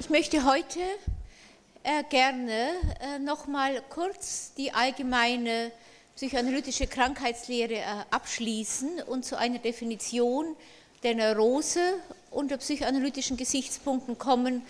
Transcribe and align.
Ich 0.00 0.10
möchte 0.10 0.44
heute 0.44 0.78
äh, 1.82 2.04
gerne 2.08 2.70
äh, 3.00 3.18
noch 3.18 3.48
mal 3.48 3.82
kurz 3.90 4.52
die 4.56 4.70
allgemeine 4.70 5.72
psychoanalytische 6.14 6.86
Krankheitslehre 6.86 7.74
äh, 7.74 7.84
abschließen 8.10 9.02
und 9.06 9.24
zu 9.24 9.36
einer 9.36 9.58
Definition 9.58 10.54
der 11.02 11.16
Neurose 11.16 11.80
unter 12.30 12.58
psychoanalytischen 12.58 13.36
Gesichtspunkten 13.36 14.16
kommen, 14.18 14.62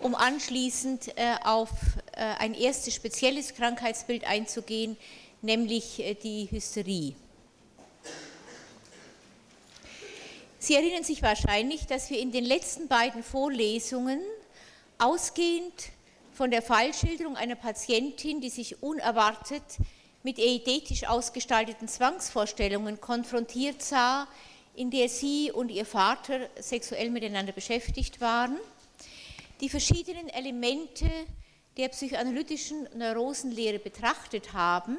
um 0.00 0.14
anschließend 0.14 1.16
äh, 1.16 1.34
auf 1.44 1.70
äh, 2.12 2.20
ein 2.38 2.52
erstes 2.52 2.94
spezielles 2.94 3.54
Krankheitsbild 3.54 4.24
einzugehen, 4.26 4.98
nämlich 5.40 6.00
äh, 6.00 6.14
die 6.14 6.50
Hysterie. 6.50 7.14
Sie 10.58 10.74
erinnern 10.74 11.04
sich 11.04 11.22
wahrscheinlich, 11.22 11.86
dass 11.86 12.10
wir 12.10 12.18
in 12.18 12.32
den 12.32 12.44
letzten 12.44 12.86
beiden 12.86 13.22
Vorlesungen 13.22 14.20
Ausgehend 14.98 15.90
von 16.32 16.50
der 16.50 16.62
Fallschilderung 16.62 17.36
einer 17.36 17.56
Patientin, 17.56 18.40
die 18.40 18.50
sich 18.50 18.82
unerwartet 18.82 19.62
mit 20.22 20.38
eidetisch 20.38 21.04
ausgestalteten 21.04 21.88
Zwangsvorstellungen 21.88 23.00
konfrontiert 23.00 23.82
sah, 23.82 24.28
in 24.74 24.90
der 24.90 25.08
sie 25.08 25.52
und 25.52 25.70
ihr 25.70 25.84
Vater 25.84 26.48
sexuell 26.60 27.10
miteinander 27.10 27.52
beschäftigt 27.52 28.20
waren, 28.20 28.56
die 29.60 29.68
verschiedenen 29.68 30.28
Elemente 30.28 31.10
der 31.76 31.88
psychoanalytischen 31.88 32.88
Neurosenlehre 32.96 33.78
betrachtet 33.80 34.52
haben. 34.52 34.96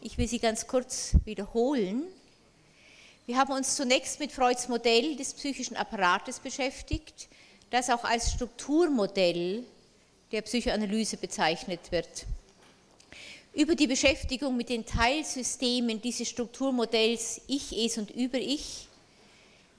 Ich 0.00 0.16
will 0.16 0.26
sie 0.26 0.38
ganz 0.38 0.66
kurz 0.66 1.16
wiederholen. 1.24 2.04
Wir 3.26 3.38
haben 3.38 3.52
uns 3.52 3.76
zunächst 3.76 4.20
mit 4.20 4.32
Freuds 4.32 4.68
Modell 4.68 5.16
des 5.16 5.34
psychischen 5.34 5.76
Apparates 5.76 6.40
beschäftigt, 6.40 7.28
das 7.74 7.90
auch 7.90 8.04
als 8.04 8.30
Strukturmodell 8.30 9.64
der 10.30 10.42
Psychoanalyse 10.42 11.16
bezeichnet 11.16 11.80
wird. 11.90 12.24
Über 13.52 13.74
die 13.74 13.88
Beschäftigung 13.88 14.56
mit 14.56 14.68
den 14.68 14.86
Teilsystemen 14.86 16.00
dieses 16.00 16.28
Strukturmodells 16.28 17.40
Ich, 17.48 17.76
Es 17.76 17.98
und 17.98 18.12
Über-Ich 18.12 18.86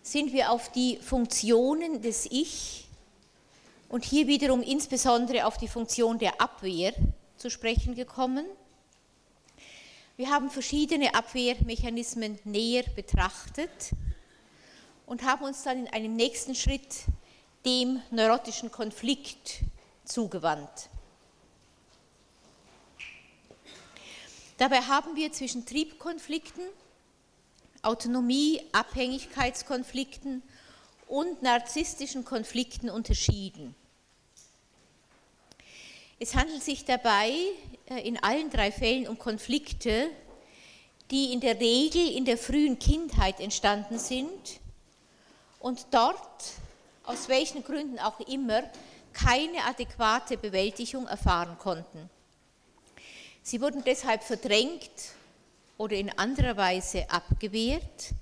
sind 0.03 0.33
wir 0.33 0.51
auf 0.51 0.73
die 0.73 0.97
Funktionen 0.97 2.01
des 2.01 2.25
Ich 2.29 2.83
und 3.87 4.03
hier 4.03 4.27
wiederum 4.27 4.61
insbesondere 4.61 5.45
auf 5.45 5.57
die 5.57 5.69
Funktion 5.69 6.19
der 6.19 6.41
Abwehr 6.41 6.93
zu 7.37 7.49
sprechen 7.49 7.95
gekommen. 7.95 8.45
Wir 10.17 10.31
haben 10.31 10.49
verschiedene 10.49 11.15
Abwehrmechanismen 11.15 12.39
näher 12.43 12.83
betrachtet 12.93 13.91
und 15.05 15.23
haben 15.23 15.45
uns 15.45 15.63
dann 15.63 15.79
in 15.79 15.87
einem 15.93 16.17
nächsten 16.17 16.55
Schritt 16.55 17.05
dem 17.65 18.01
neurotischen 18.11 18.71
Konflikt 18.71 19.61
zugewandt. 20.05 20.89
Dabei 24.57 24.81
haben 24.81 25.15
wir 25.15 25.31
zwischen 25.33 25.65
Triebkonflikten, 25.65 26.63
Autonomie, 27.81 28.61
Abhängigkeitskonflikten 28.71 30.41
und 31.07 31.41
narzisstischen 31.41 32.23
Konflikten 32.23 32.89
unterschieden. 32.89 33.75
Es 36.19 36.35
handelt 36.35 36.63
sich 36.63 36.85
dabei 36.85 37.33
äh, 37.87 38.07
in 38.07 38.17
allen 38.23 38.49
drei 38.49 38.71
Fällen 38.71 39.07
um 39.07 39.19
Konflikte, 39.19 40.09
die 41.11 41.33
in 41.33 41.41
der 41.41 41.59
Regel 41.59 42.09
in 42.15 42.23
der 42.23 42.37
frühen 42.37 42.79
Kindheit 42.79 43.39
entstanden 43.39 43.99
sind 43.99 44.61
und 45.59 45.87
dort 45.91 46.15
aus 47.05 47.29
welchen 47.29 47.63
Gründen 47.63 47.99
auch 47.99 48.19
immer, 48.21 48.63
keine 49.13 49.63
adäquate 49.65 50.37
Bewältigung 50.37 51.07
erfahren 51.07 51.57
konnten. 51.57 52.09
Sie 53.41 53.61
wurden 53.61 53.83
deshalb 53.83 54.23
verdrängt 54.23 54.89
oder 55.77 55.95
in 55.95 56.09
anderer 56.17 56.57
Weise 56.57 57.09
abgewehrt. 57.09 58.13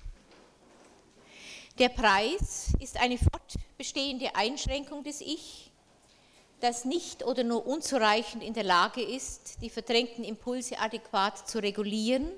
Der 1.79 1.89
Preis 1.89 2.73
ist 2.79 2.97
eine 2.97 3.17
fortbestehende 3.17 4.35
Einschränkung 4.35 5.03
des 5.03 5.21
Ich, 5.21 5.71
das 6.59 6.85
nicht 6.85 7.25
oder 7.25 7.43
nur 7.43 7.65
unzureichend 7.65 8.43
in 8.43 8.53
der 8.53 8.63
Lage 8.63 9.01
ist, 9.01 9.61
die 9.61 9.69
verdrängten 9.69 10.23
Impulse 10.23 10.77
adäquat 10.79 11.49
zu 11.49 11.59
regulieren. 11.59 12.29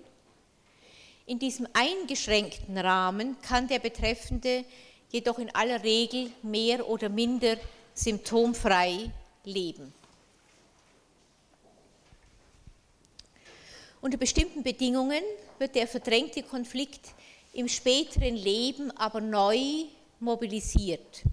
In 1.26 1.38
diesem 1.38 1.68
eingeschränkten 1.74 2.78
Rahmen 2.78 3.40
kann 3.42 3.68
der 3.68 3.80
Betreffende 3.80 4.64
jedoch 5.12 5.40
in 5.40 5.54
aller 5.54 5.84
Regel 5.84 6.32
mehr 6.42 6.88
oder 6.88 7.10
minder 7.10 7.58
symptomfrei 7.94 9.12
leben. 9.44 9.94
Unter 14.02 14.18
bestimmten 14.18 14.62
Bedingungen 14.62 15.24
wird 15.58 15.76
der 15.76 15.88
verdrängte 15.88 16.44
Konflikt 16.44 17.14
im 17.54 17.68
späteren 17.68 18.36
Leben 18.36 18.92
aber 18.92 19.22
neu 19.22 19.86
mobilisiert. 20.20 21.24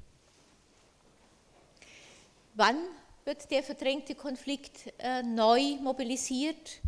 Wann 2.55 2.77
wird 3.25 3.51
der 3.51 3.63
verdrängte 3.63 4.15
Konflikt 4.15 4.93
äh, 4.99 5.23
neu 5.23 5.77
mobilisiert? 5.83 6.81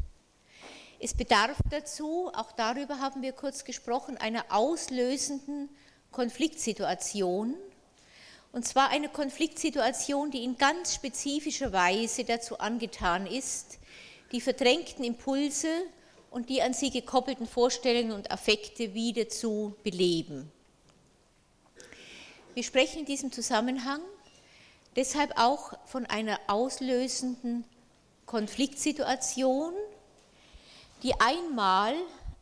Es 1.01 1.13
bedarf 1.13 1.59
dazu, 1.71 2.31
auch 2.33 2.53
darüber 2.53 3.01
haben 3.01 3.23
wir 3.23 3.33
kurz 3.33 3.65
gesprochen, 3.65 4.17
einer 4.17 4.45
auslösenden 4.49 5.69
Konfliktsituation. 6.15 7.57
Und 8.53 8.65
zwar 8.65 8.91
eine 8.91 9.09
Konfliktsituation, 9.09 10.31
die 10.31 10.45
in 10.45 10.57
ganz 10.57 10.95
spezifischer 10.95 11.73
Weise 11.73 12.23
dazu 12.23 12.59
angetan 12.59 13.27
ist, 13.27 13.79
die 14.31 14.41
verdrängten 14.41 15.05
Impulse 15.05 15.69
und 16.31 16.49
die 16.51 16.63
an 16.63 16.73
sie 16.73 16.91
gekoppelten 16.91 17.49
Vorstellungen 17.49 18.13
und 18.13 18.31
Affekte 18.31 18.95
wieder 18.95 19.29
zu 19.29 19.75
beleben. 19.83 20.53
Wir 22.55 22.63
sprechen 22.63 23.01
in 23.01 23.07
diesem 23.07 23.33
Zusammenhang 23.33 24.01
deshalb 24.95 25.33
auch 25.37 25.73
von 25.87 26.07
einer 26.07 26.39
auslösenden 26.47 27.65
Konfliktsituation, 28.25 29.75
die 31.03 31.13
einmal 31.21 31.95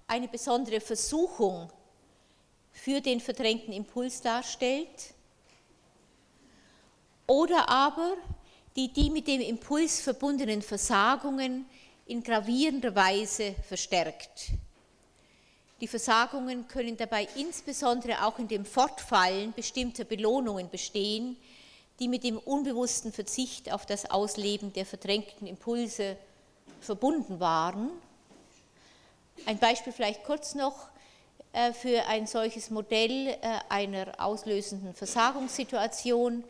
eine 0.06 0.28
besondere 0.28 0.82
Versuchung 0.82 1.70
für 2.72 3.00
den 3.00 3.20
verdrängten 3.20 3.72
Impuls 3.72 4.20
darstellt 4.20 5.14
oder 7.26 7.68
aber 7.68 8.16
die 8.76 8.92
die 8.92 9.10
mit 9.10 9.28
dem 9.28 9.40
Impuls 9.40 10.00
verbundenen 10.00 10.62
Versagungen 10.62 11.66
in 12.06 12.22
gravierender 12.22 12.94
Weise 12.94 13.54
verstärkt. 13.68 14.52
Die 15.80 15.88
Versagungen 15.88 16.68
können 16.68 16.96
dabei 16.96 17.28
insbesondere 17.36 18.24
auch 18.24 18.38
in 18.38 18.48
dem 18.48 18.64
Fortfallen 18.64 19.52
bestimmter 19.52 20.04
Belohnungen 20.04 20.70
bestehen, 20.70 21.36
die 21.98 22.08
mit 22.08 22.24
dem 22.24 22.38
unbewussten 22.38 23.12
Verzicht 23.12 23.72
auf 23.72 23.84
das 23.84 24.10
Ausleben 24.10 24.72
der 24.72 24.86
verdrängten 24.86 25.46
Impulse 25.46 26.16
verbunden 26.80 27.40
waren. 27.40 27.90
Ein 29.44 29.58
Beispiel 29.58 29.92
vielleicht 29.92 30.24
kurz 30.24 30.54
noch. 30.54 30.91
Äh, 31.52 31.74
für 31.74 32.06
ein 32.06 32.26
solches 32.26 32.70
Modell 32.70 33.28
äh, 33.28 33.36
einer 33.68 34.12
auslösenden 34.16 34.94
Versagungssituation. 34.94 36.44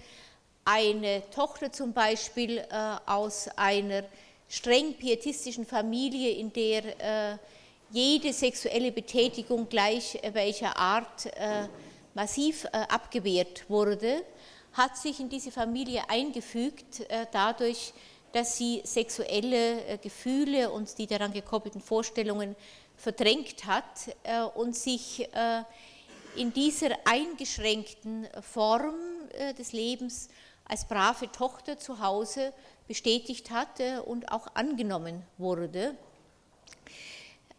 Eine 0.64 1.28
Tochter 1.34 1.72
zum 1.72 1.92
Beispiel 1.92 2.58
äh, 2.58 2.64
aus 3.06 3.48
einer 3.56 4.04
streng 4.48 4.94
pietistischen 4.94 5.66
Familie, 5.66 6.30
in 6.30 6.52
der 6.52 7.38
jede 7.90 8.32
sexuelle 8.34 8.92
Betätigung 8.92 9.66
gleich 9.66 10.18
welcher 10.34 10.76
Art 10.76 11.26
massiv 12.12 12.66
abgewehrt 12.66 13.64
wurde, 13.70 14.22
hat 14.74 14.98
sich 14.98 15.20
in 15.20 15.30
diese 15.30 15.50
Familie 15.50 16.02
eingefügt 16.08 17.06
dadurch, 17.32 17.94
dass 18.32 18.58
sie 18.58 18.82
sexuelle 18.84 19.98
Gefühle 20.02 20.70
und 20.70 20.98
die 20.98 21.06
daran 21.06 21.32
gekoppelten 21.32 21.80
Vorstellungen 21.80 22.54
verdrängt 23.02 23.66
hat 23.66 24.14
äh, 24.22 24.42
und 24.42 24.76
sich 24.76 25.28
äh, 25.34 25.64
in 26.36 26.52
dieser 26.52 26.90
eingeschränkten 27.04 28.28
Form 28.40 28.94
äh, 29.32 29.52
des 29.54 29.72
Lebens 29.72 30.28
als 30.66 30.86
brave 30.86 31.30
Tochter 31.32 31.76
zu 31.78 31.98
Hause 31.98 32.52
bestätigt 32.86 33.50
hatte 33.50 34.04
und 34.04 34.30
auch 34.30 34.46
angenommen 34.54 35.22
wurde. 35.36 35.96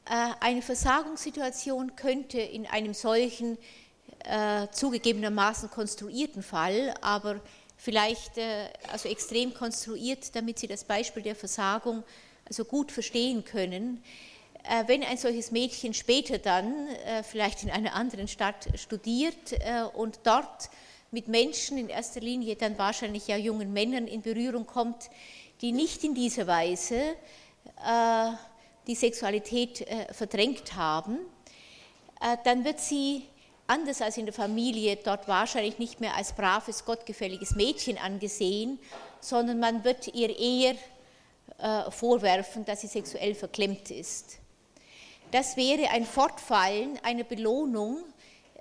Eine 0.06 0.62
Versagungssituation 0.62 1.96
könnte 1.96 2.40
in 2.40 2.66
einem 2.66 2.94
solchen 2.94 3.58
zugegebenermaßen 4.72 5.70
konstruierten 5.70 6.44
Fall, 6.44 6.94
aber 7.02 7.40
vielleicht 7.78 8.34
also 8.92 9.08
extrem 9.08 9.54
konstruiert, 9.54 10.36
damit 10.36 10.60
Sie 10.60 10.68
das 10.68 10.84
Beispiel 10.84 11.24
der 11.24 11.36
Versagung 11.36 12.04
also 12.46 12.66
gut 12.66 12.92
verstehen 12.92 13.46
können, 13.46 14.04
wenn 14.88 15.04
ein 15.04 15.18
solches 15.18 15.52
Mädchen 15.52 15.94
später 15.94 16.38
dann 16.38 16.88
äh, 16.88 17.24
vielleicht 17.24 17.64
in 17.64 17.70
einer 17.70 17.94
anderen 17.96 18.28
Stadt 18.28 18.68
studiert 18.76 19.52
äh, 19.52 19.84
und 19.94 20.20
dort 20.24 20.70
mit 21.12 21.28
Menschen, 21.28 21.78
in 21.78 21.90
erster 21.90 22.22
Linie 22.22 22.56
dann 22.56 22.78
wahrscheinlich 22.78 23.28
ja 23.28 23.38
jungen 23.38 23.72
Männern 23.74 24.08
in 24.08 24.22
Berührung 24.22 24.66
kommt, 24.66 25.10
die 25.62 25.72
nicht 25.72 26.04
in 26.04 26.16
dieser 26.16 26.48
Weise 26.48 26.96
äh, 26.96 28.32
die 28.88 28.96
Sexualität 28.96 29.82
äh, 29.82 30.12
verdrängt 30.14 30.76
haben, 30.76 31.20
äh, 32.22 32.38
dann 32.44 32.66
wird 32.66 32.80
sie 32.80 33.24
anders 33.68 34.02
als 34.02 34.18
in 34.18 34.26
der 34.26 34.34
Familie 34.34 34.98
dort 34.98 35.28
wahrscheinlich 35.28 35.78
nicht 35.78 36.02
mehr 36.02 36.16
als 36.16 36.34
braves, 36.34 36.84
gottgefälliges 36.84 37.56
Mädchen 37.56 37.98
angesehen, 37.98 38.80
sondern 39.20 39.60
man 39.60 39.84
wird 39.84 40.14
ihr 40.14 40.38
eher 40.38 40.76
äh, 41.60 41.92
vorwerfen, 41.92 42.66
dass 42.66 42.82
sie 42.82 42.88
sexuell 42.88 43.36
verklemmt 43.36 43.92
ist. 43.92 44.40
Das 45.34 45.58
wäre 45.58 45.90
ein 45.90 46.06
Fortfallen 46.06 47.00
einer 47.02 47.24
Belohnung, 47.24 48.04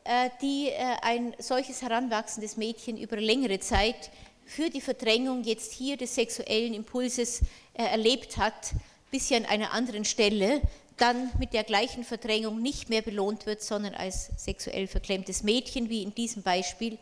äh, 0.05 0.31
die 0.41 0.71
äh, 0.71 0.97
ein 1.03 1.35
solches 1.39 1.83
heranwachsendes 1.83 2.57
Mädchen 2.57 2.97
über 2.97 3.19
längere 3.19 3.61
Zeit 3.61 4.11
für 4.47 4.71
die 4.71 4.81
Verdrängung 4.81 5.45
jetzt 5.45 5.75
hier 5.75 5.99
des 5.99 6.15
sexuellen 6.15 6.73
Impulses 6.73 7.43
erlebt 7.75 8.39
hat, 8.39 8.73
bis 9.11 9.29
sie 9.29 9.37
an 9.37 9.45
einer 9.45 9.73
anderen 9.73 10.07
Stelle 10.07 10.63
dann 10.97 11.31
mit 11.39 11.53
der 11.53 11.63
gleichen 11.63 12.05
Verdrängung 12.05 12.63
nicht 12.63 12.89
mehr 12.89 13.03
belohnt 13.03 13.45
wird, 13.45 13.63
sondern 13.63 13.95
als 13.95 14.31
sexuell 14.37 14.87
verklemmtes 14.87 15.43
Mädchen, 15.43 15.91
wie 15.91 16.03
in 16.03 16.15
diesem 16.15 16.43
Beispiel 16.43 16.99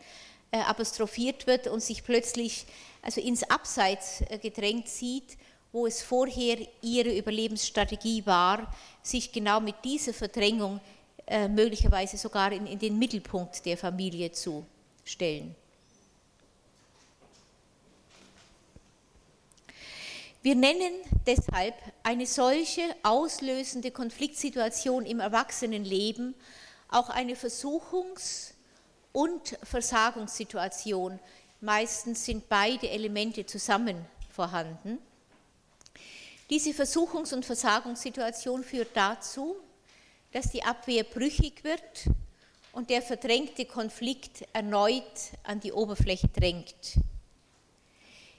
apostrophiert 0.51 1.47
wird 1.47 1.67
und 1.67 1.81
sich 1.81 2.03
plötzlich 2.03 2.65
also 3.01 3.19
ins 3.19 3.43
Abseits 3.49 4.23
gedrängt 4.41 4.87
sieht 4.87 5.37
wo 5.71 5.87
es 5.87 6.01
vorher 6.01 6.57
ihre 6.81 7.17
Überlebensstrategie 7.17 8.25
war, 8.25 8.73
sich 9.01 9.31
genau 9.31 9.59
mit 9.59 9.75
dieser 9.83 10.13
Verdrängung 10.13 10.79
äh, 11.27 11.47
möglicherweise 11.47 12.17
sogar 12.17 12.51
in, 12.51 12.65
in 12.67 12.79
den 12.79 12.99
Mittelpunkt 12.99 13.65
der 13.65 13.77
Familie 13.77 14.31
zu 14.31 14.65
stellen. 15.03 15.55
Wir 20.43 20.55
nennen 20.55 20.93
deshalb 21.27 21.75
eine 22.01 22.25
solche 22.25 22.81
auslösende 23.03 23.91
Konfliktsituation 23.91 25.05
im 25.05 25.19
Erwachsenenleben 25.19 26.33
auch 26.89 27.09
eine 27.09 27.35
Versuchungs- 27.35 28.53
und 29.13 29.57
Versagungssituation. 29.63 31.19
Meistens 31.61 32.25
sind 32.25 32.49
beide 32.49 32.89
Elemente 32.89 33.45
zusammen 33.45 34.05
vorhanden. 34.29 34.97
Diese 36.51 36.71
Versuchungs- 36.71 37.33
und 37.33 37.45
Versagungssituation 37.45 38.65
führt 38.65 38.89
dazu, 38.93 39.55
dass 40.33 40.51
die 40.51 40.61
Abwehr 40.61 41.05
brüchig 41.05 41.63
wird 41.63 42.03
und 42.73 42.89
der 42.89 43.01
verdrängte 43.01 43.63
Konflikt 43.63 44.45
erneut 44.51 45.31
an 45.43 45.61
die 45.61 45.71
Oberfläche 45.71 46.27
drängt. 46.27 46.99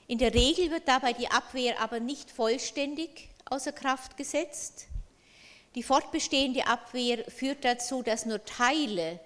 In 0.05 0.19
der 0.19 0.31
Regel 0.31 0.69
wird 0.69 0.87
dabei 0.87 1.13
die 1.13 1.27
Abwehr 1.27 1.81
aber 1.81 1.99
nicht 1.99 2.29
vollständig 2.29 3.29
außer 3.45 3.71
Kraft 3.71 4.15
gesetzt. 4.15 4.85
Die 5.73 5.81
fortbestehende 5.81 6.67
Abwehr 6.67 7.25
führt 7.31 7.65
dazu, 7.65 8.03
dass 8.03 8.27
nur 8.27 8.45
Teile 8.45 9.19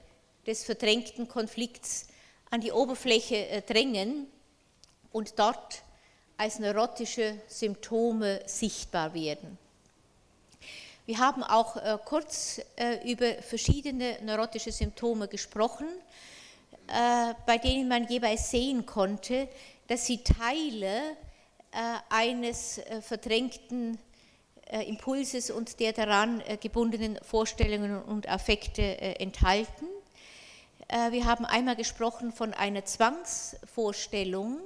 des 0.45 0.63
verdrängten 0.63 1.27
Konflikts 1.27 2.07
an 2.51 2.61
die 2.61 2.71
Oberfläche 2.71 3.49
äh, 3.49 3.61
drängen 3.63 4.27
und 5.11 5.37
dort 5.39 5.83
als 6.37 6.59
neurotische 6.59 7.35
Symptome 7.47 8.41
sichtbar 8.45 9.13
werden. 9.13 9.57
Wir 11.05 11.19
haben 11.19 11.41
auch 11.43 11.77
äh, 11.77 11.97
kurz 12.03 12.61
äh, 12.75 13.09
über 13.09 13.41
verschiedene 13.41 14.17
neurotische 14.23 14.71
Symptome 14.71 15.27
gesprochen, 15.27 15.87
äh, 16.87 17.33
bei 17.45 17.57
denen 17.57 17.87
man 17.87 18.07
jeweils 18.07 18.51
sehen 18.51 18.85
konnte, 18.85 19.47
dass 19.87 20.05
sie 20.05 20.23
Teile 20.23 21.15
äh, 21.71 21.79
eines 22.09 22.77
äh, 22.79 23.01
verdrängten 23.01 23.97
äh, 24.65 24.83
Impulses 24.83 25.51
und 25.51 25.79
der 25.79 25.93
daran 25.93 26.41
gebundenen 26.61 27.19
Vorstellungen 27.21 28.01
und 28.03 28.27
Affekte 28.27 28.81
enthalten. 29.19 29.85
Wir 31.11 31.25
haben 31.25 31.43
einmal 31.43 31.75
gesprochen 31.75 32.31
von 32.31 32.53
einer 32.53 32.85
Zwangsvorstellung, 32.85 34.59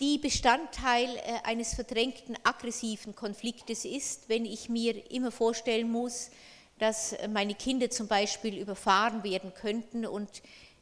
die 0.00 0.18
Bestandteil 0.18 1.08
äh, 1.16 1.20
eines 1.44 1.74
verdrängten 1.74 2.36
aggressiven 2.44 3.14
Konfliktes 3.14 3.84
ist, 3.84 4.28
wenn 4.28 4.44
ich 4.44 4.68
mir 4.68 5.10
immer 5.10 5.30
vorstellen 5.30 5.90
muss, 5.90 6.30
dass 6.78 7.14
meine 7.30 7.54
Kinder 7.54 7.90
zum 7.90 8.08
Beispiel 8.08 8.58
überfahren 8.58 9.22
werden 9.22 9.52
könnten 9.54 10.04
und 10.06 10.28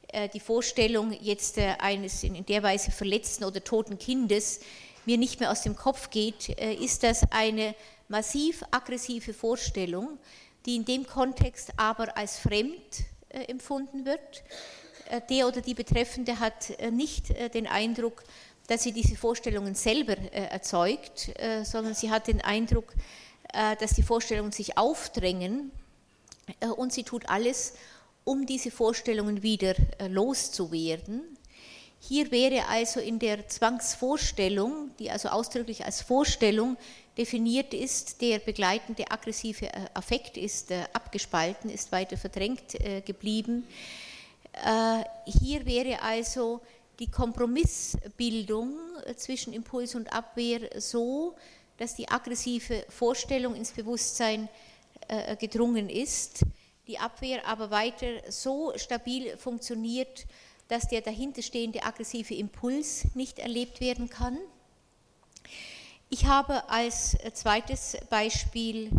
äh, 0.09 0.29
die 0.29 0.41
Vorstellung 0.41 1.13
jetzt 1.13 1.59
äh, 1.59 1.75
eines 1.79 2.23
in 2.23 2.47
der 2.47 2.63
Weise 2.63 2.91
verletzten 2.91 3.45
oder 3.45 3.63
toten 3.63 3.99
Kindes 3.99 4.61
mir 5.05 5.19
nicht 5.19 5.41
mehr 5.41 5.51
aus 5.51 5.63
dem 5.63 5.77
Kopf 5.77 6.11
geht, 6.11 6.51
ist 6.51 7.03
das 7.03 7.23
eine 7.33 7.75
massiv 8.09 8.63
aggressive 8.71 9.33
Vorstellung, 9.33 10.19
die 10.67 10.77
in 10.77 10.85
dem 10.85 11.07
Kontext 11.07 11.73
aber 11.79 12.19
als 12.19 12.39
fremd 12.39 13.05
empfunden 13.31 14.05
wird. 14.05 14.45
Der 15.31 15.49
oder 15.49 15.63
die 15.63 15.73
Betreffende 15.73 16.39
hat 16.39 16.71
nicht 16.93 17.31
den 17.55 17.67
Eindruck, 17.67 18.23
dass 18.71 18.85
sie 18.85 18.93
diese 18.93 19.17
Vorstellungen 19.17 19.75
selber 19.75 20.17
äh, 20.17 20.45
erzeugt, 20.45 21.37
äh, 21.41 21.65
sondern 21.65 21.93
sie 21.93 22.09
hat 22.09 22.29
den 22.29 22.41
Eindruck, 22.41 22.95
äh, 23.53 23.75
dass 23.75 23.95
die 23.95 24.05
Vorstellungen 24.05 24.53
sich 24.53 24.79
aufdrängen 24.79 25.73
und 26.77 26.93
sie 26.93 27.03
tut 27.03 27.29
alles, 27.29 27.75
um 28.25 28.47
diese 28.47 28.71
Vorstellungen 28.71 29.43
wieder 29.43 29.75
loszuwerden. 30.09 31.23
Hier 32.01 32.31
wäre 32.33 32.67
also 32.67 32.99
in 32.99 33.21
der 33.21 33.47
Zwangsvorstellung, 33.47 34.91
die 34.99 35.11
also 35.13 35.29
ausdrücklich 35.29 35.85
als 35.85 36.03
Vorstellung 36.03 36.77
definiert 37.17 37.73
ist, 37.73 38.21
der 38.21 38.41
begleitende 38.41 39.09
aggressive 39.11 39.69
Affekt 39.95 40.37
ist 40.37 40.73
abgespalten, 40.93 41.71
ist 41.71 41.93
weiter 41.93 42.17
verdrängt 42.17 42.77
geblieben. 43.05 43.65
Hier 45.27 45.67
wäre 45.67 46.03
also 46.03 46.61
die 47.01 47.11
Kompromissbildung 47.11 48.79
zwischen 49.17 49.55
Impuls 49.55 49.95
und 49.95 50.13
Abwehr 50.13 50.69
so, 50.79 51.35
dass 51.79 51.97
die 51.97 52.09
aggressive 52.09 52.85
Vorstellung 52.91 53.55
ins 53.57 53.73
Bewusstsein 53.73 54.51
äh, 55.09 55.35
gedrungen 55.37 55.89
ist, 55.89 56.45
die 56.87 56.99
Abwehr 56.99 57.47
aber 57.47 57.71
weiter 57.71 58.31
so 58.31 58.75
stabil 58.77 59.35
funktioniert, 59.39 60.27
dass 60.69 60.89
der 60.89 61.01
dahinterstehende 61.01 61.83
aggressive 61.83 62.35
Impuls 62.35 63.07
nicht 63.15 63.39
erlebt 63.39 63.81
werden 63.81 64.11
kann. 64.11 64.37
Ich 66.11 66.27
habe 66.27 66.69
als 66.69 67.17
zweites 67.33 67.97
Beispiel 68.11 68.91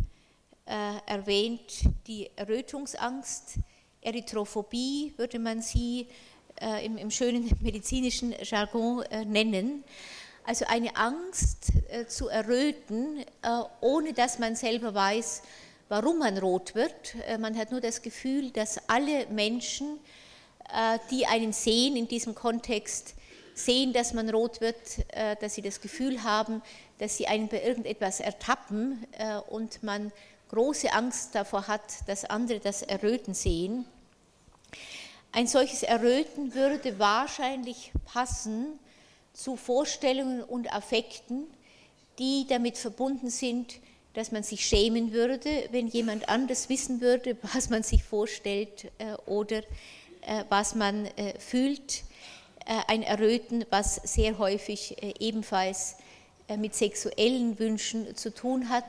äh, 0.65 0.98
erwähnt 1.05 1.84
die 2.08 2.31
Errötungsangst, 2.36 3.60
Erythrophobie 4.01 5.13
würde 5.17 5.38
man 5.38 5.62
sie 5.62 6.08
äh, 6.60 6.86
im, 6.86 6.98
im, 6.98 7.12
schönen 7.12 7.50
medizinischen 7.62 8.34
Jargon 8.43 9.03
äh, 9.03 9.25
nennen. 9.25 9.84
Also 10.43 10.65
eine 10.67 10.96
Angst 10.96 11.72
äh, 11.89 12.08
zu 12.08 12.27
erröten, 12.27 13.20
äh, 13.20 13.62
ohne 13.79 14.13
dass 14.13 14.39
man 14.39 14.55
selber 14.55 14.93
weiß, 14.93 15.43
warum 15.88 16.20
man 16.20 16.38
rot 16.38 16.74
wird. 16.74 17.15
Äh, 17.27 17.38
man 17.38 17.55
hat 17.58 17.72
nur 17.72 17.81
das 17.81 18.01
Gefühl, 18.01 18.50
dass 18.50 18.89
alle 18.89 19.27
Menschen, 19.27 20.00
äh, 20.74 20.98
die 21.12 21.27
einen 21.27 21.53
sehen 21.53 21.96
in 21.96 22.08
diesem 22.08 22.34
Kontext, 22.34 23.13
sehen, 23.53 23.93
dass 23.93 24.13
man 24.13 24.29
rot 24.29 24.62
wird, 24.62 24.77
dass 25.41 25.55
sie 25.55 25.62
das 25.62 25.81
Gefühl 25.81 26.24
haben, 26.24 26.62
dass 27.00 27.17
sie 27.17 27.27
einen 27.27 27.50
bei 27.50 27.62
irgendetwas 27.62 28.22
ertappen 28.22 29.05
und 29.50 29.84
man 29.84 30.13
große 30.51 30.91
Angst 30.93 31.36
davor 31.36 31.67
hat, 31.67 31.81
dass 32.08 32.25
andere 32.25 32.60
das 32.60 32.81
Erröten 32.81 33.34
sehen. 33.34 33.86
Ein 35.33 35.47
solches 35.47 35.83
Erröten 35.83 36.53
würde 36.53 37.00
wahrscheinlich 37.00 37.93
passen 38.05 38.77
zu 39.31 39.55
Vorstellungen 39.55 40.43
und 40.43 40.73
Affekten, 40.73 41.47
die 42.19 42.45
damit 42.50 42.77
verbunden 42.77 43.29
sind, 43.29 43.79
dass 44.13 44.33
man 44.33 44.43
sich 44.43 44.65
schämen 44.65 45.13
würde, 45.13 45.69
wenn 45.71 45.88
jemand 45.88 46.27
anders 46.27 46.67
wissen 46.67 47.00
würde, 47.00 47.38
was 47.53 47.69
man 47.69 47.81
sich 47.81 48.03
vorstellt 48.03 48.91
äh, 48.97 49.13
oder 49.25 49.59
äh, 50.21 50.43
was 50.50 50.75
man 50.75 51.05
äh, 51.05 51.39
fühlt. 51.39 52.03
Ein 52.88 53.01
Erröten, 53.01 53.65
was 53.71 53.95
sehr 53.95 54.38
häufig 54.38 54.95
ebenfalls 55.19 55.95
mit 56.57 56.75
sexuellen 56.75 57.57
Wünschen 57.57 58.15
zu 58.15 58.31
tun 58.31 58.69
hat, 58.69 58.85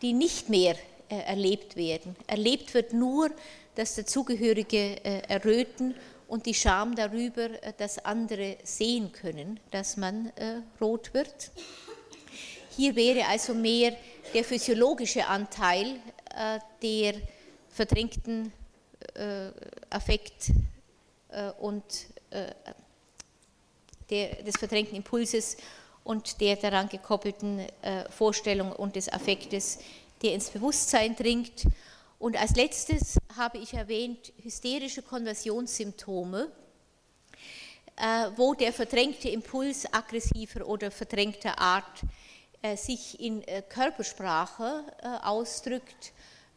die 0.00 0.14
nicht 0.14 0.48
mehr 0.48 0.74
erlebt 1.10 1.76
werden. 1.76 2.16
Erlebt 2.26 2.72
wird 2.72 2.94
nur 2.94 3.30
das 3.80 3.94
dazugehörige 3.94 5.02
äh, 5.02 5.22
Erröten 5.26 5.94
und 6.28 6.44
die 6.44 6.52
Scham 6.52 6.94
darüber, 6.94 7.44
äh, 7.62 7.72
dass 7.78 8.04
andere 8.04 8.58
sehen 8.62 9.10
können, 9.10 9.58
dass 9.70 9.96
man 9.96 10.26
äh, 10.36 10.60
rot 10.82 11.14
wird. 11.14 11.50
Hier 12.76 12.94
wäre 12.94 13.26
also 13.26 13.54
mehr 13.54 13.96
der 14.34 14.44
physiologische 14.44 15.26
Anteil 15.26 15.96
der 16.80 17.14
verdrängten 17.68 18.52
Affekt- 19.90 20.52
und 21.58 21.82
der, 24.08 24.42
des 24.42 24.56
verdrängten 24.56 24.96
Impulses 24.96 25.56
und 26.04 26.40
der 26.40 26.56
daran 26.56 26.88
gekoppelten 26.88 27.66
Vorstellung 28.08 28.72
und 28.72 28.94
des 28.94 29.12
Affektes, 29.12 29.80
der 30.22 30.32
ins 30.34 30.48
Bewusstsein 30.48 31.16
dringt. 31.16 31.66
Und 32.20 32.36
als 32.36 32.54
letztes 32.54 33.18
habe 33.36 33.58
ich 33.58 33.74
erwähnt 33.74 34.32
hysterische 34.40 35.02
Konversionssymptome, 35.02 36.52
wo 38.36 38.54
der 38.54 38.72
verdrängte 38.72 39.28
Impuls 39.30 39.92
aggressiver 39.92 40.66
oder 40.68 40.92
verdrängter 40.92 41.58
Art 41.58 42.02
sich 42.76 43.18
in 43.18 43.42
Körpersprache 43.68 44.84
ausdrückt 45.22 46.12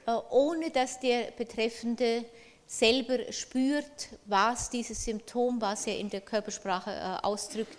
äh, 0.06 0.12
ohne 0.32 0.70
dass 0.70 1.00
der 1.00 1.32
Betreffende 1.32 2.26
selber 2.68 3.32
spürt, 3.32 4.10
was 4.26 4.70
dieses 4.70 5.04
Symptom, 5.04 5.62
was 5.62 5.88
er 5.88 5.98
in 5.98 6.10
der 6.10 6.22
Körpersprache 6.22 6.92
äh, 6.92 7.26
ausdrückt, 7.26 7.78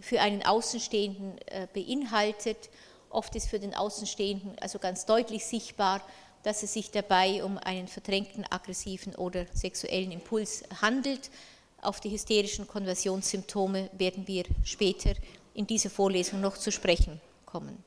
für 0.00 0.20
einen 0.20 0.42
Außenstehenden 0.44 1.38
äh, 1.46 1.66
beinhaltet. 1.72 2.68
Oft 3.08 3.34
ist 3.36 3.48
für 3.48 3.58
den 3.58 3.74
Außenstehenden 3.74 4.58
also 4.58 4.78
ganz 4.78 5.06
deutlich 5.06 5.46
sichtbar, 5.46 6.02
dass 6.42 6.62
es 6.62 6.72
sich 6.72 6.90
dabei 6.90 7.44
um 7.44 7.58
einen 7.58 7.88
verdrängten, 7.88 8.44
aggressiven 8.50 9.14
oder 9.14 9.46
sexuellen 9.52 10.12
Impuls 10.12 10.62
handelt. 10.80 11.30
Auf 11.80 12.00
die 12.00 12.10
hysterischen 12.10 12.66
Konversionssymptome 12.66 13.90
werden 13.92 14.26
wir 14.26 14.44
später 14.64 15.14
in 15.54 15.66
dieser 15.66 15.90
Vorlesung 15.90 16.40
noch 16.40 16.56
zu 16.56 16.72
sprechen 16.72 17.20
kommen. 17.46 17.82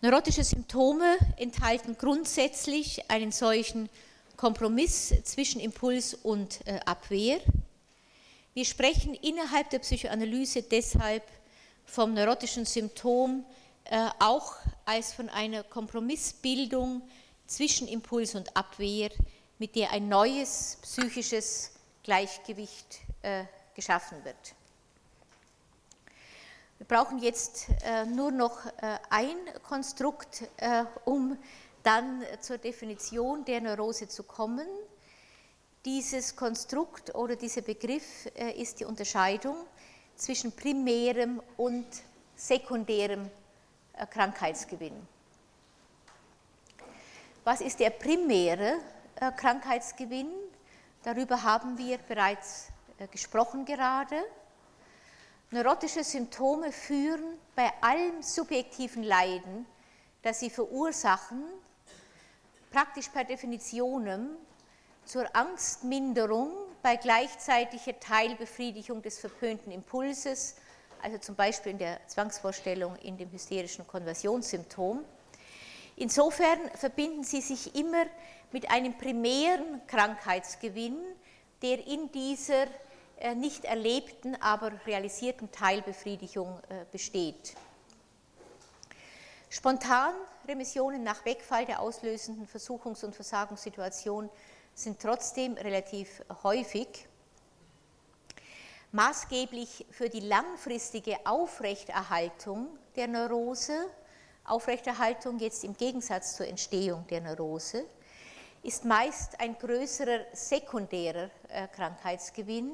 Neurotische 0.00 0.42
Symptome 0.42 1.16
enthalten 1.36 1.96
grundsätzlich 1.96 3.08
einen 3.08 3.30
solchen 3.30 3.88
Kompromiss 4.36 5.14
zwischen 5.22 5.60
Impuls 5.60 6.14
und 6.14 6.66
äh, 6.66 6.80
Abwehr. 6.84 7.38
Wir 8.54 8.64
sprechen 8.64 9.14
innerhalb 9.14 9.70
der 9.70 9.78
Psychoanalyse 9.78 10.62
deshalb 10.62 11.22
vom 11.84 12.14
neurotischen 12.14 12.64
Symptom 12.64 13.44
äh, 13.84 14.08
auch 14.18 14.56
als 14.84 15.12
von 15.12 15.28
einer 15.28 15.62
Kompromissbildung 15.62 17.02
zwischen 17.46 17.88
Impuls 17.88 18.34
und 18.34 18.56
Abwehr, 18.56 19.10
mit 19.58 19.76
der 19.76 19.90
ein 19.90 20.08
neues 20.08 20.78
psychisches 20.82 21.72
Gleichgewicht 22.02 23.00
äh, 23.22 23.44
geschaffen 23.74 24.24
wird. 24.24 24.54
Wir 26.82 26.98
brauchen 26.98 27.20
jetzt 27.20 27.68
äh, 27.84 28.04
nur 28.06 28.32
noch 28.32 28.66
äh, 28.66 28.98
ein 29.08 29.36
Konstrukt, 29.62 30.42
äh, 30.56 30.84
um 31.04 31.38
dann 31.84 32.24
zur 32.40 32.58
Definition 32.58 33.44
der 33.44 33.60
Neurose 33.60 34.08
zu 34.08 34.24
kommen. 34.24 34.66
Dieses 35.84 36.34
Konstrukt 36.34 37.14
oder 37.14 37.36
dieser 37.36 37.60
Begriff 37.60 38.26
ist 38.56 38.80
die 38.80 38.84
Unterscheidung 38.84 39.56
zwischen 40.16 40.50
primärem 40.52 41.40
und 41.56 41.86
sekundärem 42.34 43.30
Krankheitsgewinn. 44.10 45.06
Was 47.44 47.60
ist 47.60 47.80
der 47.80 47.90
primäre 47.90 48.78
Krankheitsgewinn? 49.36 50.30
Darüber 51.02 51.42
haben 51.42 51.76
wir 51.76 51.98
bereits 51.98 52.68
gesprochen 53.10 53.64
gerade. 53.64 54.22
Neurotische 55.50 56.04
Symptome 56.04 56.72
führen 56.72 57.38
bei 57.54 57.70
allem 57.80 58.22
subjektiven 58.22 59.02
Leiden, 59.02 59.66
das 60.22 60.40
sie 60.40 60.50
verursachen, 60.50 61.44
praktisch 62.70 63.08
per 63.08 63.24
Definition 63.24 64.36
zur 65.04 65.34
Angstminderung 65.34 66.52
bei 66.80 66.96
gleichzeitiger 66.96 67.98
Teilbefriedigung 68.00 69.02
des 69.02 69.18
verpönten 69.18 69.72
Impulses, 69.72 70.56
also 71.02 71.18
zum 71.18 71.34
Beispiel 71.34 71.72
in 71.72 71.78
der 71.78 71.98
Zwangsvorstellung 72.06 72.96
in 72.96 73.16
dem 73.16 73.30
hysterischen 73.30 73.86
Konversionssymptom. 73.86 75.04
Insofern 75.96 76.58
verbinden 76.74 77.24
sie 77.24 77.40
sich 77.40 77.74
immer 77.74 78.04
mit 78.52 78.70
einem 78.70 78.96
primären 78.96 79.86
Krankheitsgewinn, 79.86 80.98
der 81.60 81.86
in 81.86 82.10
dieser 82.12 82.66
äh, 83.18 83.34
nicht 83.34 83.64
erlebten, 83.64 84.36
aber 84.40 84.72
realisierten 84.86 85.50
Teilbefriedigung 85.52 86.58
äh, 86.68 86.84
besteht. 86.90 87.54
Spontan 89.48 90.14
Remissionen 90.48 91.02
nach 91.02 91.24
Wegfall 91.24 91.66
der 91.66 91.80
auslösenden 91.80 92.48
Versuchungs- 92.48 93.04
und 93.04 93.14
Versagungssituation 93.14 94.30
sind 94.74 95.00
trotzdem 95.00 95.54
relativ 95.54 96.22
häufig. 96.42 97.06
Maßgeblich 98.94 99.86
für 99.90 100.10
die 100.10 100.20
langfristige 100.20 101.16
Aufrechterhaltung 101.24 102.68
der 102.94 103.08
Neurose, 103.08 103.72
Aufrechterhaltung 104.44 105.38
jetzt 105.38 105.64
im 105.64 105.74
Gegensatz 105.74 106.36
zur 106.36 106.46
Entstehung 106.46 107.06
der 107.08 107.22
Neurose, 107.22 107.86
ist 108.62 108.84
meist 108.84 109.40
ein 109.40 109.56
größerer 109.58 110.26
sekundärer 110.34 111.30
äh, 111.48 111.68
Krankheitsgewinn, 111.68 112.72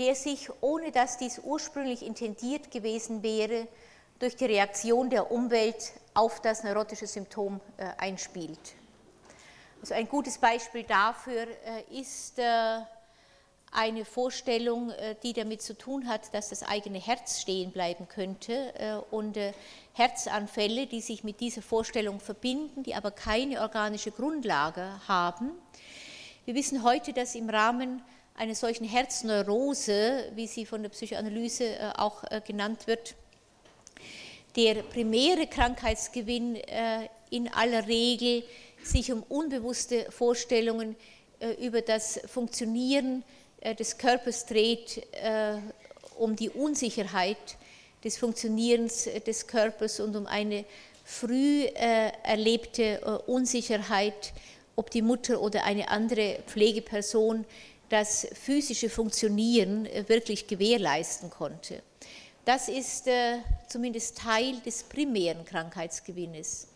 der 0.00 0.16
sich, 0.16 0.50
ohne 0.60 0.90
dass 0.90 1.18
dies 1.18 1.38
ursprünglich 1.38 2.04
intendiert 2.04 2.72
gewesen 2.72 3.22
wäre, 3.22 3.68
durch 4.18 4.34
die 4.34 4.46
Reaktion 4.46 5.08
der 5.08 5.30
Umwelt 5.30 5.92
auf 6.14 6.40
das 6.40 6.64
neurotische 6.64 7.06
Symptom 7.06 7.60
äh, 7.76 7.84
einspielt. 7.96 8.74
Also 9.80 9.94
ein 9.94 10.08
gutes 10.08 10.36
Beispiel 10.36 10.82
dafür 10.82 11.46
äh, 11.46 12.00
ist 12.00 12.40
eine 13.72 14.04
Vorstellung, 14.04 14.92
die 15.22 15.32
damit 15.32 15.62
zu 15.62 15.76
tun 15.76 16.08
hat, 16.08 16.32
dass 16.32 16.48
das 16.48 16.62
eigene 16.62 16.98
Herz 16.98 17.40
stehen 17.40 17.70
bleiben 17.70 18.08
könnte 18.08 19.04
und 19.10 19.36
Herzanfälle, 19.92 20.86
die 20.86 21.00
sich 21.00 21.22
mit 21.22 21.40
dieser 21.40 21.62
Vorstellung 21.62 22.18
verbinden, 22.20 22.82
die 22.82 22.94
aber 22.94 23.10
keine 23.10 23.60
organische 23.60 24.10
Grundlage 24.10 25.00
haben. 25.06 25.50
Wir 26.46 26.54
wissen 26.54 26.82
heute, 26.82 27.12
dass 27.12 27.34
im 27.34 27.50
Rahmen 27.50 28.02
einer 28.38 28.54
solchen 28.54 28.84
Herzneurose, 28.84 30.30
wie 30.34 30.46
sie 30.46 30.64
von 30.64 30.82
der 30.82 30.90
Psychoanalyse 30.90 31.64
äh, 31.64 31.92
auch 31.96 32.22
äh, 32.30 32.40
genannt 32.40 32.86
wird, 32.86 33.16
der 34.56 34.76
primäre 34.76 35.46
Krankheitsgewinn 35.46 36.56
äh, 36.56 37.08
in 37.30 37.52
aller 37.52 37.86
Regel 37.86 38.44
sich 38.82 39.12
um 39.12 39.22
unbewusste 39.24 40.10
Vorstellungen 40.10 40.96
über 41.60 41.82
das 41.82 42.20
Funktionieren 42.26 43.22
des 43.78 43.98
Körpers 43.98 44.46
dreht, 44.46 45.06
um 46.16 46.36
die 46.36 46.50
Unsicherheit 46.50 47.36
des 48.04 48.16
Funktionierens 48.16 49.08
des 49.26 49.46
Körpers 49.46 50.00
und 50.00 50.14
um 50.16 50.26
eine 50.26 50.64
früh 51.04 51.64
erlebte 51.64 53.22
Unsicherheit, 53.26 54.32
ob 54.76 54.90
die 54.90 55.02
Mutter 55.02 55.40
oder 55.40 55.64
eine 55.64 55.88
andere 55.88 56.38
Pflegeperson 56.46 57.44
das 57.88 58.28
physische 58.32 58.90
Funktionieren 58.90 59.86
äh, 59.86 60.08
wirklich 60.08 60.46
gewährleisten 60.46 61.30
konnte. 61.30 61.82
Das 62.44 62.68
ist 62.68 63.06
äh, 63.06 63.38
zumindest 63.66 64.18
Teil 64.18 64.56
des 64.60 64.82
primären 64.84 65.44
Krankheitsgewinnes. 65.44 66.68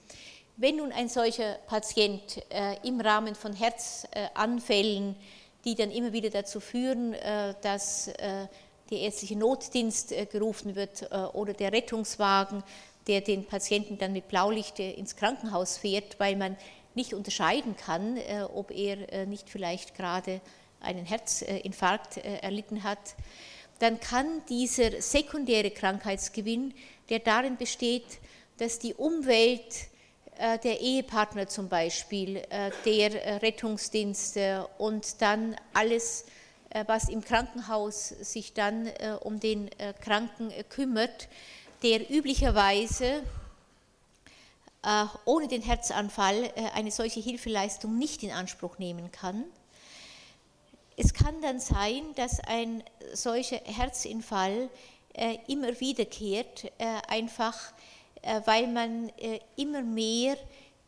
Wenn 0.57 0.77
nun 0.77 0.93
ein 0.93 1.09
solcher 1.09 1.59
Patient 1.67 2.43
äh, 2.51 2.77
im 2.87 3.01
Rahmen 3.01 3.35
von 3.35 3.55
Herzanfällen, 3.55 5.17
die 5.65 5.75
dann 5.75 5.91
immer 5.91 6.13
wieder 6.13 6.31
dazu 6.31 6.61
führen, 6.61 7.15
dass 7.63 8.07
der 8.07 8.49
ärztliche 8.91 9.37
Notdienst 9.37 10.13
gerufen 10.31 10.75
wird 10.75 11.11
oder 11.35 11.53
der 11.53 11.73
Rettungswagen, 11.73 12.63
der 13.07 13.21
den 13.21 13.47
Patienten 13.47 13.97
dann 13.99 14.13
mit 14.13 14.29
Blaulicht 14.29 14.79
ins 14.79 15.17
Krankenhaus 15.17 15.79
fährt, 15.79 16.19
weil 16.19 16.37
man 16.37 16.57
nicht 16.95 17.15
unterscheiden 17.15 17.77
kann, 17.77 18.19
ob 18.55 18.71
er 18.71 19.27
nicht 19.27 19.49
vielleicht 19.49 19.95
gerade 19.95 20.41
einen 20.83 21.07
Herzinfarkt 21.07 22.19
äh, 22.19 22.39
erlitten 22.39 22.83
hat, 22.83 23.15
dann 23.79 23.99
kann 24.01 24.43
dieser 24.49 25.01
sekundäre 25.01 25.71
Krankheitsgewinn, 25.71 26.75
der 27.09 27.21
darin 27.21 27.57
besteht, 27.57 28.07
dass 28.59 28.79
die 28.79 28.95
Umwelt, 28.95 29.63
äh, 29.63 29.92
der 30.39 30.81
Ehepartner 30.81 31.47
zum 31.47 31.69
Beispiel, 31.69 32.37
äh, 32.37 32.71
der 32.85 33.43
Rettungsdienst 33.43 34.39
und 34.79 35.21
dann 35.21 35.57
alles, 35.73 36.25
was 36.87 37.11
im 37.11 37.23
Krankenhaus 37.23 38.09
sich 38.09 38.55
dann 38.55 38.91
um 39.21 39.39
den 39.39 39.69
Kranken 40.01 40.51
kümmert, 40.71 41.29
der 41.83 42.11
üblicherweise 42.11 43.23
ohne 45.27 45.49
den 45.49 45.61
Herzanfall 45.61 46.51
eine 46.75 46.91
solche 46.91 47.21
Hilfeleistung 47.21 47.99
nicht 47.99 48.23
in 48.23 48.31
Anspruch 48.31 48.79
nehmen 48.79 49.13
kann. 49.13 49.45
Es 50.97 51.15
kann 51.15 51.41
dann 51.43 51.61
sein, 51.61 52.03
dass 52.17 52.41
ein 52.41 52.83
solcher 53.13 53.61
Herzinfall 53.65 54.71
äh, 55.15 55.39
immer 55.47 55.79
wiederkehrt, 55.81 56.65
äh, 56.79 56.87
einfach 57.09 57.57
äh, 57.57 57.73
weil 58.45 58.67
man 58.69 59.09
äh, 59.19 59.41
immer 59.57 59.83
mehr 59.83 60.37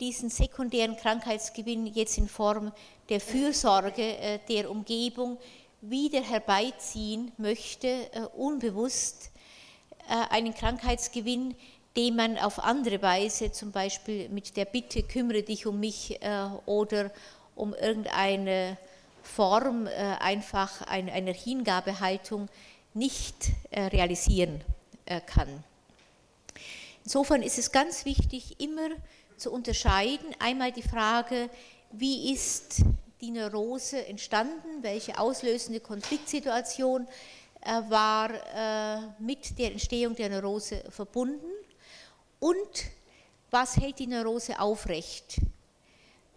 diesen 0.00 0.30
sekundären 0.30 0.96
Krankheitsgewinn 0.96 1.86
jetzt 1.86 2.18
in 2.18 2.28
Form 2.28 2.72
der 3.08 3.20
Fürsorge 3.20 4.02
äh, 4.02 4.38
der 4.48 4.70
Umgebung 4.70 5.38
wieder 5.80 6.22
herbeiziehen 6.22 7.30
möchte, 7.36 8.08
unbewusst 8.38 9.30
einen 10.30 10.54
Krankheitsgewinn, 10.54 11.54
den 11.94 12.16
man 12.16 12.38
auf 12.38 12.58
andere 12.58 13.02
Weise, 13.02 13.52
zum 13.52 13.70
Beispiel 13.70 14.30
mit 14.30 14.56
der 14.56 14.64
Bitte, 14.64 15.02
kümmere 15.02 15.42
dich 15.42 15.66
um 15.66 15.78
mich 15.78 16.18
oder 16.64 17.10
um 17.54 17.74
irgendeine 17.74 18.78
Form 19.22 19.86
einfach 20.20 20.80
einer 20.86 21.34
Hingabehaltung 21.34 22.48
nicht 22.94 23.50
realisieren 23.74 24.62
kann. 25.26 25.64
Insofern 27.04 27.42
ist 27.42 27.58
es 27.58 27.70
ganz 27.70 28.06
wichtig, 28.06 28.60
immer 28.60 28.88
zu 29.36 29.52
unterscheiden, 29.52 30.34
einmal 30.38 30.72
die 30.72 30.82
Frage, 30.82 31.50
wie 31.92 32.32
ist 32.32 32.80
die 33.20 33.30
Neurose 33.30 34.06
entstanden, 34.06 34.82
welche 34.82 35.18
auslösende 35.18 35.80
Konfliktsituation 35.80 37.06
äh, 37.60 37.82
war 37.88 38.30
äh, 38.30 39.00
mit 39.18 39.58
der 39.58 39.72
Entstehung 39.72 40.16
der 40.16 40.30
Neurose 40.30 40.82
verbunden? 40.88 41.50
Und 42.40 42.84
was 43.50 43.76
hält 43.76 43.98
die 43.98 44.06
Neurose 44.06 44.58
aufrecht. 44.58 45.36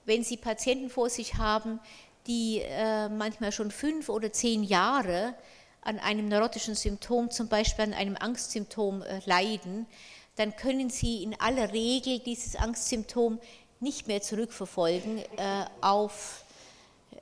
Wenn 0.06 0.24
Sie 0.24 0.38
Patienten 0.38 0.90
vor 0.90 1.10
sich 1.10 1.36
haben, 1.36 1.80
die 2.28 2.62
äh, 2.64 3.10
manchmal 3.10 3.52
schon 3.52 3.72
fünf 3.72 4.10
oder 4.10 4.32
zehn 4.32 4.64
Jahre 4.64 5.34
an 5.82 5.98
einem 5.98 6.28
neurotischen 6.28 6.76
Symptom, 6.76 7.32
zum 7.32 7.48
Beispiel 7.48 7.86
an 7.86 7.94
einem 7.94 8.18
Angstsymptom 8.18 9.04
leiden, 9.26 9.88
dann 10.38 10.56
können 10.56 10.90
Sie 10.90 11.24
in 11.24 11.40
aller 11.40 11.74
Regel 11.74 12.20
dieses 12.20 12.56
Angstsymptom 12.56 13.40
nicht 13.80 14.08
mehr 14.08 14.22
zurückverfolgen 14.22 15.20
äh, 15.20 15.66
auf 15.82 16.44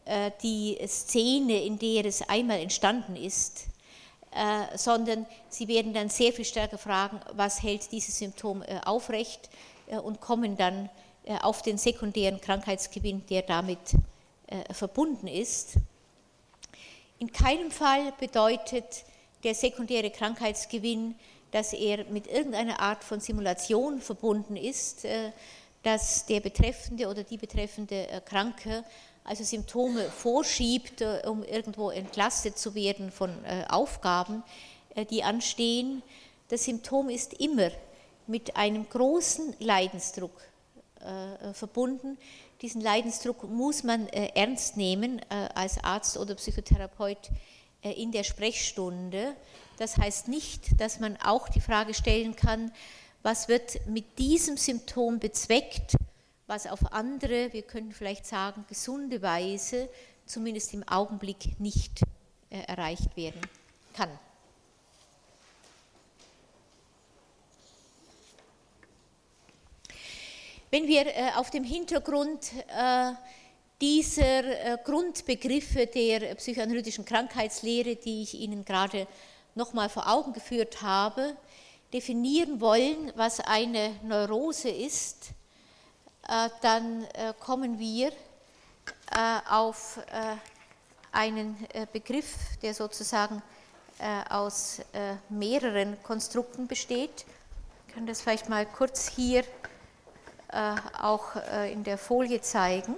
äh, 0.06 0.32
die 0.44 0.78
Szene, 0.86 1.64
in 1.64 1.80
der 1.80 2.06
es 2.06 2.22
einmal 2.30 2.60
entstanden 2.60 3.16
ist, 3.16 3.68
äh, 4.32 4.78
sondern 4.78 5.26
Sie 5.50 5.68
werden 5.68 5.94
dann 5.94 6.10
sehr 6.10 6.34
viel 6.34 6.46
stärker 6.46 6.78
fragen, 6.78 7.20
was 7.34 7.64
hält 7.64 7.92
dieses 7.92 8.18
Symptom 8.18 8.62
äh, 8.62 8.82
aufrecht 8.86 9.50
äh, 9.88 9.98
und 9.98 10.20
kommen 10.20 10.58
dann 10.58 10.90
äh, 11.24 11.38
auf 11.40 11.62
den 11.62 11.78
sekundären 11.78 12.40
Krankheitsgewinn, 12.40 13.26
der 13.30 13.42
damit 13.42 13.80
verbunden 14.74 15.28
ist. 15.28 15.74
In 17.18 17.32
keinem 17.34 17.72
Fall 17.72 18.14
bedeutet 18.20 19.04
der 19.44 19.56
sekundäre 19.56 20.12
Krankheitsgewinn, 20.12 21.16
dass 21.56 21.72
er 21.72 22.04
mit 22.10 22.28
irgendeiner 22.28 22.82
Art 22.82 23.02
von 23.02 23.22
Simulation 23.22 24.02
verbunden 24.02 24.58
ist, 24.58 25.06
äh, 25.06 25.32
dass 25.84 26.26
der 26.26 26.42
Betreffende 26.42 27.08
oder 27.08 27.24
die 27.24 27.38
betreffende 27.38 28.10
äh, 28.10 28.20
Kranke 28.20 28.84
also 29.24 29.42
Symptome 29.46 30.04
vorschiebt, 30.10 31.00
äh, 31.00 31.22
um 31.26 31.46
irgendwo 31.46 31.92
entlastet 31.92 32.60
zu 32.60 32.76
werden 32.76 33.10
von 33.10 33.32
Aufgaben, 33.70 34.44
die 35.10 35.24
anstehen. 35.24 36.04
Das 36.50 36.66
Symptom 36.66 37.10
ist 37.10 37.36
immer 37.36 37.72
mit 38.28 38.58
einem 38.58 38.88
großen 38.90 39.56
Leidensdruck 39.60 40.42
verbunden. 41.54 42.18
Diesen 42.62 42.82
Leidensdruck 42.82 43.50
muss 43.50 43.84
man 43.84 44.08
ernst 44.08 44.78
nehmen 44.78 45.22
als 45.30 45.84
Arzt 45.84 46.18
oder 46.18 46.36
Psychotherapeut 46.36 47.30
in 47.82 48.12
der 48.12 48.24
Sprechstunde. 48.24 49.36
Das 49.78 49.98
heißt 49.98 50.28
nicht, 50.28 50.80
dass 50.80 51.00
man 51.00 51.18
auch 51.18 51.50
die 51.50 51.62
Frage 51.62 51.94
stellen 51.94 52.36
kann, 52.36 52.72
was 53.24 53.48
wird 53.48 53.86
mit 53.88 54.20
diesem 54.20 54.56
Symptom 54.56 55.20
bezweckt, 55.20 55.96
was 56.48 56.68
auf 56.68 56.94
andere, 56.94 57.52
wir 57.54 57.64
können 57.64 57.92
vielleicht 57.92 58.26
sagen, 58.26 58.66
gesunde 58.70 59.22
Weise, 59.22 59.90
zumindest 60.26 60.74
im 60.74 60.88
Augenblick 60.88 61.60
nicht 61.60 62.02
äh, 62.50 62.60
erreicht 62.68 63.16
werden 63.18 63.42
kann. 63.94 64.10
Wenn 70.70 70.88
wir 70.88 71.08
äh, 71.08 71.32
auf 71.36 71.50
dem 71.50 71.64
Hintergrund 71.64 72.52
äh, 72.54 73.12
dieser 73.82 74.78
Grundbegriffe 74.78 75.86
der 75.86 76.34
psychoanalytischen 76.36 77.04
Krankheitslehre, 77.04 77.98
die 77.98 78.24
ich 78.24 78.36
Ihnen 78.36 78.64
gerade 78.64 79.06
nochmal 79.56 79.90
vor 79.90 80.08
Augen 80.08 80.34
geführt 80.34 80.82
habe, 80.82 81.36
definieren 81.94 82.60
wollen, 82.62 83.12
was 83.16 83.40
eine 83.40 83.96
Neurose 84.04 84.70
ist, 84.70 85.32
äh, 86.28 86.50
dann 86.62 87.04
äh, 87.14 87.34
kommen 87.40 87.80
wir 87.80 88.08
äh, 88.08 89.40
auf 89.50 90.00
einen 91.12 91.56
Begriff, 91.94 92.36
der 92.62 92.74
sozusagen 92.74 93.42
aus 94.30 94.82
mehreren 95.30 95.96
Konstrukten 96.04 96.68
besteht. 96.68 97.26
Ich 97.88 97.94
kann 97.94 98.06
das 98.06 98.20
vielleicht 98.22 98.50
mal 98.50 98.66
kurz 98.66 99.08
hier 99.08 99.46
auch 101.02 101.38
in 101.72 101.86
der 101.86 101.98
Folie 101.98 102.42
zeigen. 102.42 102.98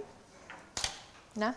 Na? 1.35 1.53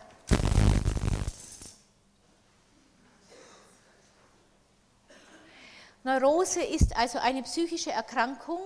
Neurose 6.03 6.63
ist 6.63 6.97
also 6.97 7.19
eine 7.19 7.43
psychische 7.43 7.93
Erkrankung, 7.93 8.61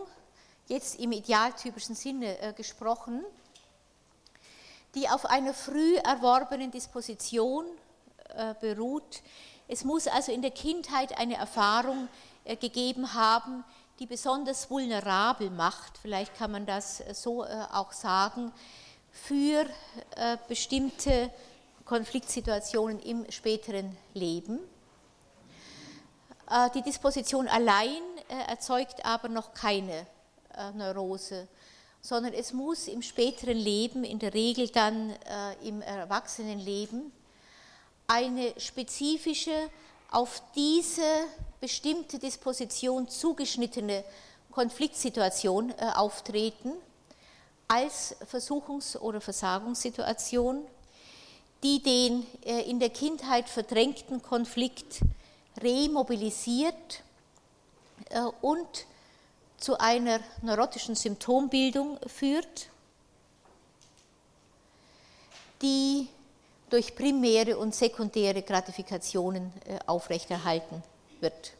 jetzt 0.69 1.01
im 1.01 1.11
idealtypischen 1.11 1.97
Sinne 1.97 2.39
äh, 2.41 2.53
gesprochen, 2.53 3.25
die 4.95 5.09
auf 5.09 5.27
einer 5.27 5.53
früh 5.53 5.97
erworbenen 5.97 6.71
Disposition 6.71 7.67
äh, 8.29 8.55
beruht. 8.61 9.23
Es 9.67 9.83
muss 9.83 10.07
also 10.07 10.31
in 10.31 10.43
der 10.43 10.53
Kindheit 10.53 11.19
eine 11.19 11.35
Erfahrung 11.35 12.09
äh, 12.45 12.55
gegeben 12.55 13.15
haben, 13.15 13.65
die 13.99 14.07
besonders 14.07 14.71
vulnerabel 14.71 15.51
macht, 15.51 15.99
vielleicht 15.99 16.37
kann 16.37 16.53
man 16.53 16.67
das 16.67 17.01
äh, 17.01 17.15
so 17.15 17.45
äh, 17.45 17.49
auch 17.73 17.93
sagen, 17.93 18.53
für 19.11 19.67
äh, 20.17 20.37
bestimmte 20.49 21.31
Konfliktsituationen 21.85 23.01
im 23.01 23.31
späteren 23.31 23.97
Leben. 24.15 24.61
Äh, 26.51 26.71
die 26.75 26.83
Disposition 26.83 27.49
allein 27.49 28.03
äh, 28.29 28.51
erzeugt 28.51 29.05
aber 29.05 29.29
noch 29.29 29.55
keine 29.55 30.07
äh, 30.57 30.71
Neurose, 30.75 31.49
sondern 32.01 32.35
es 32.35 32.53
muss 32.53 32.87
im 32.87 33.03
späteren 33.03 33.57
Leben, 33.57 34.05
in 34.05 34.19
der 34.19 34.35
Regel 34.35 34.69
dann 34.69 35.15
im 35.63 35.81
Erwachsenenleben, 35.81 37.11
eine 38.07 38.53
spezifische, 38.59 39.71
auf 40.11 40.43
diese 40.55 41.01
bestimmte 41.63 42.19
Disposition 42.19 43.09
zugeschnittene 43.09 44.05
Konfliktsituation 44.51 45.73
auftreten 45.95 46.73
als 47.69 48.15
Versuchungs- 48.31 48.99
oder 48.99 49.23
Versagungssituation, 49.23 50.63
die 51.63 51.83
den 51.83 52.27
in 52.67 52.81
der 52.81 52.91
Kindheit 52.91 53.49
verdrängten 53.49 54.21
Konflikt 54.21 55.01
remobilisiert 55.61 57.03
äh, 58.11 58.21
und 58.41 58.87
zu 59.57 59.79
einer 59.79 60.21
neurotischen 60.43 60.95
Symptombildung 60.95 61.99
führt, 62.07 62.69
die 65.63 66.09
durch 66.69 66.95
primäre 66.95 67.57
und 67.57 67.75
sekundäre 67.75 68.43
Gratifikationen 68.43 69.53
äh, 69.67 69.79
aufrechterhalten 69.87 70.83
wird. 71.21 71.53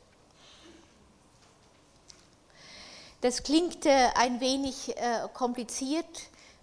Das 3.21 3.43
klingt 3.43 3.87
äh, 3.87 4.09
ein 4.17 4.41
wenig 4.41 4.95
kompliziert, 5.33 6.05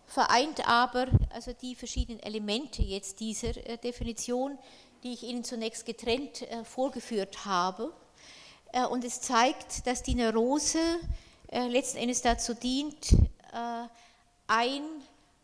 vereint 0.06 0.67
aber 0.67 1.08
also 1.34 1.54
die 1.54 1.74
verschiedenen 1.74 2.22
Elemente 2.22 2.84
jetzt 2.84 3.20
dieser 3.20 3.54
Definition, 3.54 4.60
die 5.03 5.13
ich 5.13 5.23
Ihnen 5.23 5.43
zunächst 5.43 5.85
getrennt 5.85 6.43
äh, 6.43 6.63
vorgeführt 6.63 7.45
habe. 7.45 7.91
Äh, 8.71 8.85
und 8.85 9.03
es 9.03 9.21
zeigt, 9.21 9.87
dass 9.87 10.03
die 10.03 10.15
Neurose 10.15 10.79
äh, 11.47 11.67
letzten 11.67 11.97
Endes 11.97 12.21
dazu 12.21 12.53
dient, 12.53 13.09
ein 14.47 14.81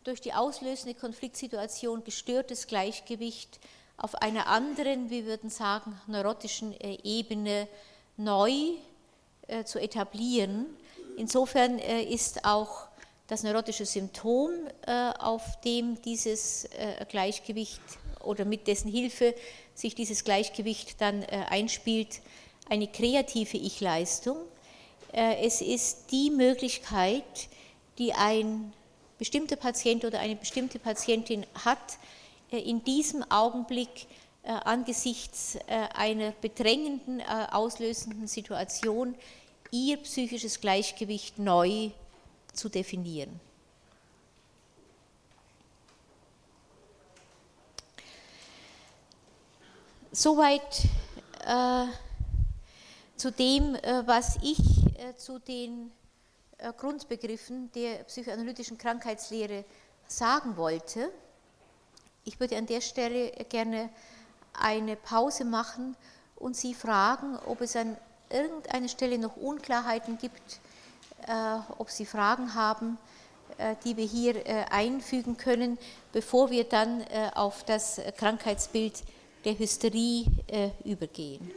durch 0.06 0.22
die 0.22 0.32
auslösende 0.34 0.98
Konfliktsituation 0.98 2.06
gestörtes 2.06 2.68
Gleichgewicht 2.68 3.60
auf 3.98 4.16
einer 4.16 4.48
anderen, 4.48 5.10
wir 5.10 5.26
würden 5.26 5.50
sagen, 5.50 6.00
neurotischen 6.08 6.74
Ebene 6.80 7.68
neu 8.16 8.52
zu 9.66 9.82
etablieren. 9.82 10.68
Insofern 11.18 11.80
ist 11.80 12.46
auch 12.46 12.88
das 13.28 13.44
neurotische 13.44 13.86
Symptom, 13.86 14.52
auf 15.20 15.60
dem 15.66 16.02
dieses 16.02 16.70
Gleichgewicht 17.10 17.82
oder 18.24 18.46
mit 18.46 18.68
dessen 18.68 18.92
Hilfe 18.92 19.34
sich 19.74 19.96
dieses 19.96 20.24
Gleichgewicht 20.24 21.00
dann 21.02 21.24
äh, 21.24 21.46
einspielt, 21.50 22.22
eine 22.70 22.88
kreative 22.88 23.58
Ich-Leistung. 23.58 24.38
Äh, 25.14 25.46
es 25.46 25.62
ist 25.62 26.12
die 26.12 26.30
Möglichkeit, 26.32 27.50
die 27.98 28.14
ein 28.14 28.74
bestimmter 29.18 29.56
Patient 29.56 30.06
oder 30.06 30.20
eine 30.20 30.36
bestimmte 30.36 30.80
Patientin 30.80 31.46
hat, 31.66 31.98
äh, 32.52 32.60
in 32.60 32.84
diesem 32.84 33.24
Augenblick 33.32 34.08
angesichts 34.64 35.58
einer 35.68 36.32
bedrängenden, 36.32 37.22
auslösenden 37.22 38.28
Situation 38.28 39.14
ihr 39.72 39.98
psychisches 39.98 40.62
Gleichgewicht 40.62 41.38
neu 41.38 41.90
zu 42.54 42.70
definieren. 42.70 43.42
Soweit 50.20 50.82
äh, 51.46 51.86
zu 53.18 53.32
dem, 53.32 53.76
äh, 53.76 54.02
was 54.08 54.38
ich 54.42 54.58
äh, 54.98 55.16
zu 55.16 55.38
den 55.38 55.92
äh, 56.58 56.74
Grundbegriffen 56.76 57.72
der 57.74 57.98
psychoanalytischen 58.06 58.80
Krankheitslehre 58.80 59.64
sagen 60.08 60.58
wollte. 60.58 61.12
Ich 62.26 62.40
würde 62.40 62.58
an 62.58 62.66
der 62.66 62.82
Stelle 62.82 63.30
gerne 63.48 63.92
eine 64.60 64.96
Pause 64.96 65.46
machen 65.46 65.96
und 66.36 66.58
Sie 66.58 66.74
fragen, 66.74 67.38
ob 67.46 67.62
es 67.62 67.76
an 67.76 67.96
irgendeiner 68.32 68.88
Stelle 68.88 69.20
noch 69.20 69.38
Unklarheiten 69.38 70.18
gibt, 70.18 70.62
äh, 71.28 71.60
ob 71.78 71.92
Sie 71.92 72.08
Fragen 72.08 72.56
haben, 72.56 72.98
äh, 73.60 73.76
die 73.86 73.96
wir 73.96 74.06
hier 74.06 74.72
einfügen 74.72 75.38
können, 75.38 75.78
bevor 76.12 76.50
wir 76.50 76.64
dann 76.64 77.06
auf 77.36 77.64
das 77.66 78.02
Krankheitsbild 78.18 79.04
der 79.48 79.58
Hysterie 79.58 80.26
äh, 80.48 80.72
übergehen. 80.84 81.50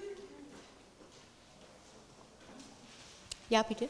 Ja, 3.49 3.65
bitte. 3.65 3.89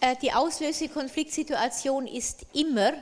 Äh, 0.00 0.14
die 0.20 0.30
auslösende 0.30 0.92
Konfliktsituation 0.92 2.06
ist 2.06 2.44
immer 2.52 2.92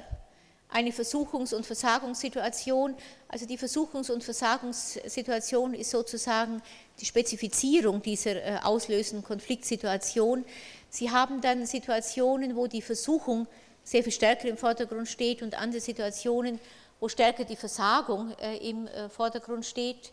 eine 0.76 0.90
Versuchungs- 0.90 1.54
und 1.54 1.64
Versagungssituation. 1.64 2.94
Also 3.28 3.46
die 3.46 3.56
Versuchungs- 3.56 4.10
und 4.10 4.22
Versagungssituation 4.22 5.72
ist 5.72 5.90
sozusagen 5.90 6.60
die 7.00 7.06
Spezifizierung 7.06 8.02
dieser 8.02 8.36
äh, 8.36 8.58
auslösenden 8.62 9.24
Konfliktsituation. 9.24 10.44
Sie 10.90 11.10
haben 11.10 11.40
dann 11.40 11.64
Situationen, 11.64 12.56
wo 12.56 12.66
die 12.66 12.82
Versuchung 12.82 13.46
sehr 13.84 14.02
viel 14.02 14.12
stärker 14.12 14.48
im 14.48 14.58
Vordergrund 14.58 15.08
steht 15.08 15.40
und 15.40 15.54
andere 15.58 15.80
Situationen, 15.80 16.60
wo 17.00 17.08
stärker 17.08 17.44
die 17.44 17.56
Versagung 17.56 18.34
äh, 18.42 18.58
im 18.68 18.86
äh, 18.86 19.08
Vordergrund 19.08 19.64
steht. 19.64 20.12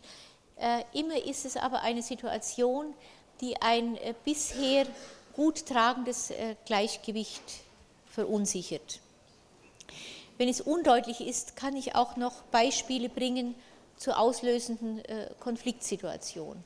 Immer 0.92 1.20
ist 1.26 1.44
es 1.44 1.56
aber 1.56 1.82
eine 1.82 2.00
Situation, 2.00 2.94
die 3.40 3.60
ein 3.60 3.98
bisher 4.24 4.86
gut 5.34 5.66
tragendes 5.66 6.32
Gleichgewicht 6.64 7.42
verunsichert. 8.06 9.00
Wenn 10.36 10.48
es 10.48 10.60
undeutlich 10.60 11.20
ist, 11.20 11.56
kann 11.56 11.76
ich 11.76 11.94
auch 11.94 12.16
noch 12.16 12.42
Beispiele 12.44 13.08
bringen 13.08 13.54
zur 13.96 14.18
auslösenden 14.18 15.00
Konfliktsituation. 15.38 16.64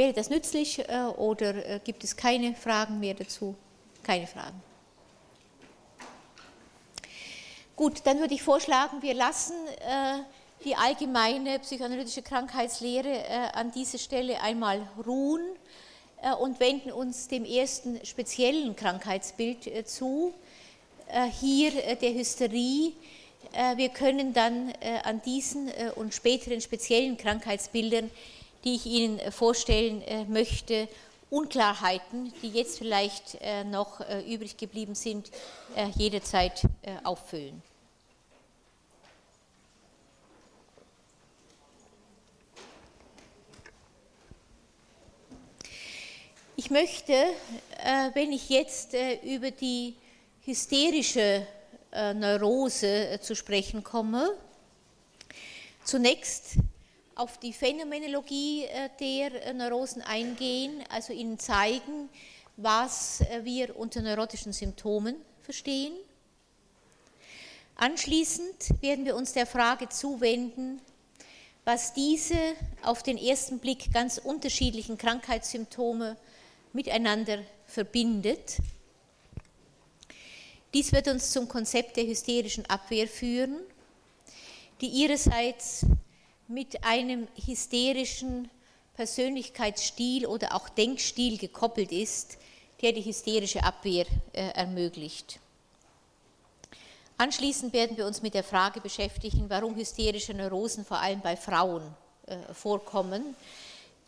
Wäre 0.00 0.14
das 0.14 0.30
nützlich 0.30 0.78
äh, 0.78 1.02
oder 1.18 1.54
äh, 1.68 1.78
gibt 1.84 2.04
es 2.04 2.16
keine 2.16 2.54
Fragen 2.54 3.00
mehr 3.00 3.12
dazu? 3.12 3.54
Keine 4.02 4.26
Fragen. 4.26 4.62
Gut, 7.76 8.00
dann 8.06 8.18
würde 8.18 8.32
ich 8.32 8.42
vorschlagen, 8.42 9.02
wir 9.02 9.12
lassen 9.12 9.52
äh, 9.80 10.20
die 10.64 10.76
allgemeine 10.76 11.58
psychoanalytische 11.58 12.22
Krankheitslehre 12.22 13.54
an 13.54 13.72
dieser 13.72 13.98
Stelle 13.98 14.40
einmal 14.40 14.86
ruhen 15.06 15.42
und 16.40 16.60
wenden 16.60 16.92
uns 16.92 17.28
dem 17.28 17.44
ersten 17.44 18.04
speziellen 18.04 18.76
Krankheitsbild 18.76 19.88
zu, 19.88 20.34
hier 21.40 21.70
der 21.96 22.12
Hysterie. 22.12 22.92
Wir 23.76 23.88
können 23.88 24.34
dann 24.34 24.72
an 25.04 25.22
diesen 25.22 25.70
und 25.94 26.12
späteren 26.12 26.60
speziellen 26.60 27.16
Krankheitsbildern 27.16 28.10
die 28.64 28.74
ich 28.74 28.86
Ihnen 28.86 29.18
äh, 29.18 29.30
vorstellen 29.30 30.02
äh, 30.02 30.24
möchte, 30.24 30.88
Unklarheiten, 31.30 32.32
die 32.42 32.48
jetzt 32.48 32.78
vielleicht 32.78 33.38
äh, 33.40 33.62
noch 33.62 34.00
übrig 34.26 34.56
geblieben 34.56 34.96
sind, 34.96 35.30
jederzeit 35.94 36.62
auffüllen. 37.04 37.62
Ich 46.62 46.70
möchte, 46.70 47.14
wenn 48.12 48.32
ich 48.32 48.50
jetzt 48.50 48.94
über 49.22 49.50
die 49.50 49.94
hysterische 50.44 51.46
Neurose 51.90 53.18
zu 53.22 53.34
sprechen 53.34 53.82
komme, 53.82 54.36
zunächst 55.84 56.56
auf 57.14 57.38
die 57.38 57.54
Phänomenologie 57.54 58.64
äh, 58.64 58.90
der 59.00 59.46
äh, 59.46 59.54
Neurosen 59.54 60.02
eingehen, 60.02 60.84
also 60.90 61.14
Ihnen 61.14 61.38
zeigen, 61.38 62.10
was 62.58 63.22
äh, 63.22 63.42
wir 63.42 63.74
unter 63.78 64.02
neurotischen 64.02 64.52
Symptomen 64.52 65.16
verstehen. 65.42 65.94
Anschließend 67.76 68.82
werden 68.82 69.06
wir 69.06 69.16
uns 69.16 69.32
der 69.32 69.46
Frage 69.46 69.88
zuwenden, 69.88 70.82
was 71.64 71.94
diese 71.94 72.36
auf 72.82 73.02
den 73.02 73.16
ersten 73.16 73.60
Blick 73.60 73.94
ganz 73.94 74.18
unterschiedlichen 74.18 74.98
Krankheitssymptome 74.98 76.18
miteinander 76.72 77.38
verbindet. 77.66 78.58
Dies 80.72 80.92
wird 80.92 81.08
uns 81.08 81.30
zum 81.30 81.48
Konzept 81.48 81.96
der 81.96 82.06
hysterischen 82.06 82.66
Abwehr 82.66 83.08
führen, 83.08 83.56
die 84.80 84.86
ihrerseits 84.86 85.86
mit 86.46 86.84
einem 86.84 87.28
hysterischen 87.44 88.48
Persönlichkeitsstil 88.94 90.26
oder 90.26 90.54
auch 90.54 90.68
Denkstil 90.68 91.38
gekoppelt 91.38 91.92
ist, 91.92 92.38
der 92.82 92.92
die 92.92 93.04
hysterische 93.04 93.62
Abwehr 93.62 94.06
äh, 94.32 94.50
ermöglicht. 94.50 95.38
Anschließend 97.18 97.72
werden 97.72 97.96
wir 97.96 98.06
uns 98.06 98.22
mit 98.22 98.34
der 98.34 98.44
Frage 98.44 98.80
beschäftigen, 98.80 99.44
warum 99.48 99.76
hysterische 99.76 100.32
Neurosen 100.32 100.84
vor 100.84 100.98
allem 101.00 101.20
bei 101.20 101.36
Frauen 101.36 101.82
äh, 102.26 102.54
vorkommen, 102.54 103.36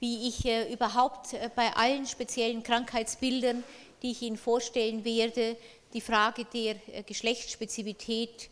wie 0.02 0.26
ich 0.26 0.44
äh, 0.44 0.72
überhaupt 0.72 1.32
äh, 1.32 1.48
bei 1.54 1.72
allen 1.76 2.06
speziellen 2.06 2.64
Krankheitsbildern, 2.64 3.62
die 4.02 4.10
ich 4.10 4.22
Ihnen 4.22 4.36
vorstellen 4.36 5.04
werde, 5.04 5.56
die 5.94 6.00
Frage 6.00 6.44
der 6.44 6.74
äh, 6.92 7.04
Geschlechtsspezifität, 7.06 8.50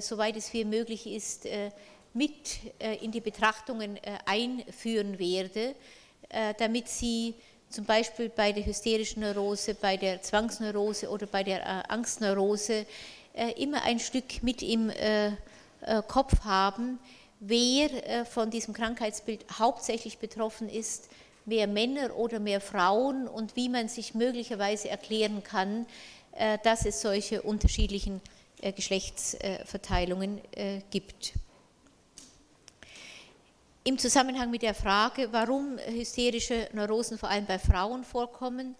soweit 0.00 0.36
es 0.36 0.52
mir 0.52 0.66
möglich 0.66 1.06
ist, 1.06 1.46
mit 2.12 2.58
in 3.00 3.12
die 3.12 3.20
Betrachtungen 3.20 3.98
einführen 4.26 5.20
werde, 5.20 5.76
damit 6.58 6.88
Sie 6.88 7.32
zum 7.70 7.84
Beispiel 7.84 8.28
bei 8.28 8.50
der 8.50 8.66
hysterischen 8.66 9.22
Neurose, 9.22 9.74
bei 9.74 9.96
der 9.96 10.20
Zwangsneurose 10.20 11.08
oder 11.08 11.26
bei 11.26 11.44
der 11.44 11.90
Angstneurose 11.90 12.86
immer 13.56 13.82
ein 13.84 14.00
Stück 14.00 14.42
mit 14.42 14.62
im 14.62 14.90
Kopf 16.08 16.40
haben, 16.44 16.98
wer 17.40 18.24
von 18.26 18.50
diesem 18.50 18.74
Krankheitsbild 18.74 19.44
hauptsächlich 19.58 20.18
betroffen 20.18 20.68
ist, 20.68 21.08
mehr 21.44 21.66
Männer 21.66 22.16
oder 22.16 22.40
mehr 22.40 22.60
Frauen 22.60 23.26
und 23.26 23.56
wie 23.56 23.68
man 23.68 23.88
sich 23.88 24.14
möglicherweise 24.14 24.88
erklären 24.88 25.42
kann, 25.42 25.86
dass 26.62 26.84
es 26.84 27.00
solche 27.00 27.42
unterschiedlichen 27.42 28.20
Geschlechtsverteilungen 28.76 30.40
gibt. 30.90 31.32
Im 33.88 33.96
Zusammenhang 33.96 34.50
mit 34.50 34.60
der 34.60 34.74
Frage, 34.74 35.28
warum 35.32 35.78
hysterische 35.78 36.68
Neurosen 36.74 37.16
vor 37.16 37.30
allem 37.30 37.46
bei 37.46 37.58
Frauen 37.58 38.04
vorkommen, 38.04 38.74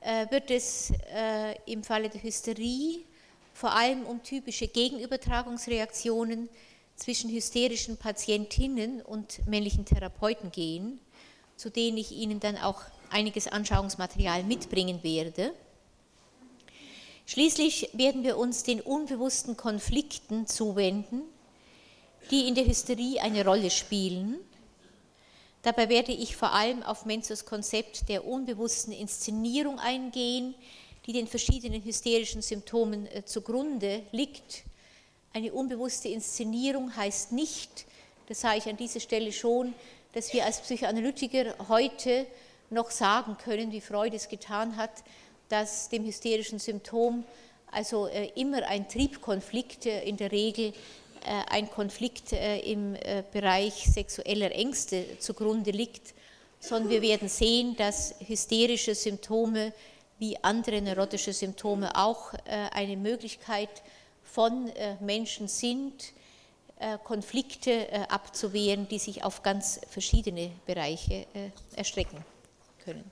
äh, 0.00 0.28
wird 0.32 0.50
es 0.50 0.92
äh, 1.14 1.54
im 1.66 1.84
Falle 1.84 2.08
der 2.08 2.20
Hysterie 2.20 3.04
vor 3.54 3.70
allem 3.70 4.04
um 4.04 4.20
typische 4.20 4.66
Gegenübertragungsreaktionen 4.66 6.48
zwischen 6.96 7.30
hysterischen 7.30 7.96
Patientinnen 7.96 9.02
und 9.02 9.46
männlichen 9.46 9.84
Therapeuten 9.84 10.52
gehen, 10.52 11.00
zu 11.56 11.70
denen 11.70 11.96
ich 11.96 12.12
Ihnen 12.12 12.40
dann 12.40 12.56
auch 12.56 12.82
einiges 13.10 13.46
Anschauungsmaterial 13.46 14.44
mitbringen 14.44 15.02
werde. 15.02 15.52
Schließlich 17.26 17.90
werden 17.92 18.24
wir 18.24 18.36
uns 18.36 18.62
den 18.62 18.80
unbewussten 18.80 19.56
Konflikten 19.56 20.46
zuwenden, 20.46 21.22
die 22.30 22.48
in 22.48 22.54
der 22.54 22.66
Hysterie 22.66 23.20
eine 23.20 23.44
Rolle 23.44 23.70
spielen. 23.70 24.36
Dabei 25.62 25.88
werde 25.88 26.12
ich 26.12 26.36
vor 26.36 26.52
allem 26.52 26.82
auf 26.82 27.04
Menzos 27.04 27.44
Konzept 27.44 28.08
der 28.08 28.26
unbewussten 28.26 28.92
Inszenierung 28.92 29.78
eingehen, 29.78 30.54
die 31.06 31.12
den 31.12 31.26
verschiedenen 31.26 31.84
hysterischen 31.84 32.42
Symptomen 32.42 33.08
zugrunde 33.24 34.02
liegt. 34.12 34.64
Eine 35.34 35.50
unbewusste 35.54 36.08
Inszenierung 36.08 36.94
heißt 36.94 37.32
nicht, 37.32 37.86
das 38.28 38.42
sage 38.42 38.58
ich 38.58 38.66
an 38.66 38.76
dieser 38.76 39.00
Stelle 39.00 39.32
schon, 39.32 39.72
dass 40.12 40.30
wir 40.34 40.44
als 40.44 40.60
Psychoanalytiker 40.60 41.54
heute 41.70 42.26
noch 42.68 42.90
sagen 42.90 43.38
können, 43.42 43.72
wie 43.72 43.80
Freud 43.80 44.14
es 44.14 44.28
getan 44.28 44.76
hat, 44.76 44.90
dass 45.48 45.88
dem 45.88 46.04
hysterischen 46.04 46.58
Symptom 46.58 47.24
also 47.70 48.08
äh, 48.08 48.30
immer 48.34 48.66
ein 48.66 48.86
Triebkonflikt, 48.86 49.86
äh, 49.86 50.02
in 50.04 50.18
der 50.18 50.32
Regel 50.32 50.74
äh, 51.24 51.50
ein 51.50 51.70
Konflikt 51.70 52.32
im 52.32 52.94
Bereich 53.32 53.86
sexueller 53.90 54.52
Ängste 54.52 55.18
zugrunde 55.18 55.70
liegt, 55.70 56.12
sondern 56.60 56.90
wir 56.90 57.00
werden 57.00 57.28
sehen, 57.30 57.74
dass 57.76 58.16
hysterische 58.26 58.94
Symptome 58.94 59.72
wie 60.18 60.36
andere 60.42 60.82
neurotische 60.82 61.32
Symptome 61.32 61.96
auch 61.96 62.34
eine 62.44 62.96
Möglichkeit 62.96 63.70
von 64.32 64.72
Menschen 65.00 65.46
sind, 65.46 66.12
Konflikte 67.04 68.10
abzuwehren, 68.10 68.88
die 68.88 68.98
sich 68.98 69.22
auf 69.22 69.42
ganz 69.42 69.80
verschiedene 69.88 70.50
Bereiche 70.66 71.26
erstrecken 71.76 72.24
können. 72.84 73.10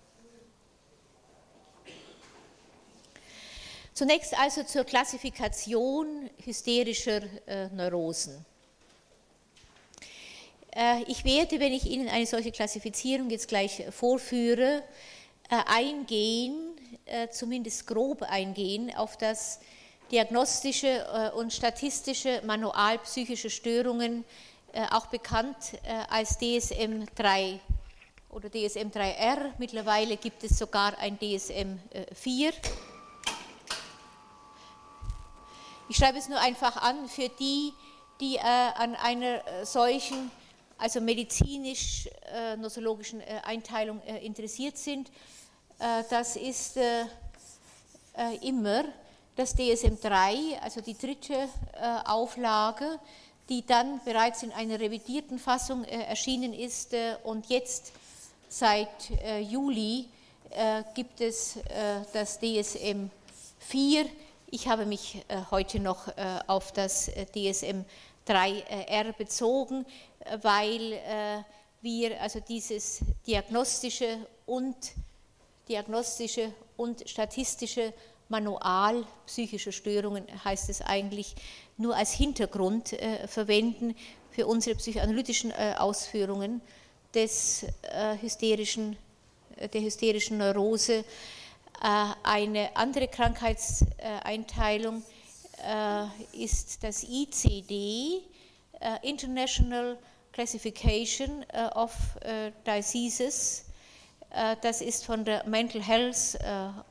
Zunächst 4.01 4.33
also 4.39 4.63
zur 4.63 4.85
Klassifikation 4.85 6.31
hysterischer 6.43 7.21
äh, 7.47 7.69
Neurosen. 7.69 8.47
Äh, 10.75 11.03
ich 11.03 11.23
werde, 11.23 11.61
wenn 11.61 11.75
ich 11.75 11.85
Ihnen 11.85 12.09
eine 12.09 12.25
solche 12.25 12.51
Klassifizierung 12.51 13.29
jetzt 13.29 13.49
gleich 13.49 13.85
vorführe, 13.91 14.83
äh, 15.51 15.57
eingehen, 15.67 16.79
äh, 17.05 17.29
zumindest 17.29 17.87
grob 17.87 18.23
eingehen, 18.23 18.91
auf 18.97 19.19
das 19.19 19.61
diagnostische 20.11 20.87
äh, 20.87 21.31
und 21.37 21.53
statistische 21.53 22.41
Manual 22.45 22.99
psychische 22.99 23.51
Störungen, 23.51 24.25
äh, 24.73 24.87
auch 24.91 25.07
bekannt 25.07 25.79
als 26.09 26.39
DSM-3 26.39 27.59
oder 28.31 28.49
DSM-3R. 28.49 29.53
Mittlerweile 29.59 30.17
gibt 30.17 30.45
es 30.45 30.57
sogar 30.59 30.97
ein 30.99 31.19
DSM-4. 31.19 32.53
Ich 35.89 35.97
schreibe 35.97 36.19
es 36.19 36.29
nur 36.29 36.39
einfach 36.39 36.77
an 36.77 37.09
für 37.09 37.29
die, 37.29 37.73
die 38.21 38.37
äh, 38.37 38.43
an 38.43 38.95
einer 38.95 39.45
äh, 39.45 39.67
solchen, 39.67 40.31
also 40.79 41.01
medizinisch-nosologischen 41.01 43.23
äh, 43.23 43.41
Einteilung 43.43 44.01
interessiert 44.03 44.79
sind. 44.79 45.11
das 46.11 46.37
ist 46.37 46.79
immer 48.43 48.85
das 49.41 49.57
DSM-3, 49.57 50.61
also 50.61 50.81
die 50.81 50.97
dritte 50.97 51.49
Auflage, 52.05 52.99
die 53.49 53.65
dann 53.65 54.01
bereits 54.05 54.43
in 54.43 54.53
einer 54.53 54.79
revidierten 54.79 55.39
Fassung 55.39 55.85
erschienen 55.85 56.53
ist 56.53 56.95
und 57.25 57.47
jetzt 57.49 57.93
seit 58.49 58.89
Juli 59.49 60.07
gibt 60.95 61.21
es 61.21 61.59
das 62.13 62.39
DSM 62.39 63.11
4 63.61 64.07
ich 64.53 64.67
habe 64.67 64.85
mich 64.85 65.23
äh, 65.29 65.43
heute 65.53 65.79
noch 65.79 66.09
äh, 66.09 66.41
auf 66.49 66.73
das 66.73 67.07
äh, 67.07 67.25
DSM 67.27 67.85
3R 68.27 69.13
bezogen, 69.13 69.87
weil 70.43 71.01
wir 71.81 72.21
also 72.21 72.39
dieses 72.41 73.01
diagnostische 73.27 74.19
und 74.47 74.77
diagnostische 75.69 76.53
und 76.77 77.09
statistische 77.09 77.93
Manual 78.31 79.05
psychischer 79.27 79.73
Störungen 79.73 80.25
heißt 80.45 80.71
es 80.71 80.81
eigentlich 80.81 81.35
nur 81.77 81.95
als 81.95 82.13
Hintergrund 82.13 82.97
verwenden 83.27 83.95
für 84.31 84.47
unsere 84.47 84.77
psychoanalytischen 84.77 85.53
Ausführungen 85.53 86.61
des 87.13 87.67
hysterischen, 88.23 88.97
der 89.73 89.81
hysterischen 89.81 90.39
Neurose 90.39 91.05
äh, 91.83 92.13
eine 92.23 92.77
andere 92.77 93.09
Krankheitseinteilung 93.09 95.03
äh, 95.67 96.05
ist 96.45 96.85
das 96.85 97.05
ICD, 97.05 98.21
äh, 98.81 99.09
International 99.09 99.97
Classification 100.33 101.45
of 101.75 101.93
Diseases. 102.65 103.65
Das 104.61 104.81
ist 104.81 105.05
von 105.05 105.25
der 105.25 105.47
Mental 105.47 105.83
Health 105.83 106.39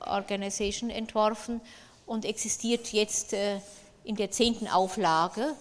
Organization 0.01 0.89
entworfen 0.89 1.61
und 2.05 2.25
existiert 2.25 2.91
jetzt 2.91 3.33
in 4.03 4.15
der 4.15 4.29
zehnten 4.29 4.67
Auflage. 4.67 5.55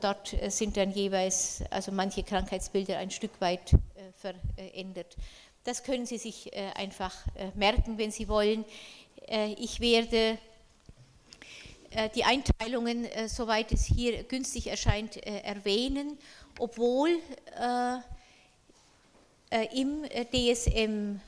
Dort 0.00 0.36
sind 0.48 0.76
dann 0.76 0.90
jeweils 0.90 1.62
also 1.70 1.92
manche 1.92 2.22
Krankheitsbilder 2.22 2.98
ein 2.98 3.10
Stück 3.10 3.40
weit 3.40 3.72
verändert. 4.16 5.16
Das 5.66 5.82
können 5.82 6.06
Sie 6.06 6.16
sich 6.16 6.54
äh, 6.54 6.70
einfach 6.76 7.12
äh, 7.34 7.50
merken, 7.56 7.98
wenn 7.98 8.12
Sie 8.12 8.28
wollen. 8.28 8.64
Äh, 9.28 9.52
ich 9.54 9.80
werde 9.80 10.38
die 12.14 12.24
Einteilungen, 12.24 13.06
soweit 13.26 13.72
es 13.72 13.86
hier 13.86 14.22
günstig 14.24 14.66
erscheint, 14.66 15.16
erwähnen, 15.16 16.18
obwohl 16.58 17.08
im 19.74 20.02
DSM 20.32 21.20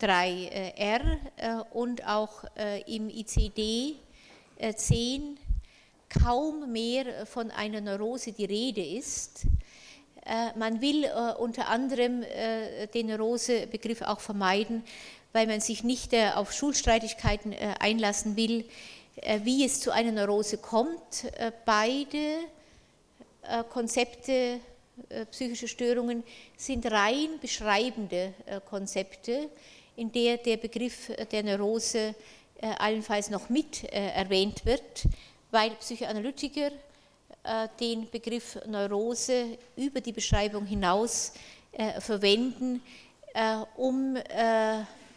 3R 0.00 1.66
und 1.72 2.06
auch 2.06 2.44
im 2.86 3.08
ICD 3.10 3.96
10 4.74 5.38
kaum 6.22 6.70
mehr 6.70 7.26
von 7.26 7.50
einer 7.50 7.80
Neurose 7.80 8.32
die 8.32 8.44
Rede 8.44 8.84
ist. 8.84 9.46
Äh, 10.24 10.56
man 10.56 10.80
will 10.80 11.04
äh, 11.04 11.34
unter 11.38 11.68
anderem 11.68 12.22
äh, 12.22 12.86
den 12.88 13.08
Neurose-Begriff 13.08 14.02
auch 14.02 14.20
vermeiden, 14.20 14.84
weil 15.32 15.46
man 15.46 15.60
sich 15.60 15.82
nicht 15.82 16.14
auf 16.14 16.52
Schulstreitigkeiten 16.52 17.54
einlassen 17.80 18.36
will, 18.36 18.66
wie 19.44 19.64
es 19.64 19.80
zu 19.80 19.90
einer 19.90 20.12
Neurose 20.12 20.58
kommt. 20.58 21.24
Beide 21.64 22.36
Konzepte 23.70 24.60
psychische 25.30 25.68
Störungen 25.68 26.22
sind 26.56 26.90
rein 26.90 27.38
beschreibende 27.40 28.34
Konzepte, 28.68 29.50
in 29.96 30.10
der 30.12 30.38
der 30.38 30.56
Begriff 30.56 31.10
der 31.30 31.42
Neurose 31.42 32.14
allenfalls 32.60 33.30
noch 33.30 33.48
mit 33.48 33.84
erwähnt 33.84 34.64
wird, 34.64 35.04
weil 35.50 35.70
Psychoanalytiker 35.72 36.70
äh, 37.44 37.68
den 37.80 38.08
Begriff 38.08 38.56
Neurose 38.66 39.58
über 39.76 40.00
die 40.00 40.12
Beschreibung 40.12 40.64
hinaus 40.64 41.32
äh, 41.72 42.00
verwenden, 42.00 42.80
äh, 43.34 43.56
um 43.76 44.16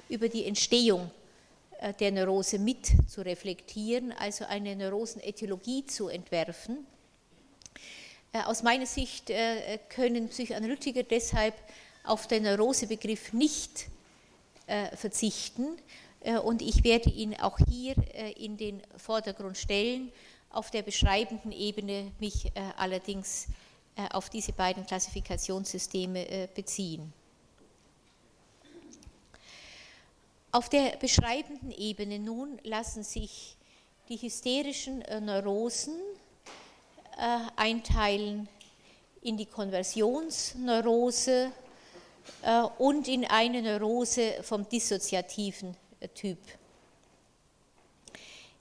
über 0.07 0.29
die 0.29 0.45
Entstehung 0.45 1.09
der 1.99 2.11
Neurose 2.11 2.57
mit 2.57 2.87
zu 3.07 3.21
reflektieren, 3.21 4.11
also 4.13 4.45
eine 4.45 4.75
Neurosenäthiologie 4.75 5.85
zu 5.85 6.07
entwerfen. 6.07 6.85
Aus 8.43 8.63
meiner 8.63 8.85
Sicht 8.85 9.31
können 9.89 10.27
Psychoanalytiker 10.27 11.03
deshalb 11.03 11.53
auf 12.03 12.27
den 12.27 12.43
Neurosebegriff 12.43 13.31
nicht 13.31 13.87
verzichten 14.95 15.77
und 16.43 16.61
ich 16.61 16.83
werde 16.83 17.09
ihn 17.09 17.35
auch 17.39 17.57
hier 17.69 17.95
in 18.35 18.57
den 18.57 18.81
Vordergrund 18.97 19.57
stellen 19.57 20.11
auf 20.55 20.71
der 20.71 20.83
beschreibenden 20.83 21.51
Ebene 21.51 22.11
mich 22.19 22.45
äh, 22.45 22.51
allerdings 22.77 23.47
äh, 23.97 24.07
auf 24.11 24.29
diese 24.29 24.53
beiden 24.53 24.85
Klassifikationssysteme 24.85 26.27
äh, 26.27 26.47
beziehen. 26.53 27.11
Auf 30.51 30.69
der 30.69 30.95
beschreibenden 30.95 31.71
Ebene 31.71 32.17
nun 32.17 32.57
lassen 32.63 33.03
sich 33.03 33.57
die 34.07 34.15
hysterischen 34.15 35.03
Neurosen 35.21 35.95
einteilen 37.56 38.49
in 39.21 39.38
die 39.38 39.45
Konversionsneurose 39.45 41.49
und 42.78 43.08
in 43.08 43.25
eine 43.25 43.62
Neurose 43.62 44.43
vom 44.43 44.67
dissoziativen 44.67 45.78
Typ. 46.13 46.39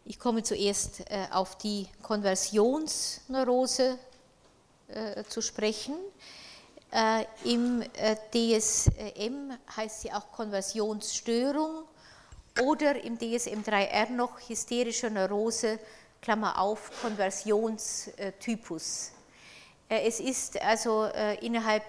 Ich 0.06 0.18
komme 0.18 0.42
zuerst 0.42 1.00
äh, 1.10 1.28
auf 1.30 1.56
die 1.56 1.86
Konversionsneurose 2.02 3.98
äh, 4.88 5.24
zu 5.24 5.40
sprechen. 5.40 5.94
Äh, 6.90 7.24
Im 7.44 7.82
DSM 8.30 9.52
heißt 9.74 10.02
sie 10.02 10.12
auch 10.12 10.30
Konversionsstörung 10.30 11.84
oder 12.60 13.02
im 13.02 13.18
DSM-3R 13.18 14.10
noch 14.10 14.38
hysterische 14.46 15.08
Neurose, 15.08 15.78
Klammer 16.24 16.58
auf, 16.58 16.90
Konversionstypus. 17.02 19.12
Es 19.90 20.20
ist 20.20 20.58
also 20.62 21.04
innerhalb 21.42 21.82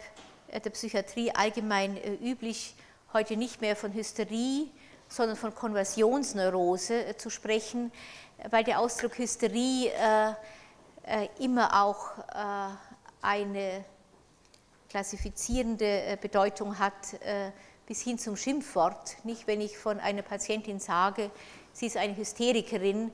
der 0.51 0.69
Psychiatrie 0.71 1.31
allgemein 1.31 1.97
üblich, 2.21 2.75
heute 3.13 3.37
nicht 3.37 3.61
mehr 3.61 3.77
von 3.77 3.93
Hysterie 3.93 4.67
sondern 5.07 5.37
von 5.37 5.55
Konversionsneurose 5.55 7.15
zu 7.15 7.29
sprechen, 7.29 7.93
weil 8.49 8.65
der 8.65 8.81
Ausdruck 8.81 9.17
Hysterie 9.17 9.89
immer 11.39 11.81
auch 11.81 12.09
eine 13.21 13.85
klassifizierende 14.89 16.17
Bedeutung 16.19 16.77
hat 16.77 16.93
bis 17.85 18.01
hin 18.01 18.19
zum 18.19 18.35
Schimpfwort. 18.35 19.15
Nicht, 19.23 19.47
wenn 19.47 19.61
ich 19.61 19.77
von 19.77 20.01
einer 20.01 20.23
Patientin 20.23 20.81
sage, 20.81 21.31
sie 21.71 21.85
ist 21.85 21.95
eine 21.95 22.17
Hysterikerin, 22.17 23.09
äh, 23.09 23.11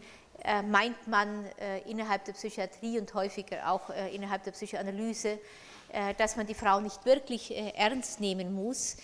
meint 0.63 1.08
man 1.08 1.45
äh, 1.60 1.80
innerhalb 1.89 2.25
der 2.25 2.34
Psychiatrie 2.34 2.99
und 2.99 3.13
häufiger 3.13 3.69
auch 3.69 3.89
äh, 3.89 4.13
innerhalb 4.15 4.43
der 4.43 4.51
Psychoanalyse, 4.51 5.39
dass 6.17 6.38
man 6.38 6.47
die 6.47 6.54
Frau 6.54 6.80
nicht 6.80 7.06
wirklich 7.06 7.54
ernst 7.75 8.21
nehmen 8.21 8.54
muss. 8.54 8.95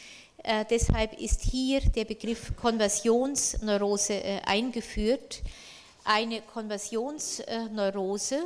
Deshalb 0.70 1.20
ist 1.20 1.42
hier 1.42 1.82
der 1.82 2.06
Begriff 2.06 2.56
Konversionsneurose 2.56 4.42
eingeführt. 4.46 5.44
Eine 6.06 6.42
Konversionsneurose, 6.44 8.40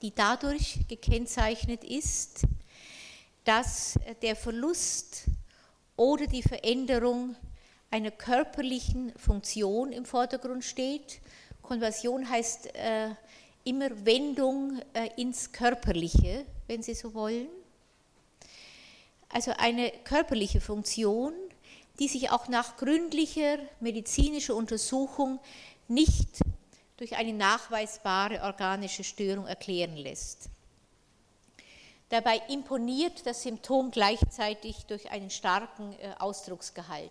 die 0.00 0.14
dadurch 0.14 0.86
gekennzeichnet 0.88 1.84
ist, 1.84 2.44
dass 3.44 3.98
der 4.22 4.36
Verlust 4.36 5.24
oder 5.96 6.26
die 6.26 6.42
Veränderung 6.42 7.36
einer 7.90 8.10
körperlichen 8.10 9.12
Funktion 9.16 9.92
im 9.92 10.04
Vordergrund 10.04 10.64
steht. 10.64 11.20
Konversion 11.64 12.28
heißt 12.28 12.74
äh, 12.76 13.10
immer 13.64 13.88
Wendung 14.04 14.80
äh, 14.92 15.08
ins 15.16 15.50
Körperliche, 15.50 16.44
wenn 16.66 16.82
Sie 16.82 16.94
so 16.94 17.14
wollen. 17.14 17.48
Also 19.30 19.52
eine 19.56 19.90
körperliche 20.04 20.60
Funktion, 20.60 21.32
die 21.98 22.08
sich 22.08 22.30
auch 22.30 22.48
nach 22.48 22.76
gründlicher 22.76 23.58
medizinischer 23.80 24.54
Untersuchung 24.54 25.40
nicht 25.88 26.40
durch 26.96 27.16
eine 27.16 27.32
nachweisbare 27.32 28.42
organische 28.42 29.02
Störung 29.02 29.46
erklären 29.46 29.96
lässt. 29.96 30.50
Dabei 32.10 32.40
imponiert 32.48 33.26
das 33.26 33.42
Symptom 33.42 33.90
gleichzeitig 33.90 34.86
durch 34.86 35.10
einen 35.10 35.30
starken 35.30 35.94
äh, 35.94 36.14
Ausdrucksgehalt. 36.18 37.10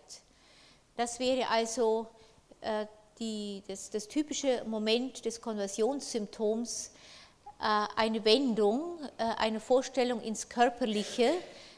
Das 0.96 1.20
wäre 1.20 1.50
also 1.50 2.08
äh, 2.62 2.86
die, 3.20 3.64
das, 3.68 3.90
das, 3.90 4.08
typische 4.08 4.64
Moment 4.66 5.26
des 5.26 5.42
Konversionssymptoms, 5.42 6.92
äh, 7.60 7.86
eine 7.96 8.24
Wendung, 8.26 9.00
eine 9.18 9.60
Vorstellung 9.60 10.22
ins 10.22 10.50
Körperliche, 10.50 11.32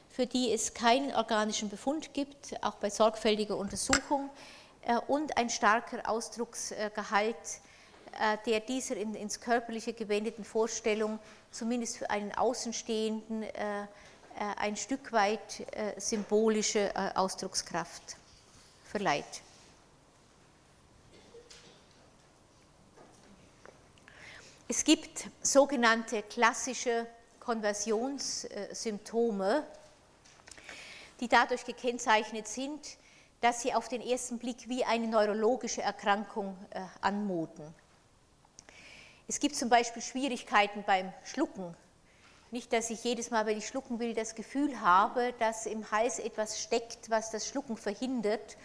für 0.09 0.25
die 0.25 0.51
es 0.51 0.73
keinen 0.73 1.13
organischen 1.13 1.69
Befund 1.69 2.13
gibt, 2.13 2.55
auch 2.63 2.75
bei 2.75 2.89
sorgfältiger 2.89 3.57
Untersuchung, 3.57 4.29
und 5.07 5.35
ein 5.35 5.49
starker 5.49 6.07
Ausdrucksgehalt, 6.07 7.35
der 8.45 8.59
dieser 8.59 8.95
ins 8.97 9.41
Körperliche 9.41 9.93
gewendeten 9.93 10.43
Vorstellung 10.43 11.17
zumindest 11.55 11.97
für 11.97 12.09
einen 12.09 12.33
Außenstehenden 12.33 13.43
äh, 13.43 13.83
äh, 13.83 13.85
ein 14.57 14.75
Stück 14.75 15.11
weit 15.11 15.61
äh, 15.71 15.99
symbolische 15.99 16.91
Ausdruckskraft 17.15 18.17
verleiht. 18.83 19.41
Es 24.77 24.83
gibt 24.83 25.29
sogenannte 25.41 26.21
klassische 26.21 27.07
Konversionssymptome, 27.39 29.65
die 31.21 31.29
dadurch 31.29 31.63
gekennzeichnet 31.63 32.49
sind, 32.49 32.97
dass 33.39 33.61
sie 33.61 33.73
auf 33.73 33.87
den 33.87 34.01
ersten 34.01 34.37
Blick 34.37 34.67
wie 34.67 34.83
eine 34.83 35.07
neurologische 35.07 35.81
Erkrankung 35.81 36.57
anmuten. 36.99 37.73
Es 39.29 39.39
gibt 39.39 39.55
zum 39.55 39.69
Beispiel 39.69 40.01
Schwierigkeiten 40.01 40.83
beim 40.85 41.13
Schlucken. 41.23 41.73
Nicht, 42.51 42.73
dass 42.73 42.89
ich 42.89 43.01
jedes 43.01 43.31
Mal, 43.31 43.45
wenn 43.45 43.57
ich 43.57 43.67
schlucken 43.67 43.99
will, 43.99 44.13
das 44.13 44.35
Gefühl 44.35 44.81
habe, 44.81 45.33
dass 45.39 45.67
im 45.67 45.89
Hals 45.89 46.19
etwas 46.19 46.61
steckt, 46.61 47.09
was 47.09 47.31
das 47.31 47.47
Schlucken 47.47 47.77
verhindert. 47.77 48.57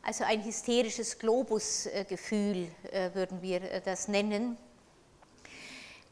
Also 0.00 0.24
ein 0.24 0.42
hysterisches 0.42 1.18
Globusgefühl 1.18 2.68
äh, 2.92 3.10
würden 3.12 3.42
wir 3.42 3.60
äh, 3.60 3.82
das 3.82 4.08
nennen. 4.08 4.56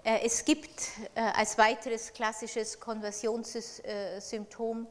Äh, 0.05 0.21
es 0.25 0.45
gibt 0.45 0.71
als 1.15 1.59
weiteres 1.59 2.13
klassisches 2.13 2.81
Konversionssymptom 2.81 4.87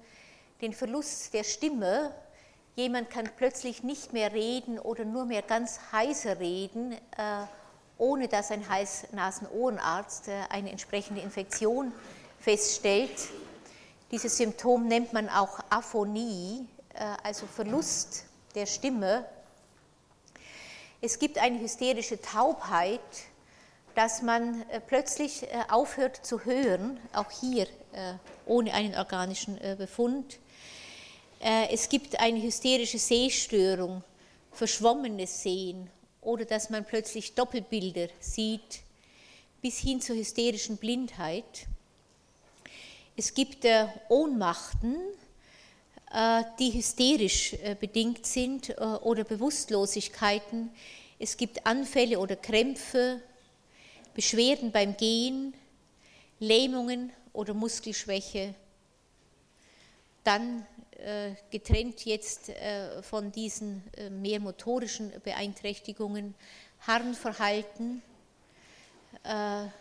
den 0.61 0.73
Verlust 0.73 1.33
der 1.33 1.43
Stimme. 1.43 2.13
Jemand 2.75 3.09
kann 3.09 3.29
plötzlich 3.37 3.83
nicht 3.83 4.13
mehr 4.13 4.33
reden 4.33 4.79
oder 4.79 5.05
nur 5.05 5.25
mehr 5.25 5.41
ganz 5.41 5.79
heiser 5.91 6.39
reden 6.39 6.95
ohne 7.97 8.27
dass 8.27 8.51
ein 8.51 8.67
Hals-Nasen-Ohrenarzt 8.69 10.27
äh, 10.27 10.41
eine 10.49 10.71
entsprechende 10.71 11.21
Infektion 11.21 11.91
feststellt. 12.39 13.29
Dieses 14.11 14.37
Symptom 14.37 14.87
nennt 14.87 15.13
man 15.13 15.29
auch 15.29 15.59
Aphonie, 15.69 16.67
äh, 16.93 17.03
also 17.23 17.47
Verlust 17.47 18.25
der 18.55 18.65
Stimme. 18.65 19.25
Es 21.01 21.19
gibt 21.19 21.37
eine 21.37 21.59
hysterische 21.59 22.21
Taubheit, 22.21 23.01
dass 23.97 24.21
man 24.21 24.61
äh, 24.69 24.79
plötzlich 24.79 25.45
aufhört 25.69 26.25
zu 26.25 26.45
hören, 26.45 26.99
auch 27.13 27.31
hier 27.31 27.67
ohne 28.45 28.71
einen 28.75 28.93
organischen 28.93 29.57
Befund. 29.79 30.37
Es 31.39 31.89
gibt 31.89 32.19
eine 32.19 32.39
hysterische 32.39 32.99
Sehstörung, 32.99 34.03
verschwommenes 34.51 35.41
Sehen 35.41 35.89
oder 36.21 36.45
dass 36.45 36.69
man 36.69 36.85
plötzlich 36.85 37.33
Doppelbilder 37.33 38.09
sieht, 38.19 38.81
bis 39.61 39.79
hin 39.79 40.01
zur 40.01 40.15
hysterischen 40.15 40.77
Blindheit. 40.77 41.67
Es 43.15 43.33
gibt 43.33 43.65
äh, 43.65 43.87
Ohnmachten, 44.09 44.95
äh, 46.13 46.43
die 46.59 46.71
hysterisch 46.71 47.53
äh, 47.53 47.75
bedingt 47.79 48.25
sind 48.27 48.75
oder 49.01 49.23
Bewusstlosigkeiten. 49.23 50.69
Es 51.17 51.35
gibt 51.35 51.65
Anfälle 51.65 52.19
oder 52.19 52.35
Krämpfe, 52.35 53.21
Beschwerden 54.17 54.71
beim 54.71 54.97
Gehen, 54.97 55.53
Lähmungen 56.39 57.13
oder 57.33 57.53
Muskelschwäche. 57.53 58.55
Dann 60.23 60.65
äh, 60.97 61.33
getrennt 61.51 62.03
jetzt 62.03 62.49
äh, 62.49 63.03
von 63.03 63.31
diesen 63.31 63.83
äh, 63.95 64.09
mehr 64.09 64.39
motorischen 64.39 65.11
Beeinträchtigungen, 65.23 66.33
Harnverhalten, 66.81 68.01
dann 69.23 69.71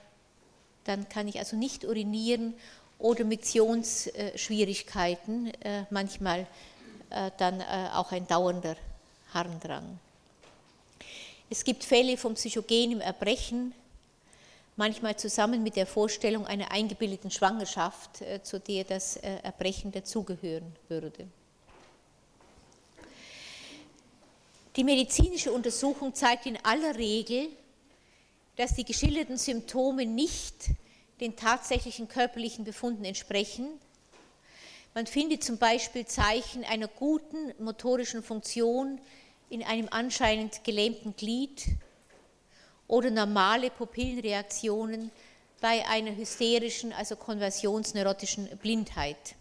kann 1.10 1.28
ich 1.28 1.38
also 1.38 1.56
nicht 1.56 1.84
urinieren 1.84 2.54
oder 2.98 3.24
Miktionsschwierigkeiten, 3.24 5.52
manchmal 5.90 6.46
dann 7.36 7.60
auch 7.92 8.12
ein 8.12 8.26
dauernder 8.26 8.76
Harndrang. 9.34 9.98
Es 11.50 11.64
gibt 11.64 11.84
Fälle 11.84 12.16
von 12.16 12.32
psychogenem 12.34 13.02
Erbrechen, 13.02 13.74
manchmal 14.76 15.16
zusammen 15.16 15.62
mit 15.62 15.76
der 15.76 15.86
Vorstellung 15.86 16.46
einer 16.46 16.70
eingebildeten 16.70 17.30
Schwangerschaft, 17.30 18.20
äh, 18.20 18.42
zu 18.42 18.60
der 18.60 18.84
das 18.84 19.16
äh, 19.16 19.38
Erbrechen 19.42 19.90
dazugehören 19.90 20.76
würde. 20.88 21.26
Die 24.76 24.84
medizinische 24.84 25.52
Untersuchung 25.52 26.14
zeigt 26.14 26.44
in 26.44 26.58
aller 26.62 26.96
Regel, 26.96 27.48
dass 28.56 28.74
die 28.74 28.84
geschilderten 28.84 29.38
Symptome 29.38 30.04
nicht 30.04 30.70
den 31.20 31.34
tatsächlichen 31.34 32.08
körperlichen 32.08 32.64
Befunden 32.64 33.06
entsprechen. 33.06 33.68
Man 34.94 35.06
findet 35.06 35.42
zum 35.44 35.56
Beispiel 35.56 36.06
Zeichen 36.06 36.62
einer 36.64 36.88
guten 36.88 37.54
motorischen 37.58 38.22
Funktion 38.22 39.00
in 39.48 39.62
einem 39.62 39.88
anscheinend 39.90 40.62
gelähmten 40.64 41.16
Glied 41.16 41.64
oder 42.88 43.10
normale 43.10 43.70
Pupillenreaktionen 43.70 45.10
bei 45.60 45.86
einer 45.88 46.14
hysterischen, 46.14 46.92
also 46.92 47.16
konversionsneurotischen 47.16 48.48
Blindheit. 48.58 49.34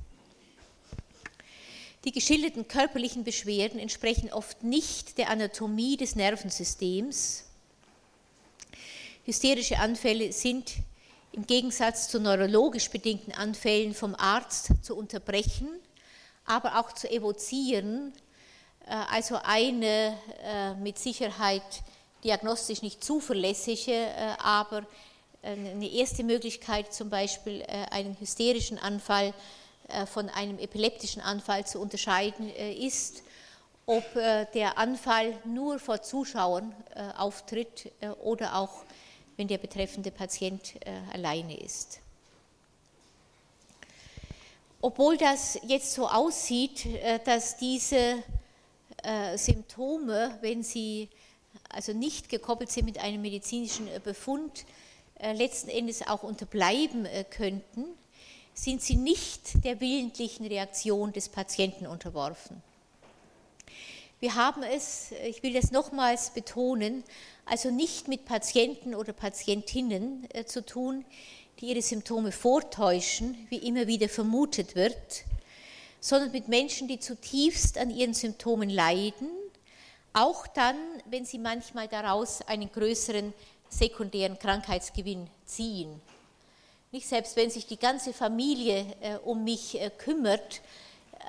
Die 2.06 2.12
geschilderten 2.12 2.68
körperlichen 2.68 3.24
Beschwerden 3.24 3.80
entsprechen 3.80 4.32
oft 4.32 4.64
nicht 4.64 5.18
der 5.18 5.30
Anatomie 5.30 5.98
des 5.98 6.16
Nervensystems. 6.16 7.46
Hysterische 9.26 9.80
Anfälle 9.80 10.32
sind 10.32 10.74
im 11.32 11.48
Gegensatz 11.48 12.08
zu 12.08 12.20
neurologisch 12.20 12.90
bedingten 12.90 13.34
Anfällen 13.34 13.94
vom 13.96 14.14
Arzt 14.16 14.72
zu 14.84 14.96
unterbrechen, 14.96 15.68
aber 16.46 16.80
auch 16.80 16.94
zu 16.94 17.10
evozieren, 17.10 18.14
äh, 18.86 18.94
also 19.12 19.40
eine 19.44 20.18
äh, 20.44 20.76
mit 20.76 21.00
Sicherheit 21.00 21.84
diagnostisch 22.26 22.82
nicht 22.82 23.04
zuverlässige, 23.04 23.94
äh, 23.94 24.36
aber 24.40 24.80
äh, 25.44 25.52
eine 25.52 25.88
erste 25.88 26.24
Möglichkeit, 26.24 26.92
zum 26.94 27.10
Beispiel 27.10 27.62
äh, 27.62 27.86
einen 27.92 28.20
hysterischen 28.20 28.80
Anfall 28.80 29.34
von 30.12 30.30
einem 30.30 30.58
epileptischen 30.58 31.22
Anfall 31.22 31.68
zu 31.68 31.80
unterscheiden 31.80 32.50
ist. 32.50 33.22
ob 33.86 34.04
der 34.16 34.80
Anfall 34.80 35.38
nur 35.46 35.78
vor 35.78 36.02
Zuschauern 36.02 36.74
auftritt 37.20 37.92
oder 38.24 38.56
auch 38.56 38.84
wenn 39.38 39.48
der 39.48 39.60
betreffende 39.60 40.10
Patient 40.10 40.74
alleine 41.14 41.56
ist. 41.60 42.00
Obwohl 44.82 45.18
das 45.18 45.60
jetzt 45.68 45.94
so 45.94 46.10
aussieht, 46.10 46.88
dass 47.24 47.58
diese 47.58 48.24
Symptome, 49.36 50.40
wenn 50.42 50.64
sie 50.64 51.10
also 51.70 51.94
nicht 51.94 52.30
gekoppelt 52.30 52.72
sind 52.72 52.86
mit 52.86 53.00
einem 53.00 53.22
medizinischen 53.22 53.88
Befund, 54.04 54.66
letzten 55.20 55.70
Endes 55.70 56.06
auch 56.08 56.24
unterbleiben 56.24 57.08
könnten, 57.30 57.86
sind 58.54 58.82
sie 58.82 58.96
nicht 58.96 59.64
der 59.64 59.80
willentlichen 59.82 60.46
Reaktion 60.46 61.14
des 61.14 61.30
Patienten 61.30 61.88
unterworfen. 61.88 62.62
Wir 64.22 64.36
haben 64.36 64.64
es, 64.64 65.12
ich 65.26 65.44
will 65.44 65.54
das 65.54 65.72
nochmals 65.72 66.32
betonen, 66.32 67.04
also 67.46 67.70
nicht 67.70 68.08
mit 68.08 68.26
Patienten 68.26 68.96
oder 68.96 69.14
Patientinnen 69.14 70.28
äh, 70.34 70.46
zu 70.46 70.66
tun, 70.66 71.06
die 71.60 71.68
ihre 71.68 71.82
Symptome 71.82 72.32
vortäuschen, 72.32 73.38
wie 73.50 73.58
immer 73.58 73.88
wieder 73.88 74.10
vermutet 74.10 74.76
wird, 74.76 75.26
sondern 76.00 76.32
mit 76.32 76.48
Menschen, 76.48 76.88
die 76.88 77.00
zutiefst 77.00 77.78
an 77.78 77.90
ihren 77.90 78.14
Symptomen 78.14 78.70
leiden, 78.70 79.28
auch 80.16 80.48
dann, 80.48 80.78
wenn 81.06 81.26
sie 81.26 81.38
manchmal 81.38 81.88
daraus 81.88 82.42
einen 82.42 82.72
größeren 82.72 83.34
sekundären 83.70 84.40
Krankheitsgewinn 84.40 85.28
ziehen. 85.46 86.02
Nicht 86.92 87.08
selbst 87.08 87.36
wenn 87.36 87.50
sich 87.50 87.68
die 87.68 87.78
ganze 87.78 88.14
Familie 88.14 88.86
äh, 89.02 89.16
um 89.18 89.44
mich 89.44 89.80
äh, 89.80 89.90
kümmert, 89.90 90.62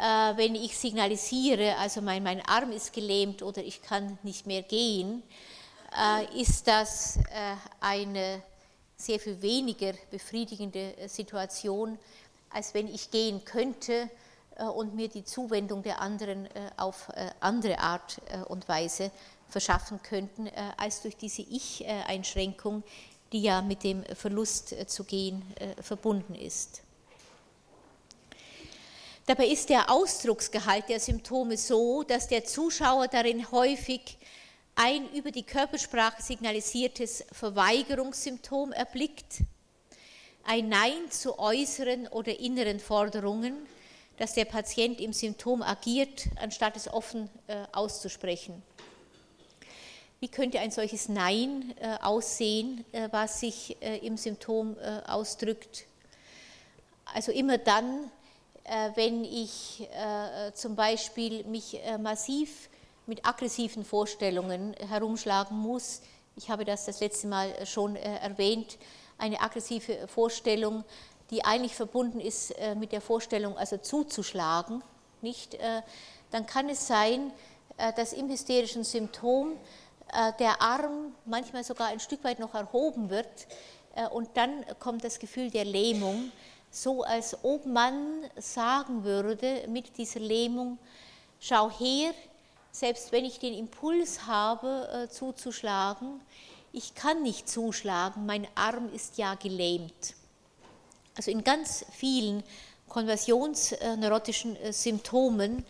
äh, 0.00 0.36
wenn 0.36 0.54
ich 0.54 0.78
signalisiere, 0.78 1.76
also 1.78 2.00
mein, 2.00 2.22
mein 2.22 2.40
Arm 2.46 2.70
ist 2.70 2.92
gelähmt 2.92 3.42
oder 3.42 3.62
ich 3.62 3.82
kann 3.82 4.18
nicht 4.22 4.46
mehr 4.46 4.62
gehen, 4.62 5.24
äh, 5.96 6.40
ist 6.40 6.68
das 6.68 7.16
äh, 7.16 7.56
eine 7.80 8.40
sehr 8.96 9.18
viel 9.18 9.42
weniger 9.42 9.94
befriedigende 10.10 10.96
äh, 10.96 11.08
Situation, 11.08 11.98
als 12.50 12.72
wenn 12.72 12.86
ich 12.86 13.10
gehen 13.10 13.44
könnte 13.44 14.08
und 14.74 14.94
mir 14.94 15.08
die 15.08 15.24
Zuwendung 15.24 15.82
der 15.82 16.00
anderen 16.00 16.48
auf 16.76 17.10
andere 17.40 17.78
Art 17.78 18.20
und 18.48 18.68
Weise 18.68 19.10
verschaffen 19.48 20.00
könnten, 20.02 20.48
als 20.76 21.02
durch 21.02 21.16
diese 21.16 21.42
Ich-Einschränkung, 21.42 22.82
die 23.32 23.42
ja 23.42 23.60
mit 23.62 23.82
dem 23.82 24.04
Verlust 24.14 24.72
äh, 24.72 24.86
zu 24.86 25.04
gehen 25.04 25.42
äh, 25.58 25.82
verbunden 25.82 26.34
ist. 26.34 26.82
Dabei 29.26 29.48
ist 29.48 29.68
der 29.68 29.90
Ausdrucksgehalt 29.90 30.88
der 30.88 31.00
Symptome 31.00 31.56
so, 31.56 32.04
dass 32.04 32.28
der 32.28 32.44
Zuschauer 32.44 33.08
darin 33.08 33.50
häufig 33.50 34.16
ein 34.76 35.10
über 35.12 35.32
die 35.32 35.42
Körpersprache 35.42 36.22
signalisiertes 36.22 37.24
Verweigerungssymptom 37.32 38.72
erblickt, 38.72 39.42
ein 40.44 40.68
Nein 40.68 41.10
zu 41.10 41.40
äußeren 41.40 42.06
oder 42.06 42.38
inneren 42.38 42.78
Forderungen, 42.78 43.56
dass 44.16 44.34
der 44.34 44.46
Patient 44.46 45.00
im 45.00 45.12
Symptom 45.12 45.62
agiert, 45.62 46.26
anstatt 46.36 46.76
es 46.76 46.88
offen 46.92 47.28
äh, 47.46 47.64
auszusprechen. 47.72 48.62
Wie 50.20 50.28
könnte 50.28 50.58
ein 50.60 50.70
solches 50.70 51.08
Nein 51.08 51.74
äh, 51.78 51.98
aussehen, 52.02 52.84
äh, 52.92 53.08
was 53.12 53.40
sich 53.40 53.76
im 53.80 54.16
Symptom 54.16 54.76
ausdrückt? 55.06 55.84
Also 57.12 57.32
immer 57.32 57.58
dann, 57.58 58.10
wenn 58.96 59.24
ich 59.24 59.88
zum 60.54 60.74
Beispiel 60.74 61.44
mich 61.44 61.80
massiv 62.00 62.68
mit 63.06 63.24
aggressiven 63.24 63.84
Vorstellungen 63.84 64.74
herumschlagen 64.88 65.56
muss. 65.56 66.00
Ich 66.34 66.50
habe 66.50 66.64
das 66.64 66.84
das 66.86 66.98
letzte 66.98 67.28
Mal 67.28 67.64
schon 67.64 67.94
erwähnt. 67.94 68.76
Eine 69.18 69.40
aggressive 69.40 70.08
Vorstellung, 70.08 70.84
die 71.30 71.44
eigentlich 71.44 71.74
verbunden 71.74 72.20
ist 72.20 72.54
mit 72.76 72.92
der 72.92 73.00
Vorstellung, 73.00 73.58
also 73.58 73.76
zuzuschlagen, 73.78 74.82
nicht? 75.22 75.58
Dann 76.30 76.46
kann 76.46 76.68
es 76.68 76.86
sein, 76.86 77.32
dass 77.96 78.12
im 78.12 78.28
hysterischen 78.28 78.84
Symptom 78.84 79.56
äh, 80.12 80.32
der 80.38 80.62
Arm 80.62 81.14
manchmal 81.24 81.64
sogar 81.64 81.88
ein 81.88 82.00
Stück 82.00 82.22
weit 82.22 82.38
noch 82.38 82.54
erhoben 82.54 83.10
wird 83.10 83.46
äh, 83.94 84.06
und 84.08 84.28
dann 84.34 84.64
kommt 84.78 85.04
das 85.04 85.18
Gefühl 85.18 85.50
der 85.50 85.64
Lähmung, 85.64 86.30
so 86.70 87.02
als 87.02 87.36
ob 87.42 87.66
man 87.66 88.24
sagen 88.36 89.04
würde 89.04 89.64
mit 89.68 89.96
dieser 89.98 90.20
Lähmung, 90.20 90.78
schau 91.40 91.70
her, 91.70 92.12
selbst 92.70 93.10
wenn 93.10 93.24
ich 93.24 93.38
den 93.38 93.54
Impuls 93.54 94.26
habe 94.26 94.88
äh, 94.92 95.08
zuzuschlagen, 95.08 96.20
ich 96.72 96.94
kann 96.94 97.22
nicht 97.22 97.48
zuschlagen, 97.48 98.26
mein 98.26 98.46
Arm 98.54 98.92
ist 98.92 99.18
ja 99.18 99.34
gelähmt. 99.34 100.14
Also 101.16 101.30
in 101.30 101.42
ganz 101.42 101.84
vielen 101.92 102.42
konversionsneurotischen 102.88 104.56
Symptomen 104.70 105.64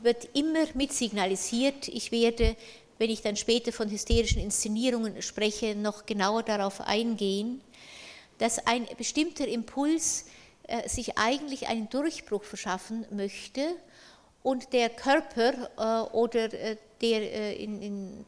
wird 0.00 0.28
immer 0.34 0.64
mit 0.74 0.92
signalisiert, 0.92 1.88
ich 1.88 2.10
werde 2.12 2.56
wenn 3.02 3.10
ich 3.10 3.20
dann 3.20 3.34
später 3.34 3.72
von 3.72 3.90
hysterischen 3.90 4.40
Inszenierungen 4.40 5.22
spreche, 5.22 5.74
noch 5.74 6.06
genauer 6.06 6.44
darauf 6.44 6.80
eingehen, 6.80 7.60
dass 8.38 8.64
ein 8.64 8.86
bestimmter 8.96 9.48
Impuls 9.48 10.26
äh, 10.68 10.88
sich 10.88 11.18
eigentlich 11.18 11.66
einen 11.66 11.90
Durchbruch 11.90 12.44
verschaffen 12.44 13.04
möchte 13.10 13.74
und 14.44 14.72
der 14.72 14.88
Körper 14.88 15.52
äh, 15.76 16.14
oder 16.14 16.52
äh, 16.52 16.76
der 17.00 17.22
äh, 17.22 17.54
in, 17.56 17.82
in, 17.82 18.24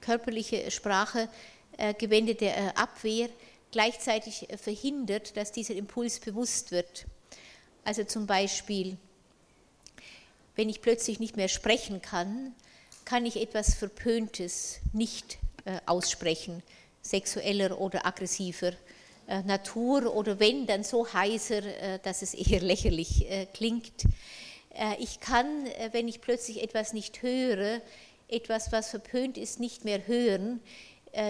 körperliche 0.00 0.70
Sprache 0.70 1.28
äh, 1.76 1.92
gewendete 1.92 2.46
äh, 2.46 2.68
Abwehr 2.76 3.28
gleichzeitig 3.76 4.48
verhindert, 4.56 5.36
dass 5.36 5.52
dieser 5.52 5.74
Impuls 5.74 6.18
bewusst 6.18 6.70
wird. 6.70 7.04
Also 7.84 8.04
zum 8.04 8.26
Beispiel, 8.26 8.96
wenn 10.54 10.70
ich 10.70 10.80
plötzlich 10.80 11.20
nicht 11.20 11.36
mehr 11.36 11.48
sprechen 11.48 12.00
kann, 12.00 12.54
kann 13.04 13.26
ich 13.26 13.36
etwas 13.36 13.74
Verpöntes 13.74 14.78
nicht 14.94 15.36
äh, 15.66 15.78
aussprechen, 15.84 16.62
sexueller 17.02 17.78
oder 17.78 18.06
aggressiver 18.06 18.72
äh, 19.26 19.42
Natur 19.42 20.16
oder 20.16 20.40
wenn, 20.40 20.66
dann 20.66 20.82
so 20.82 21.12
heiser, 21.12 21.62
äh, 21.62 21.98
dass 22.02 22.22
es 22.22 22.32
eher 22.32 22.60
lächerlich 22.62 23.26
klingt. 23.52 24.06
Ich 24.98 25.20
kann, 25.20 25.66
wenn 25.92 26.08
ich 26.08 26.22
plötzlich 26.22 26.62
etwas 26.62 26.94
nicht 26.94 27.20
höre, 27.20 27.82
etwas, 28.28 28.72
was 28.72 28.88
verpönt 28.88 29.36
ist, 29.36 29.60
nicht 29.60 29.84
mehr 29.84 30.06
hören. 30.06 30.60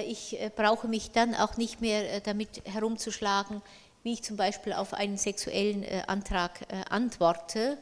Ich 0.09 0.37
brauche 0.57 0.89
mich 0.89 1.13
dann 1.13 1.35
auch 1.35 1.57
nicht 1.57 1.81
mehr 1.81 2.21
damit 2.21 2.63
herumzuschlagen, 2.65 3.63
wie 4.03 4.15
ich 4.15 4.23
zum 4.23 4.37
Beispiel 4.37 4.73
auf 4.73 4.95
einen 4.95 5.17
sexuellen 5.17 5.85
Antrag 6.09 6.67
antworte. 6.91 7.79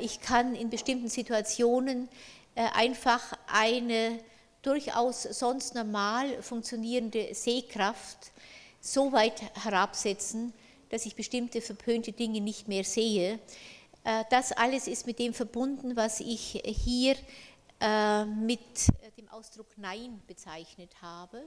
Ich 0.00 0.20
kann 0.20 0.54
in 0.54 0.70
bestimmten 0.70 1.08
Situationen 1.08 2.08
äh, 2.54 2.62
einfach 2.74 3.32
eine 3.46 4.18
durchaus 4.62 5.22
sonst 5.22 5.74
normal 5.74 6.42
funktionierende 6.42 7.34
Sehkraft 7.34 8.32
so 8.80 9.12
weit 9.12 9.40
herabsetzen, 9.64 10.52
dass 10.90 11.06
ich 11.06 11.14
bestimmte 11.14 11.60
verpönte 11.60 12.12
Dinge 12.12 12.40
nicht 12.40 12.68
mehr 12.68 12.84
sehe. 12.84 13.38
Äh, 14.04 14.24
das 14.30 14.52
alles 14.52 14.88
ist 14.88 15.06
mit 15.06 15.18
dem 15.18 15.32
verbunden, 15.32 15.96
was 15.96 16.20
ich 16.20 16.60
hier 16.64 17.14
äh, 17.80 18.24
mit 18.24 18.60
Ausdruck 19.32 19.76
Nein 19.76 20.22
bezeichnet 20.26 21.02
habe. 21.02 21.44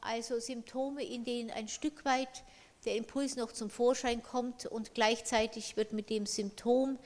Also 0.00 0.40
Symptome, 0.40 1.04
in 1.04 1.24
denen 1.24 1.50
ein 1.50 1.68
Stück 1.68 2.04
weit 2.04 2.42
der 2.84 2.96
Impuls 2.96 3.36
noch 3.36 3.52
zum 3.52 3.70
Vorschein 3.70 4.22
kommt 4.22 4.66
und 4.66 4.94
gleichzeitig 4.94 5.76
wird 5.76 5.92
mit 5.92 6.10
dem 6.10 6.26
Symptom 6.26 6.98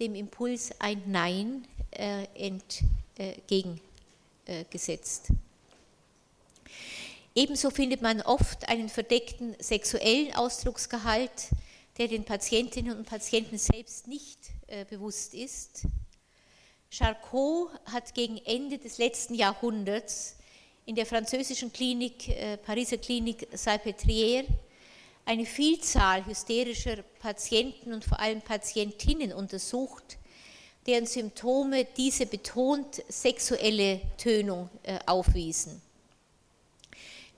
dem 0.00 0.14
Impuls 0.14 0.70
ein 0.80 1.02
Nein 1.06 1.66
äh, 1.92 2.26
entgegengesetzt. 2.34 5.28
Ebenso 7.34 7.70
findet 7.70 8.02
man 8.02 8.20
oft 8.22 8.68
einen 8.68 8.88
verdeckten 8.88 9.56
sexuellen 9.58 10.34
Ausdrucksgehalt, 10.34 11.48
der 11.98 12.08
den 12.08 12.24
Patientinnen 12.24 12.96
und 12.96 13.06
Patienten 13.06 13.58
selbst 13.58 14.06
nicht 14.06 14.38
äh, 14.66 14.84
bewusst 14.84 15.34
ist. 15.34 15.86
Charcot 16.96 17.70
hat 17.86 18.14
gegen 18.14 18.38
Ende 18.44 18.78
des 18.78 18.98
letzten 18.98 19.34
Jahrhunderts 19.34 20.36
in 20.86 20.94
der 20.94 21.06
französischen 21.06 21.72
Klinik, 21.72 22.28
äh, 22.28 22.56
Pariser 22.56 22.98
Klinik 22.98 23.48
Salpêtrière, 23.52 24.44
eine 25.24 25.44
Vielzahl 25.44 26.24
hysterischer 26.24 27.02
Patienten 27.18 27.92
und 27.92 28.04
vor 28.04 28.20
allem 28.20 28.42
Patientinnen 28.42 29.32
untersucht, 29.32 30.18
deren 30.86 31.06
Symptome 31.06 31.86
diese 31.96 32.26
betont 32.26 33.02
sexuelle 33.08 34.00
Tönung 34.16 34.70
äh, 34.84 34.98
aufwiesen. 35.06 35.80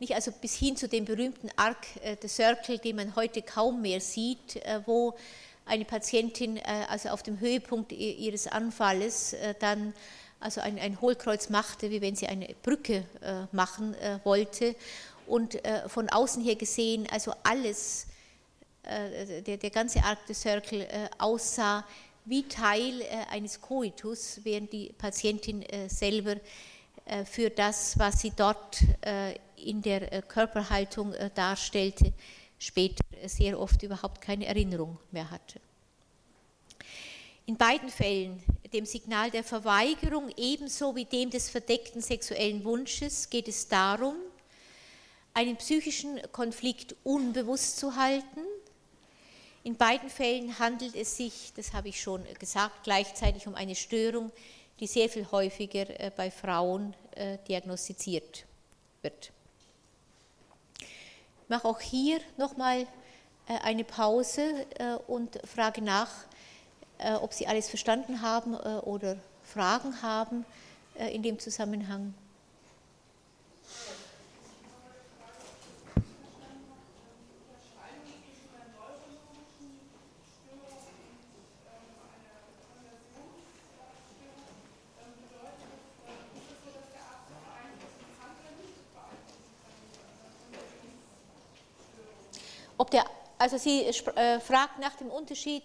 Nicht 0.01 0.15
also 0.15 0.33
bis 0.33 0.57
hin 0.57 0.77
zu 0.77 0.87
dem 0.87 1.07
berühmten 1.07 1.49
Arc 1.57 1.87
äh, 2.03 2.17
de 2.17 2.29
Circle, 2.29 2.79
den 2.79 2.97
man 2.97 3.17
heute 3.17 3.41
kaum 3.41 3.81
mehr 3.81 4.03
sieht, 4.03 4.57
äh, 4.57 4.83
wo 4.85 5.15
eine 5.67 5.85
Patientin 5.85 6.59
also 6.89 7.11
auf 7.11 7.23
dem 7.23 7.41
Höhepunkt 7.41 7.93
ihres 7.93 8.47
Anfalles 8.47 9.37
dann 9.59 9.93
also 10.41 10.61
ein, 10.61 10.79
ein 10.79 11.01
Hohlkreuz 11.01 11.51
machte, 11.51 11.91
wie 11.91 12.01
wenn 12.01 12.17
sie 12.17 12.29
eine 12.29 12.55
Brücke 12.63 13.05
machen 13.53 13.95
wollte. 14.25 14.75
Und 15.27 15.59
von 15.89 16.09
außen 16.09 16.43
her 16.45 16.55
gesehen 16.55 17.07
also 17.11 17.33
alles, 17.43 18.07
der, 18.85 19.57
der 19.57 19.71
ganze 19.71 20.05
Arc 20.05 20.25
de 20.27 20.37
Circle 20.37 20.87
aussah 21.19 21.85
wie 22.25 22.47
Teil 22.47 23.03
eines 23.31 23.61
Koitus, 23.61 24.41
während 24.45 24.73
die 24.73 24.93
Patientin 24.97 25.65
selber 25.89 26.37
für 27.25 27.51
das, 27.51 27.99
was 27.99 28.21
sie 28.21 28.33
dort 28.37 28.79
in 29.57 29.83
der 29.83 30.23
Körperhaltung 30.23 31.13
darstellte, 31.35 32.13
später 32.59 33.05
sehr 33.27 33.59
oft 33.59 33.83
überhaupt 33.83 34.21
keine 34.21 34.47
Erinnerung 34.47 34.99
mehr 35.11 35.31
hatte. 35.31 35.61
In 37.47 37.57
beiden 37.57 37.91
Fällen, 37.91 38.43
dem 38.73 38.87
Signal 38.87 39.31
der 39.31 39.45
Verweigerung 39.45 40.33
ebenso 40.37 40.97
wie 40.97 41.05
dem 41.05 41.31
des 41.31 41.49
verdeckten 41.49 42.03
sexuellen 42.03 42.65
Wunsches, 42.65 43.31
geht 43.31 43.47
es 43.47 43.69
darum, 43.69 44.17
einen 45.33 45.57
psychischen 45.57 46.21
Konflikt 46.33 46.97
unbewusst 47.05 47.79
zu 47.79 47.95
halten. 47.95 48.41
In 49.63 49.77
beiden 49.77 50.09
Fällen 50.09 50.59
handelt 50.59 50.97
es 50.97 51.17
sich, 51.17 51.53
das 51.55 51.73
habe 51.73 51.89
ich 51.89 52.01
schon 52.01 52.25
gesagt, 52.39 52.85
gleichzeitig 52.85 53.47
um 53.47 53.55
eine 53.55 53.75
Störung, 53.75 54.33
die 54.81 54.87
sehr 54.87 55.09
viel 55.09 55.31
häufiger 55.31 55.89
äh, 56.01 56.11
bei 56.15 56.31
Frauen 56.31 56.95
äh, 57.13 57.39
diagnostiziert 57.47 58.45
wird. 59.03 59.33
Mache 61.49 61.69
auch 61.69 61.81
hier 61.81 62.21
nochmal 62.37 62.87
äh, 63.49 63.59
eine 63.63 63.85
Pause 63.85 64.67
äh, 64.79 64.95
und 65.07 65.39
frage 65.47 65.83
nach, 65.83 66.11
äh, 66.99 67.15
ob 67.15 67.33
Sie 67.33 67.47
alles 67.47 67.69
verstanden 67.69 68.23
haben 68.23 68.55
oder 68.55 69.17
Fragen 69.43 70.03
haben 70.03 70.45
in 71.13 71.23
dem 71.23 71.39
Zusammenhang. 71.39 72.15
Ob 92.79 92.91
der, 92.91 93.05
also 93.39 93.59
sie 93.59 93.85
äh, 93.85 94.41
fragt 94.41 94.79
nach 94.79 94.95
dem 94.97 95.11
Unterschied 95.11 95.63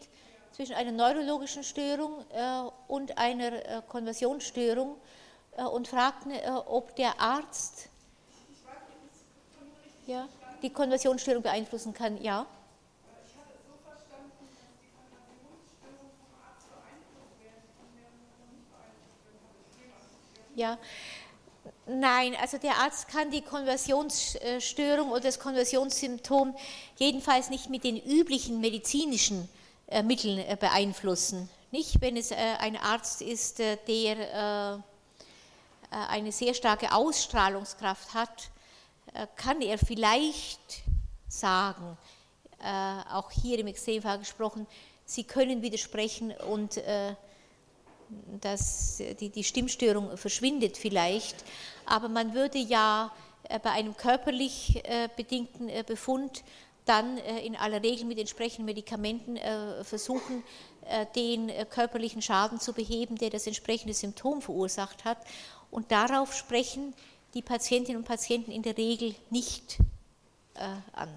zwischen 0.51 0.75
einer 0.75 0.91
neurologischen 0.91 1.63
Störung 1.63 2.25
äh, 2.31 2.61
und 2.87 3.17
einer 3.17 3.53
äh, 3.53 3.81
Konversionsstörung 3.87 4.97
äh, 5.57 5.63
und 5.63 5.87
fragt, 5.87 6.27
äh, 6.27 6.49
ob 6.49 6.95
der 6.95 7.19
Arzt 7.19 7.89
ja, 10.07 10.27
die 10.61 10.69
Konversionsstörung 10.69 11.41
beeinflussen 11.41 11.93
kann. 11.93 12.21
Ja. 12.21 12.45
Ja, 20.53 20.77
Nein, 21.87 22.35
also 22.39 22.57
der 22.57 22.75
Arzt 22.77 23.07
kann 23.07 23.31
die 23.31 23.41
Konversionsstörung 23.41 25.09
oder 25.09 25.21
das 25.21 25.39
Konversionssymptom 25.39 26.55
jedenfalls 26.97 27.49
nicht 27.49 27.69
mit 27.69 27.83
den 27.83 27.97
üblichen 27.97 28.61
medizinischen 28.61 29.49
äh, 29.87 30.03
Mitteln 30.03 30.37
äh, 30.37 30.55
beeinflussen. 30.59 31.49
Nicht, 31.71 31.99
wenn 31.99 32.17
es 32.17 32.31
äh, 32.31 32.35
ein 32.59 32.77
Arzt 32.77 33.21
ist, 33.21 33.59
der 33.59 34.83
eine 35.89 36.31
sehr 36.31 36.53
starke 36.53 36.93
Ausstrahlungskraft 36.93 38.13
hat, 38.13 38.49
kann 39.35 39.61
er 39.61 39.77
vielleicht 39.77 40.83
sagen, 41.27 41.97
auch 43.11 43.29
hier 43.29 43.59
im 43.59 43.67
Extremfall 43.67 44.19
gesprochen, 44.19 44.67
Sie 45.03 45.25
können 45.25 45.61
widersprechen 45.61 46.31
und 46.31 46.81
dass 48.39 49.01
die, 49.19 49.29
die 49.29 49.43
Stimmstörung 49.43 50.17
verschwindet 50.17 50.77
vielleicht, 50.77 51.43
aber 51.85 52.09
man 52.09 52.33
würde 52.33 52.57
ja 52.57 53.11
äh, 53.51 53.59
bei 53.59 53.71
einem 53.71 53.95
körperlich 53.97 54.81
äh, 54.85 55.09
bedingten 55.15 55.69
äh, 55.69 55.83
Befund 55.85 56.43
dann 56.85 57.19
in 57.19 57.55
aller 57.55 57.83
Regel 57.83 58.05
mit 58.05 58.17
entsprechenden 58.17 58.65
Medikamenten 58.65 59.37
versuchen, 59.83 60.43
den 61.15 61.51
körperlichen 61.69 62.23
Schaden 62.23 62.59
zu 62.59 62.73
beheben, 62.73 63.17
der 63.17 63.29
das 63.29 63.45
entsprechende 63.45 63.93
Symptom 63.93 64.41
verursacht 64.41 65.05
hat. 65.05 65.19
Und 65.69 65.91
darauf 65.91 66.33
sprechen 66.33 66.95
die 67.35 67.43
Patientinnen 67.43 68.01
und 68.01 68.07
Patienten 68.07 68.49
in 68.49 68.63
der 68.63 68.75
Regel 68.79 69.13
nicht 69.29 69.77
an. 70.55 71.09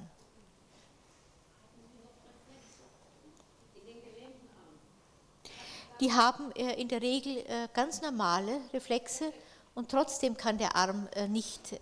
Die 6.01 6.12
haben 6.12 6.53
äh, 6.53 6.80
in 6.80 6.88
der 6.88 7.03
Regel 7.03 7.38
äh, 7.38 7.68
ganz 7.72 8.03
normale 8.03 8.61
Reflexe 8.72 9.32
und 9.74 9.90
trotzdem 9.90 10.36
kann 10.36 10.59
der 10.59 10.76
Arm 10.76 11.09
äh, 11.14 11.26
nicht 11.28 11.80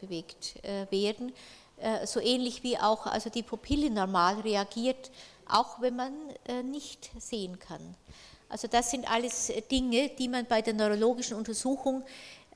bewegt 0.00 0.56
werden. 0.90 1.32
So 2.04 2.18
ähnlich 2.18 2.64
wie 2.64 2.76
auch 2.76 3.06
also 3.06 3.30
die 3.30 3.44
Pupille 3.44 3.90
normal 3.90 4.40
reagiert, 4.40 5.12
auch 5.46 5.80
wenn 5.80 5.94
man 5.94 6.12
nicht 6.64 7.08
sehen 7.20 7.60
kann. 7.60 7.94
Also 8.48 8.66
das 8.66 8.90
sind 8.90 9.08
alles 9.08 9.52
Dinge, 9.70 10.08
die 10.08 10.26
man 10.26 10.46
bei 10.46 10.62
der 10.62 10.74
neurologischen 10.74 11.36
Untersuchung 11.36 12.02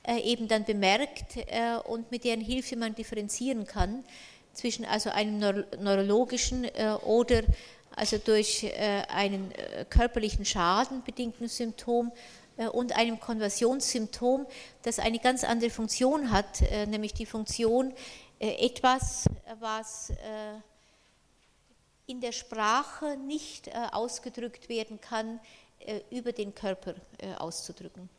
eben 0.05 0.49
dann 0.49 0.65
bemerkt 0.65 1.37
und 1.85 2.11
mit 2.11 2.25
deren 2.25 2.41
Hilfe 2.41 2.75
man 2.75 2.93
differenzieren 2.93 3.65
kann 3.65 4.03
zwischen 4.53 4.83
also 4.83 5.09
einem 5.11 5.39
neurologischen 5.79 6.67
oder 7.05 7.43
also 7.95 8.17
durch 8.17 8.63
äh, 8.63 9.03
einen 9.07 9.51
äh, 9.51 9.85
körperlichen 9.89 10.45
Schaden 10.45 11.03
bedingten 11.03 11.47
Symptom 11.47 12.11
äh, 12.57 12.67
und 12.67 12.95
einem 12.95 13.19
Konversionssymptom, 13.19 14.47
das 14.83 14.99
eine 14.99 15.19
ganz 15.19 15.43
andere 15.43 15.69
Funktion 15.69 16.31
hat, 16.31 16.61
nämlich 16.87 17.13
die 17.13 17.25
Funktion, 17.25 17.93
etwas, 18.39 19.29
was 19.59 20.11
in 22.07 22.19
der 22.19 22.33
Sprache 22.33 23.15
nicht 23.15 23.73
ausgedrückt 23.93 24.67
werden 24.67 24.99
kann, 24.99 25.39
über 26.11 26.33
den 26.33 26.53
Körper 26.53 26.95
auszudrücken. 27.37 28.09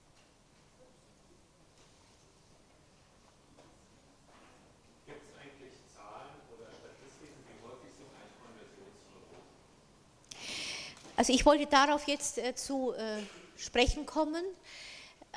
Also 11.17 11.33
ich 11.33 11.47
wollte 11.47 11.67
darauf 11.67 12.09
jetzt 12.09 12.39
äh, 12.39 12.55
zu 12.57 12.93
äh, 12.93 13.23
sprechen 13.57 14.05
kommen. 14.05 14.43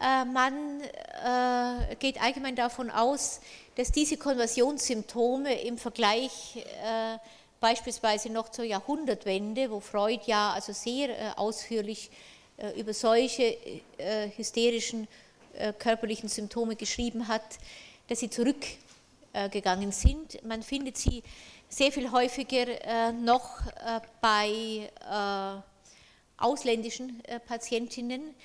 Äh, 0.02 0.26
man 0.26 0.82
äh, 0.82 1.96
geht 1.98 2.20
allgemein 2.22 2.56
davon 2.56 2.90
aus, 2.90 3.42
dass 3.76 3.92
diese 3.92 4.18
Konversionssymptome 4.18 5.62
im 5.62 5.78
Vergleich 5.78 6.56
äh, 6.56 7.20
beispielsweise 7.60 8.32
noch 8.32 8.50
zur 8.50 8.66
Jahrhundertwende, 8.66 9.70
wo 9.70 9.80
Freud 9.80 10.22
ja 10.26 10.54
also 10.54 10.74
sehr 10.74 11.10
äh, 11.10 11.32
ausführlich 11.36 12.10
über 12.76 12.92
solche 12.92 13.56
hysterischen 14.36 15.08
körperlichen 15.78 16.28
Symptome 16.28 16.76
geschrieben 16.76 17.28
hat, 17.28 17.44
dass 18.08 18.20
sie 18.20 18.32
zurückgegangen 18.32 19.92
sind. 19.92 20.44
Man 20.44 20.64
findet 20.64 20.98
sie 20.98 21.22
sehr 21.70 21.92
viel 21.92 22.12
häufiger 22.12 22.68
äh, 22.68 23.12
noch 23.12 23.60
äh, 23.68 24.00
bei 24.22 24.90
äh, 25.10 25.62
ausländischen 26.38 27.22
Patientinnen. 27.48 28.36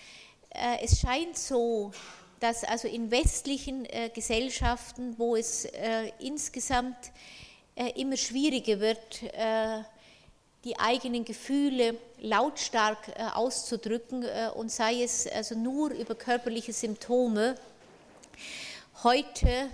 Es 0.83 1.01
scheint 1.01 1.37
so, 1.37 1.93
dass 2.41 2.64
also 2.64 2.89
in 2.89 3.11
westlichen 3.11 3.87
Gesellschaften, 4.14 5.14
wo 5.18 5.37
es 5.37 5.66
insgesamt 6.20 6.97
immer 7.97 8.16
schwieriger 8.16 8.81
wird, 8.81 9.20
die 10.64 10.79
eigenen 10.79 11.27
Gefühle 11.27 11.99
lautstark 12.18 13.12
auszudrücken 13.35 14.25
und 14.55 14.70
sei 14.70 15.03
es 15.03 15.27
also 15.27 15.55
nur 15.55 15.91
über 15.91 16.14
körperliche 16.14 16.73
Symptome, 16.73 17.57
heute 19.03 19.68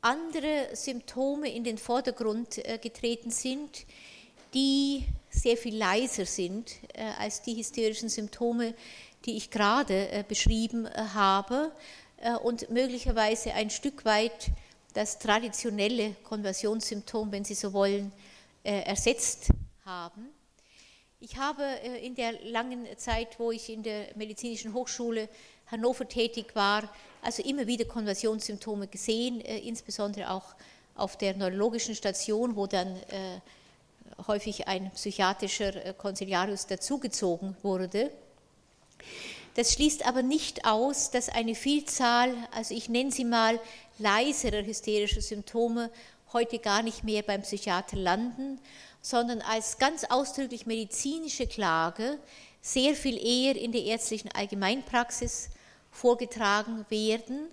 andere 0.00 0.68
Symptome 0.74 1.52
in 1.52 1.64
den 1.64 1.78
Vordergrund 1.78 2.58
äh, 2.58 2.78
getreten 2.78 3.30
sind, 3.30 3.86
die 4.54 5.04
sehr 5.30 5.56
viel 5.56 5.76
leiser 5.76 6.24
sind 6.24 6.70
äh, 6.94 7.02
als 7.18 7.42
die 7.42 7.56
hysterischen 7.56 8.08
Symptome, 8.08 8.74
die 9.24 9.36
ich 9.36 9.50
gerade 9.50 10.10
äh, 10.10 10.24
beschrieben 10.26 10.88
habe 11.14 11.72
und 12.42 12.68
möglicherweise 12.70 13.54
ein 13.54 13.70
Stück 13.70 14.04
weit 14.04 14.50
das 14.92 15.20
traditionelle 15.20 16.16
Konversionssymptom, 16.24 17.30
wenn 17.30 17.44
Sie 17.44 17.54
so 17.54 17.72
wollen, 17.72 18.10
ersetzt 18.64 19.50
haben. 19.84 20.26
Ich 21.20 21.36
habe 21.36 21.62
in 22.02 22.16
der 22.16 22.32
langen 22.42 22.88
Zeit, 22.96 23.38
wo 23.38 23.52
ich 23.52 23.68
in 23.68 23.84
der 23.84 24.08
Medizinischen 24.16 24.74
Hochschule 24.74 25.28
Hannover 25.68 26.08
tätig 26.08 26.56
war, 26.56 26.92
also 27.22 27.42
immer 27.42 27.66
wieder 27.66 27.84
Konversionssymptome 27.84 28.86
gesehen, 28.88 29.40
insbesondere 29.40 30.30
auch 30.30 30.54
auf 30.94 31.16
der 31.16 31.36
neurologischen 31.36 31.94
Station, 31.94 32.56
wo 32.56 32.66
dann 32.66 32.96
häufig 34.26 34.66
ein 34.66 34.90
psychiatrischer 34.92 35.92
Konsiliarius 35.94 36.66
dazugezogen 36.66 37.56
wurde. 37.62 38.10
Das 39.54 39.72
schließt 39.72 40.06
aber 40.06 40.22
nicht 40.22 40.64
aus, 40.64 41.10
dass 41.10 41.28
eine 41.28 41.54
Vielzahl, 41.54 42.34
also 42.52 42.74
ich 42.74 42.88
nenne 42.88 43.10
sie 43.10 43.24
mal 43.24 43.60
leiserer 43.98 44.64
hysterischer 44.64 45.20
Symptome, 45.20 45.90
heute 46.32 46.58
gar 46.58 46.82
nicht 46.82 47.04
mehr 47.04 47.22
beim 47.22 47.42
Psychiater 47.42 47.96
landen, 47.96 48.60
sondern 49.00 49.40
als 49.40 49.78
ganz 49.78 50.04
ausdrücklich 50.04 50.66
medizinische 50.66 51.46
Klage 51.46 52.18
sehr 52.60 52.94
viel 52.94 53.16
eher 53.16 53.56
in 53.56 53.72
der 53.72 53.84
ärztlichen 53.84 54.30
Allgemeinpraxis 54.32 55.48
vorgetragen 55.98 56.86
werden, 56.88 57.48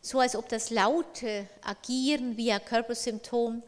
so 0.00 0.20
als 0.20 0.34
ob 0.34 0.48
das 0.48 0.70
laute 0.70 1.46
Agieren 1.62 2.36
via 2.36 2.58
Körpersymptom 2.58 3.62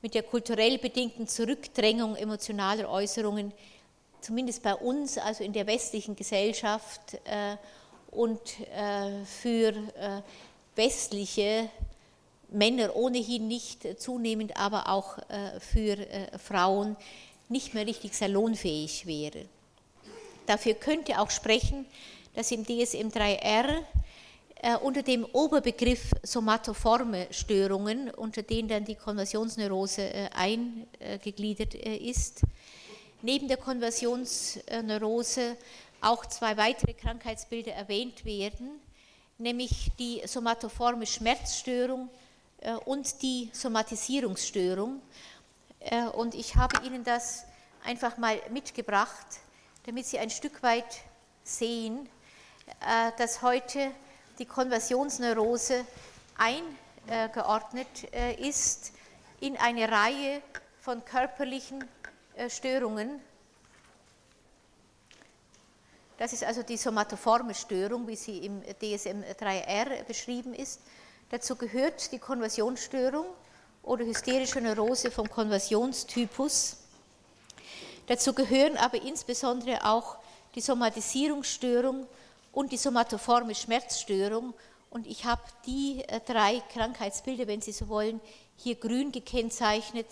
mit 0.00 0.14
der 0.14 0.22
kulturell 0.22 0.78
bedingten 0.78 1.26
Zurückdrängung 1.26 2.14
emotionaler 2.14 2.88
Äußerungen, 2.88 3.52
zumindest 4.20 4.62
bei 4.62 4.74
uns, 4.74 5.18
also 5.18 5.42
in 5.42 5.52
der 5.52 5.66
westlichen 5.66 6.14
Gesellschaft 6.14 7.14
äh, 7.24 7.56
und 8.12 8.40
äh, 8.60 9.24
für 9.24 9.70
äh, 9.70 10.22
westliche 10.76 11.68
Männer 12.50 12.94
ohnehin 12.94 13.48
nicht 13.48 14.00
zunehmend, 14.00 14.56
aber 14.56 14.88
auch 14.88 15.18
für 15.58 15.98
Frauen 16.42 16.96
nicht 17.50 17.74
mehr 17.74 17.86
richtig 17.86 18.14
salonfähig 18.14 19.04
wäre. 19.04 19.44
Dafür 20.46 20.72
könnte 20.72 21.20
auch 21.20 21.28
sprechen, 21.28 21.84
dass 22.34 22.50
im 22.50 22.64
DSM-3R 22.64 23.84
äh, 24.60 24.76
unter 24.76 25.02
dem 25.02 25.24
Oberbegriff 25.24 26.10
somatoforme 26.24 27.28
Störungen, 27.30 28.10
unter 28.10 28.42
denen 28.42 28.68
dann 28.68 28.84
die 28.84 28.96
Konversionsneurose 28.96 30.02
äh, 30.02 30.28
eingegliedert 30.34 31.76
äh, 31.76 31.96
ist, 31.96 32.42
neben 33.22 33.46
der 33.46 33.56
Konversionsneurose 33.56 35.56
auch 36.00 36.26
zwei 36.26 36.56
weitere 36.56 36.94
Krankheitsbilder 36.94 37.72
erwähnt 37.72 38.24
werden, 38.24 38.80
nämlich 39.38 39.92
die 39.96 40.22
somatoforme 40.26 41.06
Schmerzstörung 41.06 42.08
und 42.84 43.22
die 43.22 43.50
Somatisierungsstörung. 43.52 45.02
Und 46.12 46.36
ich 46.36 46.54
habe 46.54 46.86
Ihnen 46.86 47.02
das 47.02 47.44
einfach 47.84 48.16
mal 48.16 48.40
mitgebracht, 48.52 49.26
damit 49.86 50.06
Sie 50.06 50.20
ein 50.20 50.30
Stück 50.30 50.62
weit 50.62 51.00
sehen, 51.42 52.08
dass 53.16 53.42
heute 53.42 53.90
die 54.38 54.46
Konversionsneurose 54.46 55.84
eingeordnet 56.36 57.86
äh, 58.12 58.34
ist 58.34 58.92
in 59.40 59.56
eine 59.56 59.90
Reihe 59.90 60.42
von 60.80 61.04
körperlichen 61.04 61.84
äh, 62.36 62.48
Störungen. 62.48 63.20
Das 66.18 66.32
ist 66.32 66.44
also 66.44 66.62
die 66.62 66.76
somatoforme 66.76 67.54
Störung, 67.54 68.06
wie 68.08 68.16
sie 68.16 68.38
im 68.38 68.62
DSM-3R 68.62 70.04
beschrieben 70.04 70.54
ist. 70.54 70.80
Dazu 71.30 71.56
gehört 71.56 72.10
die 72.10 72.18
Konversionsstörung 72.18 73.26
oder 73.82 74.04
hysterische 74.04 74.60
Neurose 74.60 75.10
vom 75.10 75.28
Konversionstypus. 75.30 76.78
Dazu 78.06 78.32
gehören 78.32 78.76
aber 78.76 79.00
insbesondere 79.02 79.84
auch 79.84 80.16
die 80.54 80.60
Somatisierungsstörung 80.60 82.06
und 82.52 82.72
die 82.72 82.76
somatoforme 82.76 83.54
Schmerzstörung. 83.54 84.54
Und 84.90 85.06
ich 85.06 85.24
habe 85.24 85.42
die 85.66 86.02
äh, 86.08 86.20
drei 86.20 86.62
Krankheitsbilder, 86.72 87.46
wenn 87.46 87.60
Sie 87.60 87.72
so 87.72 87.88
wollen, 87.88 88.20
hier 88.56 88.74
grün 88.74 89.12
gekennzeichnet, 89.12 90.06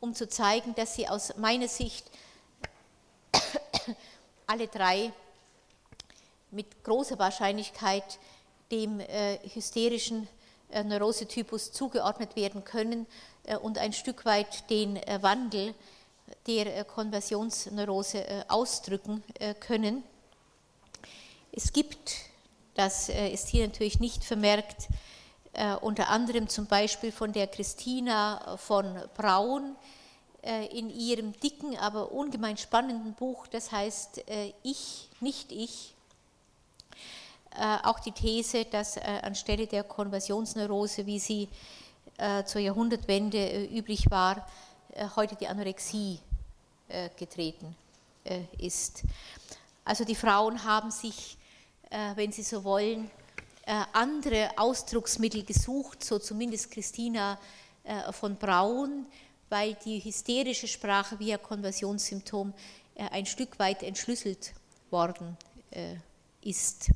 um 0.00 0.14
zu 0.14 0.28
zeigen, 0.28 0.74
dass 0.74 0.94
sie 0.94 1.06
aus 1.06 1.36
meiner 1.36 1.68
Sicht 1.68 2.10
alle 4.46 4.66
drei 4.68 5.12
mit 6.50 6.82
großer 6.82 7.18
Wahrscheinlichkeit 7.18 8.18
dem 8.70 9.00
äh, 9.00 9.38
hysterischen 9.52 10.26
äh, 10.70 10.82
Neurosetypus 10.82 11.72
zugeordnet 11.72 12.34
werden 12.36 12.64
können 12.64 13.06
und 13.62 13.78
ein 13.78 13.92
Stück 13.92 14.26
weit 14.26 14.68
den 14.70 14.96
Wandel 15.22 15.74
der 16.46 16.84
Konversionsneurose 16.84 18.44
ausdrücken 18.48 19.24
können. 19.58 20.04
Es 21.52 21.72
gibt, 21.72 22.12
das 22.74 23.08
äh, 23.08 23.28
ist 23.28 23.48
hier 23.48 23.66
natürlich 23.66 23.98
nicht 23.98 24.24
vermerkt, 24.24 24.88
äh, 25.52 25.74
unter 25.74 26.08
anderem 26.08 26.48
zum 26.48 26.66
Beispiel 26.66 27.10
von 27.10 27.32
der 27.32 27.48
Christina 27.48 28.56
von 28.56 29.02
Braun 29.16 29.74
äh, 30.42 30.66
in 30.66 30.90
ihrem 30.90 31.32
dicken, 31.40 31.76
aber 31.76 32.12
ungemein 32.12 32.56
spannenden 32.56 33.14
Buch, 33.14 33.48
das 33.48 33.72
heißt 33.72 34.22
Ich, 34.62 35.08
nicht 35.20 35.50
ich, 35.50 35.94
auch 37.82 37.98
die 37.98 38.12
These, 38.12 38.64
dass 38.64 38.96
anstelle 38.96 39.66
der 39.66 39.82
Konversionsneurose, 39.82 41.04
wie 41.04 41.18
sie 41.18 41.48
zur 42.46 42.60
Jahrhundertwende 42.60 43.64
üblich 43.64 44.08
war, 44.08 44.46
heute 45.16 45.34
die 45.34 45.48
Anorexie 45.48 46.20
getreten 47.18 47.74
ist. 48.58 49.02
Also 49.84 50.04
die 50.04 50.14
Frauen 50.14 50.62
haben 50.62 50.92
sich 50.92 51.36
wenn 51.90 52.30
Sie 52.30 52.42
so 52.42 52.62
wollen, 52.62 53.10
äh, 53.70 53.84
andere 53.92 54.50
Ausdrucksmittel 54.56 55.44
gesucht, 55.44 56.02
so 56.02 56.18
zumindest 56.18 56.70
Christina 56.70 57.38
äh, 57.84 58.12
von 58.12 58.36
Braun, 58.36 59.06
weil 59.48 59.76
die 59.84 60.02
hysterische 60.02 60.66
Sprache 60.66 61.18
via 61.18 61.38
Konversionssymptom 61.38 62.52
ein 62.96 63.26
Stück 63.26 63.58
weit 63.58 63.82
entschlüsselt 63.82 64.52
worden 64.90 65.36
ist. 66.42 66.90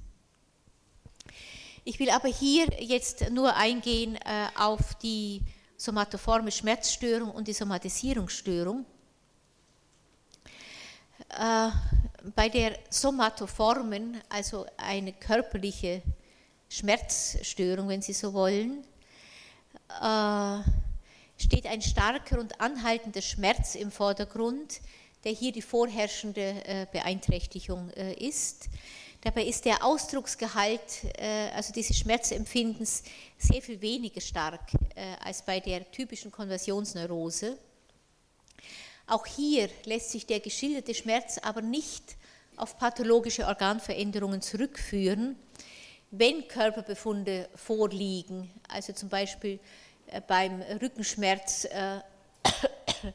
Ich 1.84 1.99
will 1.99 2.11
aber 2.11 2.28
hier 2.28 2.66
jetzt 2.78 3.30
nur 3.30 3.57
eingehen 3.57 4.18
auf 4.57 4.95
die 4.97 5.40
somatoforme 5.76 6.53
Schmerzstörung 6.53 7.30
und 7.30 7.49
die 7.49 7.55
Somatisierungsstörung. 7.55 8.84
Bei 11.29 12.49
der 12.49 12.79
somatoformen, 12.91 14.20
also 14.29 14.66
eine 14.77 15.12
körperliche 15.12 16.03
Schmerzstörung, 16.68 17.89
wenn 17.89 18.03
Sie 18.03 18.12
so 18.12 18.33
wollen, 18.33 18.85
äh, 20.03 20.59
steht 21.37 21.66
ein 21.66 21.83
starker 21.83 22.41
und 22.41 22.61
anhaltender 22.61 23.22
Schmerz 23.22 23.75
im 23.75 23.91
Vordergrund, 23.91 24.81
der 25.25 25.33
hier 25.33 25.53
die 25.53 25.62
vorherrschende 25.62 26.64
äh, 26.64 26.87
Beeinträchtigung 26.91 27.91
äh, 27.91 28.14
ist. 28.14 28.68
Dabei 29.20 29.45
ist 29.45 29.64
der 29.64 29.83
Ausdrucksgehalt, 29.83 31.07
also 31.55 31.72
dieses 31.72 31.97
Schmerzempfindens, 31.97 33.05
sehr 33.39 33.62
viel 33.62 33.81
weniger 33.81 34.20
stark 34.20 34.61
als 35.25 35.41
bei 35.41 35.61
der 35.61 35.91
typischen 35.91 36.31
Konversionsneurose. 36.31 37.57
Auch 39.07 39.26
hier 39.26 39.68
lässt 39.84 40.11
sich 40.11 40.26
der 40.26 40.40
geschilderte 40.40 40.94
Schmerz 40.94 41.38
aber 41.38 41.61
nicht 41.61 42.16
auf 42.57 42.78
pathologische 42.78 43.46
Organveränderungen 43.46 44.40
zurückführen, 44.40 45.36
wenn 46.11 46.48
Körperbefunde 46.48 47.48
vorliegen, 47.55 48.50
also 48.68 48.92
zum 48.92 49.09
Beispiel 49.09 49.59
äh, 50.07 50.20
beim 50.26 50.62
Rückenschmerz 50.80 51.64
äh, 51.64 52.00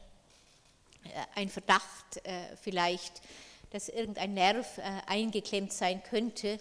ein 1.34 1.48
Verdacht 1.48 2.18
äh, 2.22 2.56
vielleicht, 2.60 3.22
dass 3.70 3.88
irgendein 3.88 4.34
Nerv 4.34 4.80
eingeklemmt 5.06 5.72
sein 5.72 6.02
könnte, 6.02 6.58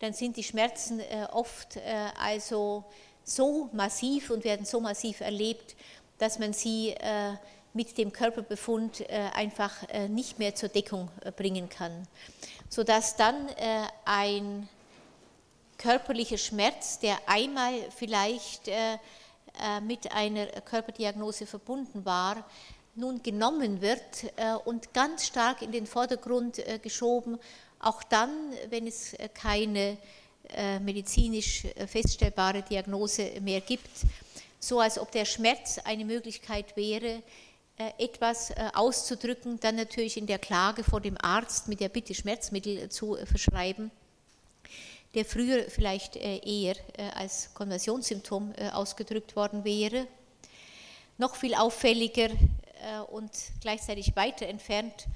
dann 0.00 0.14
sind 0.14 0.38
die 0.38 0.42
Schmerzen 0.42 1.02
oft 1.32 1.78
also 2.18 2.82
so 3.24 3.68
massiv 3.74 4.30
und 4.30 4.42
werden 4.42 4.64
so 4.64 4.80
massiv 4.80 5.20
erlebt, 5.20 5.76
dass 6.16 6.38
man 6.38 6.54
sie 6.54 6.94
mit 7.76 7.98
dem 7.98 8.10
Körperbefund 8.10 9.02
äh, 9.02 9.28
einfach 9.34 9.70
äh, 9.90 10.08
nicht 10.08 10.38
mehr 10.38 10.54
zur 10.54 10.70
Deckung 10.70 11.10
äh, 11.20 11.30
bringen 11.30 11.68
kann, 11.68 12.08
sodass 12.70 13.16
dann 13.16 13.48
ein 14.04 14.68
körperlicher 15.76 16.38
Schmerz, 16.38 16.98
der 16.98 17.16
einmal 17.26 17.74
vielleicht 17.94 18.70
mit 19.82 20.12
einer 20.12 20.46
Körperdiagnose 20.62 21.46
verbunden 21.46 22.04
war, 22.04 22.44
nun 22.96 23.22
genommen 23.22 23.80
wird 23.80 24.32
und 24.64 24.92
ganz 24.92 25.26
stark 25.26 25.62
in 25.62 25.70
den 25.70 25.86
Vordergrund 25.86 26.60
geschoben, 26.82 27.38
auch 27.78 28.02
dann, 28.02 28.52
wenn 28.68 28.86
es 28.88 29.14
keine 29.32 29.96
medizinisch 30.80 31.62
feststellbare 31.86 32.62
Diagnose 32.62 33.40
mehr 33.40 33.60
gibt, 33.60 33.90
so 34.58 34.80
als 34.80 34.98
ob 34.98 35.12
der 35.12 35.24
Schmerz 35.24 35.78
eine 35.84 36.04
Möglichkeit 36.04 36.76
wäre, 36.76 37.22
etwas 37.98 38.52
auszudrücken, 38.74 39.60
dann 39.60 39.76
natürlich 39.76 40.16
in 40.16 40.26
der 40.26 40.38
Klage 40.38 40.82
vor 40.82 41.00
dem 41.00 41.16
Arzt 41.20 41.68
mit 41.68 41.80
der 41.80 41.88
Bitte, 41.90 42.14
Schmerzmittel 42.14 42.88
zu 42.88 43.16
verschreiben, 43.24 43.90
der 45.14 45.24
früher 45.24 45.64
vielleicht 45.68 46.16
eher 46.16 46.76
als 47.14 47.52
Konversionssymptom 47.52 48.54
ausgedrückt 48.72 49.36
worden 49.36 49.64
wäre. 49.64 50.06
Noch 51.18 51.36
viel 51.36 51.54
auffälliger 51.54 52.30
und 53.10 53.30
gleichzeitig 53.60 54.16
weiter 54.16 54.46
entfernt 54.46 55.06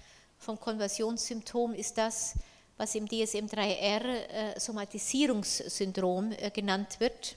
vom 0.40 0.58
Konversionssymptom 0.58 1.74
ist 1.74 1.98
das, 1.98 2.34
was 2.78 2.94
im 2.94 3.06
DSM-3R 3.06 4.58
Somatisierungssyndrom 4.58 6.32
genannt 6.54 6.98
wird. 6.98 7.36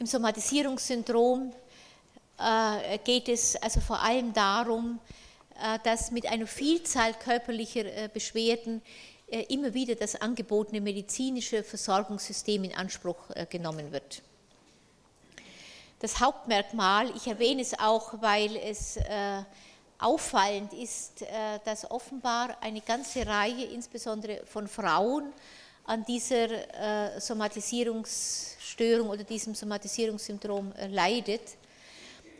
Im 0.00 0.06
Somatisierungssyndrom 0.06 1.52
äh, 1.52 1.61
geht 3.04 3.28
es 3.28 3.56
also 3.56 3.80
vor 3.80 4.00
allem 4.00 4.32
darum, 4.32 4.98
äh, 5.62 5.78
dass 5.84 6.10
mit 6.10 6.26
einer 6.26 6.46
Vielzahl 6.46 7.14
körperlicher 7.14 7.84
äh, 7.84 8.08
Beschwerden 8.12 8.82
immer 9.48 9.72
wieder 9.72 9.94
das 9.94 10.14
angebotene 10.20 10.82
medizinische 10.82 11.62
Versorgungssystem 11.62 12.64
in 12.64 12.74
Anspruch 12.76 13.16
genommen 13.48 13.90
wird. 13.90 14.20
Das 16.00 16.20
Hauptmerkmal, 16.20 17.10
ich 17.16 17.26
erwähne 17.26 17.62
es 17.62 17.72
auch, 17.78 18.20
weil 18.20 18.54
es 18.56 18.98
auffallend 19.98 20.74
ist, 20.74 21.24
dass 21.64 21.90
offenbar 21.90 22.58
eine 22.60 22.82
ganze 22.82 23.26
Reihe, 23.26 23.64
insbesondere 23.64 24.44
von 24.44 24.68
Frauen, 24.68 25.32
an 25.86 26.04
dieser 26.04 27.18
Somatisierungsstörung 27.18 29.08
oder 29.08 29.24
diesem 29.24 29.54
Somatisierungssyndrom 29.54 30.74
leidet. 30.90 31.56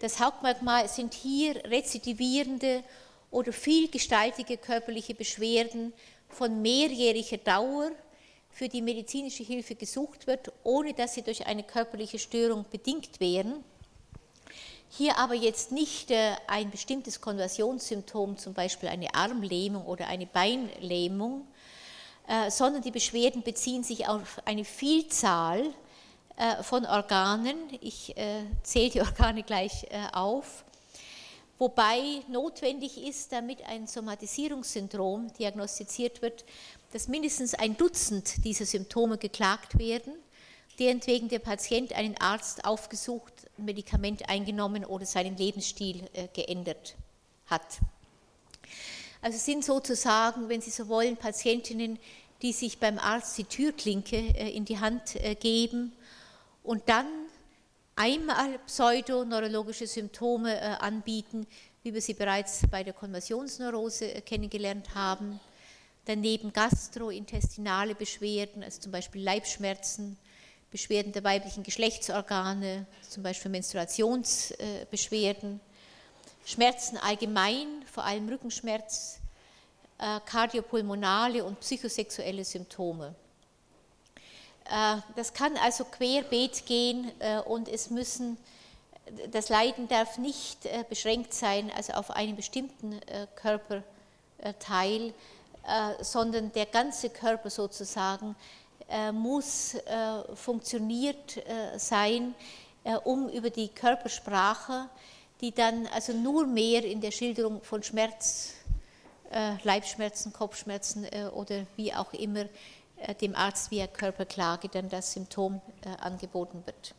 Das 0.03 0.19
Hauptmerkmal 0.19 0.89
sind 0.89 1.15
hier 1.15 1.65
rezidivierende 1.65 2.83
oder 3.31 3.53
vielgestaltige 3.53 4.57
körperliche 4.57 5.15
Beschwerden 5.15 5.93
von 6.29 6.61
mehrjähriger 6.61 7.37
Dauer, 7.37 7.93
für 8.51 8.69
die 8.69 8.83
medizinische 8.83 9.45
Hilfe 9.45 9.77
gesucht 9.77 10.27
wird, 10.27 10.51
ohne 10.65 10.93
dass 10.93 11.15
sie 11.15 11.23
durch 11.23 11.47
eine 11.47 11.63
körperliche 11.63 12.19
Störung 12.19 12.65
bedingt 12.69 13.21
wären. 13.21 13.63
Hier 14.91 15.17
aber 15.19 15.35
jetzt 15.35 15.71
nicht 15.71 16.11
äh, 16.11 16.33
ein 16.49 16.73
bestimmtes 16.73 17.21
Konversionssymptom, 17.21 18.39
zum 18.39 18.55
Beispiel 18.55 18.89
eine 18.89 19.15
Armlähmung 19.15 19.87
oder 19.87 20.09
eine 20.09 20.27
Beinlähmung, 20.27 21.47
äh, 22.27 22.51
sondern 22.51 22.83
die 22.83 22.91
Beschwerden 22.91 23.43
beziehen 23.43 23.85
sich 23.85 24.09
auf 24.09 24.43
eine 24.47 24.65
Vielzahl 24.65 25.73
von 26.63 26.87
Organen. 26.87 27.57
Ich 27.81 28.17
äh, 28.17 28.45
zähle 28.63 28.91
die 28.91 29.01
Organe 29.03 29.43
gleich 29.43 29.85
äh, 29.91 30.07
auf. 30.13 30.65
Wobei 31.59 32.23
notwendig 32.29 32.99
ist, 32.99 33.31
damit 33.31 33.63
ein 33.67 33.87
Somatisierungssyndrom 33.87 35.33
diagnostiziert 35.39 36.21
wird, 36.21 36.45
dass 36.93 37.07
mindestens 37.07 37.55
ein 37.55 37.77
Dutzend 37.77 38.45
dieser 38.45 38.67
Symptome 38.67 39.17
geklagt 39.17 39.79
werden, 39.79 40.15
deren 40.79 41.07
wegen 41.07 41.29
der 41.29 41.39
Patient 41.39 41.93
einen 41.93 42.17
Arzt 42.19 42.65
aufgesucht, 42.65 43.33
ein 43.59 43.67
Medikament 43.67 44.29
eingenommen 44.29 44.85
oder 44.85 45.07
seinen 45.07 45.37
Lebensstil 45.37 46.03
geändert 46.35 46.97
hat. 47.47 47.79
Also 49.21 49.39
sind 49.39 49.65
sozusagen, 49.65 50.49
wenn 50.49 50.61
Sie 50.61 50.71
so 50.71 50.89
wollen, 50.89 51.17
Patientinnen, 51.17 51.99
die 52.41 52.53
sich 52.53 52.81
beim 52.81 52.99
Arzt 52.99 53.39
die 53.39 53.45
Türklinke 53.45 54.17
in 54.17 54.65
die 54.65 54.81
Hand 54.81 55.17
geben 55.39 55.93
und 56.63 56.89
dann 56.89 57.07
einmal 57.97 58.59
pseudoneurologische 58.67 59.87
Symptome 59.87 60.57
äh, 60.57 60.77
anbieten, 60.81 61.47
wie 61.83 61.93
wir 61.93 62.01
sie 62.01 62.15
bereits 62.15 62.63
bei 62.71 62.83
der 62.83 62.95
Konversionsneurose 62.95 64.15
äh, 64.15 64.21
kennengelernt 64.21 64.95
haben. 64.95 65.41
Daneben 66.05 66.53
gastrointestinale 66.53 67.95
Beschwerden, 67.95 68.65
also 68.65 68.81
zum 68.81 68.93
Beispiel 68.93 69.23
Leibschmerzen, 69.23 70.19
Beschwerden 70.71 71.13
der 71.13 71.23
weiblichen 71.23 71.63
Geschlechtsorgane, 71.63 72.87
zum 73.09 73.23
Beispiel 73.23 73.51
Menstruationsbeschwerden, 73.51 75.61
Schmerzen 76.45 76.97
allgemein, 76.97 77.85
vor 77.93 78.05
allem 78.05 78.29
Rückenschmerz, 78.29 79.21
äh, 79.99 80.19
kardiopulmonale 80.27 81.45
und 81.45 81.61
psychosexuelle 81.61 82.45
Symptome. 82.45 83.15
Äh, 84.71 84.97
das 85.17 85.33
kann 85.33 85.57
also 85.57 85.85
querbeet 85.85 86.67
gehen 86.67 87.11
äh, 87.19 87.39
und 87.41 87.69
es 87.69 87.91
müssen, 87.91 88.37
das 89.31 89.49
Leiden 89.49 89.89
darf 89.89 90.19
nicht 90.19 90.65
äh, 90.67 90.85
beschränkt 90.89 91.35
sein, 91.35 91.71
also 91.75 91.95
auf 91.95 92.11
einen 92.11 92.37
bestimmten 92.37 93.01
Körperteil, 93.37 95.13
sondern 96.01 96.51
der 96.53 96.67
ganze 96.67 97.09
Körper 97.09 97.51
sozusagen 97.51 98.35
muss 99.13 99.77
funktioniert 100.35 101.41
sein, 101.77 102.35
um 103.05 103.29
über 103.29 103.49
die 103.49 103.69
Körpersprache, 103.69 104.89
die 105.41 105.53
dann 105.53 105.87
also 105.87 106.13
nur 106.13 106.47
mehr 106.47 106.85
in 106.85 107.01
der 107.01 107.13
Schilderung 107.13 107.63
von 107.63 107.81
Schmerz, 107.85 108.55
Leibschmerzen, 109.63 110.33
Kopfschmerzen 110.33 111.07
oder 111.33 111.65
wie 111.77 111.95
auch 111.95 112.13
immer 112.13 112.47
dem 113.21 113.35
Arzt 113.35 113.71
via 113.71 113.87
Körperklage 113.87 114.69
dann 114.69 114.89
das 114.89 115.13
Symptom 115.13 115.61
äh, 115.85 115.89
angeboten 116.01 116.63
wird. 116.65 116.95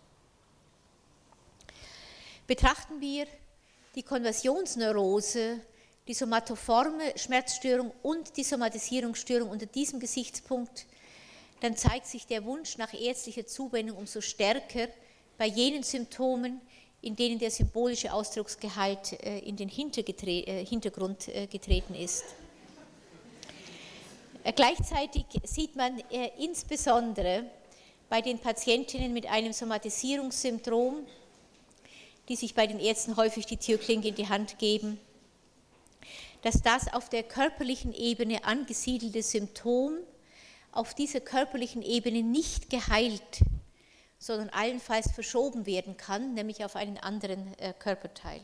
Betrachten 2.47 2.99
wir 2.99 3.26
die 3.95 4.04
Konversionsneurose, 4.04 5.60
die 6.08 6.14
somatoforme 6.14 7.18
Schmerzstörung 7.18 7.91
und 8.01 8.36
die 8.36 8.43
Somatisierungsstörung 8.43 9.49
unter 9.49 9.66
diesem 9.66 9.99
Gesichtspunkt, 9.99 10.86
dann 11.62 11.78
zeigt 11.78 12.08
sich 12.08 12.28
der 12.28 12.43
Wunsch 12.43 12.78
nach 12.78 12.93
ärztlicher 12.93 13.47
Zuwendung 13.47 13.97
umso 13.97 14.20
stärker 14.20 14.89
bei 15.38 15.45
jenen 15.45 15.84
Symptomen, 15.84 16.60
in 17.01 17.16
denen 17.16 17.39
der 17.39 17.51
symbolische 17.51 18.12
Ausdrucksgehalt 18.12 19.14
äh, 19.24 19.39
in 19.39 19.56
den 19.56 19.70
Hintergrund 19.70 21.30
getreten 21.49 21.95
ist. 21.95 22.24
Äh, 24.44 24.54
gleichzeitig 24.54 25.26
sieht 25.44 25.76
man 25.76 26.00
äh, 26.12 26.32
insbesondere 26.38 27.46
bei 28.10 28.22
den 28.22 28.39
Patientinnen 28.39 29.14
mit 29.14 29.26
einem 29.26 29.54
Somatisierungssyndrom, 29.54 31.06
die 32.28 32.36
sich 32.36 32.54
bei 32.54 32.68
den 32.68 32.80
Ärzten 32.80 33.16
häufig 33.18 33.46
die 33.46 33.58
Türklinke 33.58 34.10
in 34.10 34.16
die 34.16 34.28
Hand 34.28 34.60
geben, 34.60 35.00
dass 36.41 36.62
das 36.62 36.91
auf 36.94 37.10
der 37.10 37.24
körperlichen 37.24 37.94
Ebene 37.94 38.44
angesiedelte 38.44 39.24
Symptom 39.24 39.98
auf 40.74 40.94
dieser 40.94 41.22
körperlichen 41.22 41.82
Ebene 41.82 42.22
nicht 42.22 42.70
geheilt, 42.70 43.41
sondern 44.20 44.50
allenfalls 44.50 45.12
verschoben 45.12 45.66
werden 45.66 45.96
kann, 45.98 46.34
nämlich 46.34 46.66
auf 46.66 46.76
einen 46.76 46.98
anderen 46.98 47.58
äh, 47.60 47.74
Körperteil. 47.78 48.41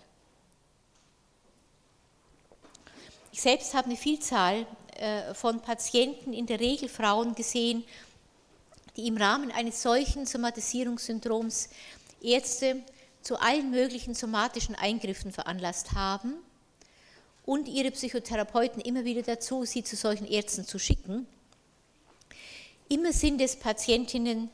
Ich 3.31 3.41
selbst 3.41 3.73
habe 3.73 3.87
eine 3.87 3.95
Vielzahl 3.95 4.65
von 5.33 5.61
Patienten, 5.61 6.33
in 6.33 6.45
der 6.45 6.59
Regel 6.59 6.89
Frauen 6.89 7.35
gesehen, 7.35 7.83
die 8.97 9.07
im 9.07 9.17
Rahmen 9.17 9.51
eines 9.51 9.81
solchen 9.81 10.25
Somatisierungssyndroms 10.25 11.69
Ärzte 12.21 12.83
zu 13.21 13.39
allen 13.39 13.71
möglichen 13.71 14.13
somatischen 14.13 14.75
Eingriffen 14.75 15.31
veranlasst 15.31 15.93
haben 15.93 16.33
und 17.45 17.67
ihre 17.67 17.91
Psychotherapeuten 17.91 18.81
immer 18.81 19.05
wieder 19.05 19.21
dazu, 19.21 19.65
sie 19.65 19.83
zu 19.83 19.95
solchen 19.95 20.27
Ärzten 20.27 20.65
zu 20.65 20.79
schicken. 20.79 21.27
Immer 22.89 23.13
sind 23.13 23.39
es 23.41 23.55
Patientinnen, 23.55 24.49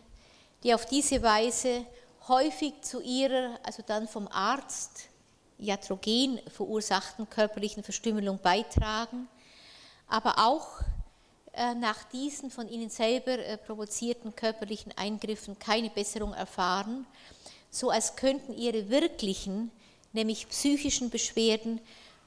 die 0.63 0.73
auf 0.73 0.85
diese 0.85 1.21
Weise 1.21 1.85
häufig 2.27 2.73
zu 2.81 3.01
ihrer, 3.01 3.59
also 3.63 3.83
dann 3.85 4.07
vom 4.07 4.27
Arzt 4.27 5.09
iatrogen 5.57 6.39
verursachten 6.53 7.29
körperlichen 7.29 7.83
Verstümmelung 7.83 8.39
beitragen 8.41 9.27
aber 10.07 10.39
auch 10.39 10.81
äh, 11.55 11.73
nach 11.73 12.03
diesen 12.03 12.51
von 12.51 12.67
ihnen 12.67 12.89
selber 12.89 13.39
äh, 13.39 13.57
provozierten 13.57 14.35
körperlichen 14.35 14.91
Eingriffen 14.97 15.57
keine 15.57 15.89
Besserung 15.89 16.33
erfahren, 16.33 17.07
so 17.71 17.89
als 17.89 18.17
könnten 18.17 18.53
ihre 18.53 18.89
wirklichen, 18.89 19.71
nämlich 20.11 20.49
psychischen 20.49 21.09
Beschwerden 21.09 21.79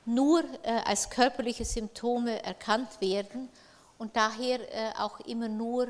nur 0.07 0.43
äh, 0.63 0.81
als 0.87 1.11
körperliche 1.11 1.67
Symptome 1.67 2.43
erkannt 2.43 3.01
werden 3.01 3.51
und 3.99 4.17
daher 4.17 4.61
auch 5.01 5.19
immer 5.21 5.49
nur 5.49 5.89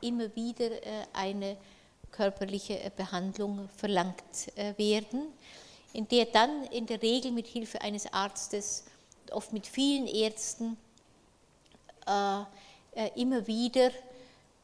immer 0.00 0.34
wieder 0.34 0.68
eine 1.12 1.56
körperliche 2.10 2.90
Behandlung 2.96 3.68
verlangt 3.76 4.50
werden, 4.76 5.28
in 5.92 6.08
der 6.08 6.24
dann 6.24 6.64
in 6.72 6.86
der 6.86 7.00
Regel 7.00 7.30
mit 7.30 7.46
Hilfe 7.46 7.82
eines 7.82 8.12
Arztes, 8.12 8.82
oft 9.30 9.52
mit 9.52 9.68
vielen 9.68 10.08
Ärzten, 10.08 10.76
immer 13.14 13.46
wieder 13.46 13.90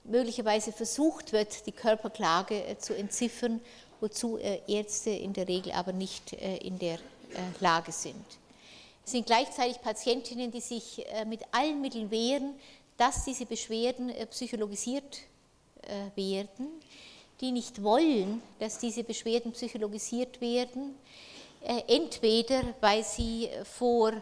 möglicherweise 0.04 0.72
versucht 0.72 1.32
wird, 1.32 1.66
die 1.66 1.72
Körperklage 1.72 2.64
äh, 2.64 2.78
zu 2.78 2.94
entziffern, 2.96 3.60
wozu 4.00 4.38
Ärzte 4.38 5.10
in 5.10 5.32
der 5.32 5.48
Regel 5.48 5.72
aber 5.72 5.92
nicht 5.92 6.34
in 6.34 6.78
der 6.78 6.98
Lage 7.60 7.92
sind. 7.92 8.26
Es 9.04 9.12
sind 9.12 9.24
gleichzeitig 9.24 9.80
Patientinnen, 9.80 10.50
die 10.50 10.60
sich 10.60 11.02
mit 11.26 11.40
allen 11.50 11.80
Mitteln 11.80 12.10
wehren, 12.10 12.54
dass 12.98 13.24
diese 13.24 13.46
Beschwerden 13.46 14.12
psychologisiert 14.30 15.22
werden, 16.14 16.68
die 17.40 17.52
nicht 17.52 17.82
wollen, 17.82 18.42
dass 18.58 18.78
diese 18.78 19.02
Beschwerden 19.02 19.52
psychologisiert 19.52 20.42
werden, 20.42 20.94
entweder 21.86 22.74
weil 22.82 23.02
sie 23.02 23.48
vor 23.64 24.12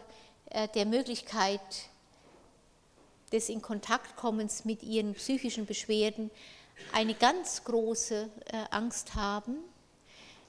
der 0.73 0.85
Möglichkeit 0.85 1.59
des 3.35 3.49
Inkontaktkommens 3.49 4.63
mit 4.63 4.81
ihren 4.81 5.13
psychischen 5.13 5.65
Beschwerden 5.65 6.31
eine 6.93 7.13
ganz 7.13 7.63
große 7.65 8.29
äh, 8.45 8.57
Angst 8.71 9.15
haben 9.15 9.57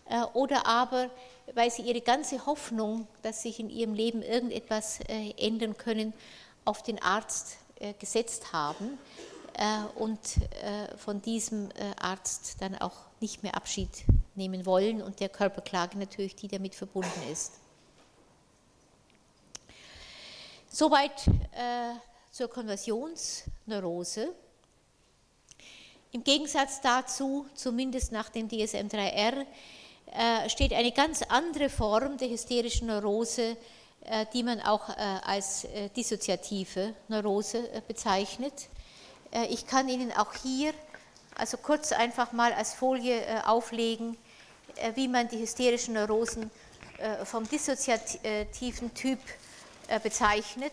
äh, 0.09 0.23
oder 0.35 0.67
aber 0.67 1.11
weil 1.55 1.71
sie 1.71 1.83
ihre 1.83 2.01
ganze 2.01 2.47
Hoffnung, 2.47 3.07
dass 3.23 3.43
sich 3.43 3.61
in 3.61 3.71
ihrem 3.71 3.95
Leben 3.95 4.23
irgendetwas 4.23 5.01
äh, 5.09 5.33
ändern 5.37 5.77
können, 5.77 6.13
auf 6.65 6.83
den 6.83 7.01
Arzt 7.01 7.59
gesetzt 8.01 8.55
haben 8.55 8.99
und 9.97 10.19
von 10.97 11.21
diesem 11.21 11.69
Arzt 12.01 12.57
dann 12.61 12.75
auch 12.75 12.97
nicht 13.21 13.43
mehr 13.43 13.55
Abschied 13.55 13.91
nehmen 14.35 14.65
wollen 14.65 15.03
und 15.03 15.21
der 15.21 15.29
Körperklage 15.29 15.99
natürlich, 15.99 16.35
die 16.35 16.49
damit 16.49 16.75
verbunden 16.75 17.23
ist. 17.31 17.53
Soweit 20.69 21.31
zur 22.37 22.51
Konversionsneurose. 22.51 24.29
Im 26.13 26.23
Gegensatz 26.23 26.83
dazu, 26.83 27.47
zumindest 27.55 28.13
nach 28.13 28.29
dem 28.29 28.47
DSM-3R, 28.51 29.47
äh, 30.13 30.51
steht 30.51 30.75
eine 30.75 30.93
ganz 30.93 31.23
andere 31.23 31.71
Form 31.71 32.19
der 32.19 32.29
hysterischen 32.29 32.89
Neurose, 32.89 33.57
äh, 34.05 34.27
die 34.35 34.43
man 34.43 34.61
auch 34.61 34.91
äh, 34.91 34.93
als 35.25 35.67
dissoziative 35.97 36.93
Neurose 37.09 37.71
bezeichnet. 37.89 38.69
Ich 39.49 39.67
kann 39.67 39.89
Ihnen 39.89 40.13
auch 40.13 40.35
hier 40.35 40.75
also 41.37 41.57
kurz 41.57 41.93
einfach 41.93 42.33
mal 42.33 42.53
als 42.53 42.75
Folie 42.75 43.47
auflegen, 43.47 44.17
wie 44.95 45.09
man 45.09 45.29
die 45.29 45.39
hysterischen 45.39 45.95
Neurosen 45.95 46.51
vom 47.25 47.47
dissoziativen 47.49 48.95
Typ 48.95 49.19
bezeichnet 50.03 50.73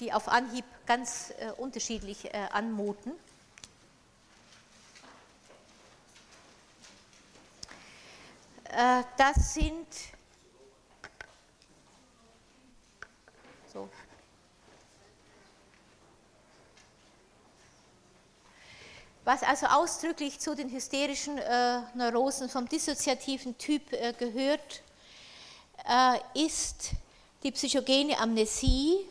die 0.00 0.12
auf 0.12 0.28
Anhieb 0.28 0.64
ganz 0.86 1.32
äh, 1.38 1.50
unterschiedlich 1.56 2.26
äh, 2.26 2.48
anmuten. 2.52 3.12
Äh, 8.64 9.02
das 9.16 9.54
sind 9.54 9.86
so. 13.72 13.88
Was 19.24 19.42
also 19.42 19.66
ausdrücklich 19.66 20.38
zu 20.38 20.54
den 20.54 20.70
hysterischen 20.70 21.38
äh, 21.38 21.80
Neurosen 21.94 22.48
vom 22.48 22.68
dissoziativen 22.68 23.58
Typ 23.58 23.92
äh, 23.92 24.12
gehört, 24.12 24.82
äh, 25.88 26.44
ist 26.46 26.90
die 27.42 27.50
psychogene 27.50 28.18
Amnesie, 28.18 29.08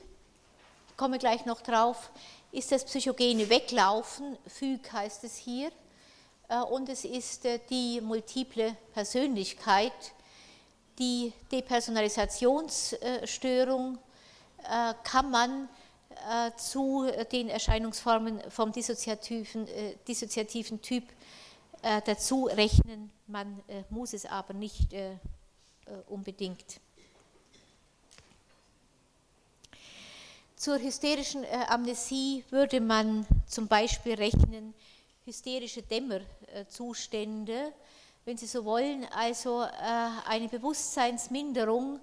komme 0.97 1.19
gleich 1.19 1.45
noch 1.45 1.61
drauf, 1.61 2.09
ist 2.51 2.71
das 2.71 2.85
psychogene 2.85 3.47
Weglaufen, 3.49 4.35
Füg 4.47 4.91
heißt 4.91 5.23
es 5.23 5.35
hier, 5.35 5.71
äh, 6.49 6.59
und 6.59 6.89
es 6.89 7.05
ist 7.05 7.45
äh, 7.45 7.59
die 7.69 8.01
multiple 8.01 8.75
Persönlichkeit, 8.93 9.93
die 10.99 11.31
Depersonalisationsstörung 11.51 13.97
äh, 14.63 14.93
kann 15.03 15.31
man 15.31 15.69
zu 16.55 17.07
den 17.31 17.49
Erscheinungsformen 17.49 18.41
vom 18.49 18.71
dissoziativen, 18.71 19.67
dissoziativen 20.07 20.81
Typ 20.81 21.03
dazu 22.05 22.45
rechnen. 22.45 23.11
Man 23.27 23.61
muss 23.89 24.13
es 24.13 24.25
aber 24.25 24.53
nicht 24.53 24.95
unbedingt. 26.07 26.79
Zur 30.57 30.79
hysterischen 30.79 31.43
äh, 31.43 31.65
Amnesie 31.67 32.45
würde 32.49 32.79
man 32.79 33.27
zum 33.45 33.67
Beispiel 33.67 34.13
rechnen 34.13 34.73
hysterische 35.25 35.81
Dämmerzustände, 35.81 37.73
wenn 38.23 38.37
Sie 38.37 38.45
so 38.45 38.63
wollen, 38.63 39.05
also 39.13 39.63
äh, 39.63 39.67
eine 40.29 40.47
Bewusstseinsminderung, 40.47 41.99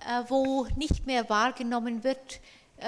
äh, 0.00 0.24
wo 0.28 0.66
nicht 0.74 1.06
mehr 1.06 1.28
wahrgenommen 1.30 2.02
wird, 2.02 2.40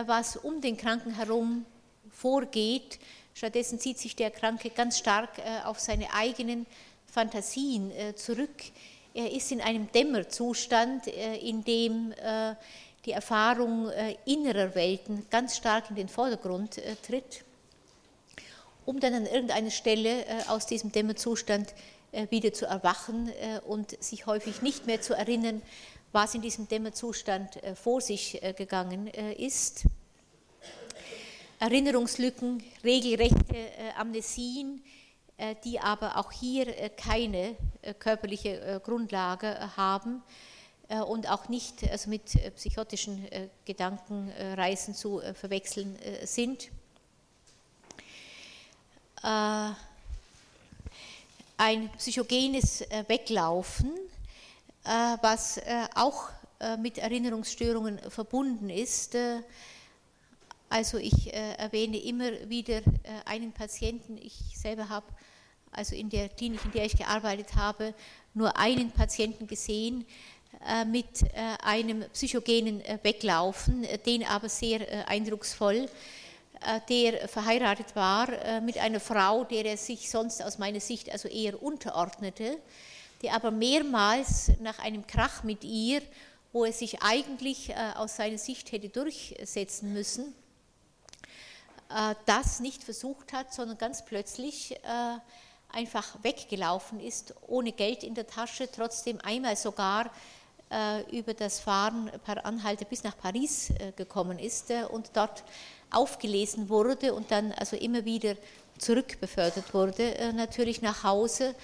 was 0.06 0.36
um 0.36 0.60
den 0.60 0.76
Kranken 0.76 1.14
herum 1.14 1.64
vorgeht. 2.10 2.98
Stattdessen 3.32 3.78
zieht 3.78 3.98
sich 3.98 4.16
der 4.16 4.32
Kranke 4.32 4.70
ganz 4.70 4.98
stark 4.98 5.30
auf 5.64 5.78
seine 5.78 6.12
eigenen 6.12 6.66
Fantasien 7.06 7.92
zurück. 8.16 8.64
Er 9.14 9.30
ist 9.30 9.52
in 9.52 9.60
einem 9.60 9.90
Dämmerzustand, 9.92 11.06
in 11.06 11.62
dem 11.62 12.12
die 13.06 13.12
Erfahrung 13.12 13.88
äh, 13.88 14.16
innerer 14.26 14.74
Welten 14.74 15.26
ganz 15.30 15.56
stark 15.56 15.88
in 15.90 15.96
den 15.96 16.08
Vordergrund 16.08 16.78
äh, 16.78 16.96
tritt, 16.96 17.44
um 18.84 18.98
dann 18.98 19.14
an 19.14 19.26
irgendeiner 19.26 19.70
Stelle 19.70 20.26
äh, 20.26 20.42
aus 20.48 20.66
diesem 20.66 20.92
Dämmerzustand 20.92 21.72
wieder 22.30 22.50
zu 22.50 22.64
erwachen 22.64 23.30
und 23.66 24.02
sich 24.02 24.24
häufig 24.24 24.62
nicht 24.62 24.86
mehr 24.86 25.02
zu 25.02 25.12
erinnern, 25.12 25.60
was 26.12 26.34
in 26.34 26.40
diesem 26.40 26.66
Dämmerzustand 26.66 27.58
vor 27.74 28.00
sich 28.00 28.40
gegangen 28.56 29.08
ist. 29.08 29.84
Erinnerungslücken, 31.58 32.62
regelrechte 32.84 33.56
Amnesien, 33.98 34.82
die 35.64 35.78
aber 35.78 36.16
auch 36.16 36.32
hier 36.32 36.88
keine 36.90 37.56
körperliche 37.98 38.80
Grundlage 38.82 39.76
haben, 39.76 40.22
und 40.88 41.28
auch 41.28 41.48
nicht 41.48 41.88
also 41.90 42.08
mit 42.10 42.34
äh, 42.36 42.50
psychotischen 42.52 43.30
äh, 43.32 43.48
Gedankenreisen 43.64 44.94
zu 44.94 45.20
verwechseln 45.34 45.98
sind. 46.24 46.68
Ein 51.58 51.90
psychogenes 51.96 52.84
Weglaufen, 53.08 53.90
was 54.84 55.58
auch 55.94 56.28
mit 56.78 56.98
Erinnerungsstörungen 56.98 57.98
verbunden 58.08 58.70
ist. 58.70 59.16
Also 60.68 60.98
ich 60.98 61.34
erwähne 61.34 61.96
immer 61.96 62.48
wieder 62.48 62.82
einen 63.24 63.50
Patienten, 63.52 64.16
ich 64.18 64.34
selber 64.54 64.88
habe 64.88 65.06
also 65.72 65.94
in 65.94 66.08
der 66.08 66.28
Klinik, 66.28 66.64
in 66.64 66.72
der 66.72 66.84
ich 66.86 66.96
gearbeitet 66.96 67.54
habe, 67.54 67.94
nur 68.34 68.56
einen 68.56 68.90
Patienten 68.90 69.46
gesehen, 69.46 70.02
äh, 70.02 70.35
mit 70.86 71.22
äh, 71.22 71.56
einem 71.62 72.04
psychogenen 72.12 72.80
äh, 72.80 72.98
Weglaufen, 73.02 73.86
den 74.04 74.24
aber 74.24 74.48
sehr 74.48 75.08
eindrucksvoll, 75.08 75.88
der 76.88 77.28
verheiratet 77.28 77.94
war 77.94 78.28
mit 78.62 78.78
einer 78.78 78.98
Frau, 78.98 79.44
der 79.44 79.66
er 79.66 79.76
sich 79.76 80.10
sonst 80.10 80.42
aus 80.42 80.56
meiner 80.56 80.80
Sicht 80.80 81.12
also 81.12 81.28
eher 81.28 81.62
unterordnete, 81.62 82.56
die 83.20 83.30
aber 83.30 83.50
mehrmals 83.50 84.50
nach 84.60 84.78
einem 84.78 85.06
Krach 85.06 85.42
mit 85.42 85.62
ihr, 85.64 86.00
wo 86.54 86.64
er 86.64 86.72
sich 86.72 87.02
eigentlich 87.02 87.76
aus 87.96 88.16
seiner 88.16 88.38
Sicht 88.38 88.72
hätte 88.72 88.88
durchsetzen 88.88 89.92
müssen, 89.92 90.34
das 92.24 92.60
nicht 92.60 92.82
versucht 92.82 93.34
hat, 93.34 93.52
sondern 93.52 93.76
ganz 93.76 94.02
plötzlich 94.06 94.74
einfach 95.68 96.16
weggelaufen 96.22 97.00
ist, 97.00 97.34
ohne 97.46 97.72
Geld 97.72 98.02
in 98.02 98.14
der 98.14 98.26
Tasche, 98.26 98.68
trotzdem 98.72 99.20
einmal 99.20 99.56
sogar 99.56 100.06
äh, 100.06 100.10
über 101.12 101.32
das 101.32 101.60
Fahren 101.60 102.10
per 102.24 102.44
Anhalte 102.44 102.84
bis 102.84 103.04
nach 103.04 103.16
Paris 103.16 103.70
äh, 103.70 103.92
gekommen 103.94 104.38
ist 104.38 104.70
äh, 104.70 104.82
und 104.84 105.10
dort 105.14 105.44
aufgelesen 105.90 106.68
wurde 106.68 107.14
und 107.14 107.30
dann 107.30 107.52
also 107.52 107.76
immer 107.76 108.04
wieder 108.04 108.34
zurückbefördert 108.78 109.72
wurde, 109.72 110.32
natürlich 110.34 110.82
nach 110.82 111.04
Hause, 111.04 111.54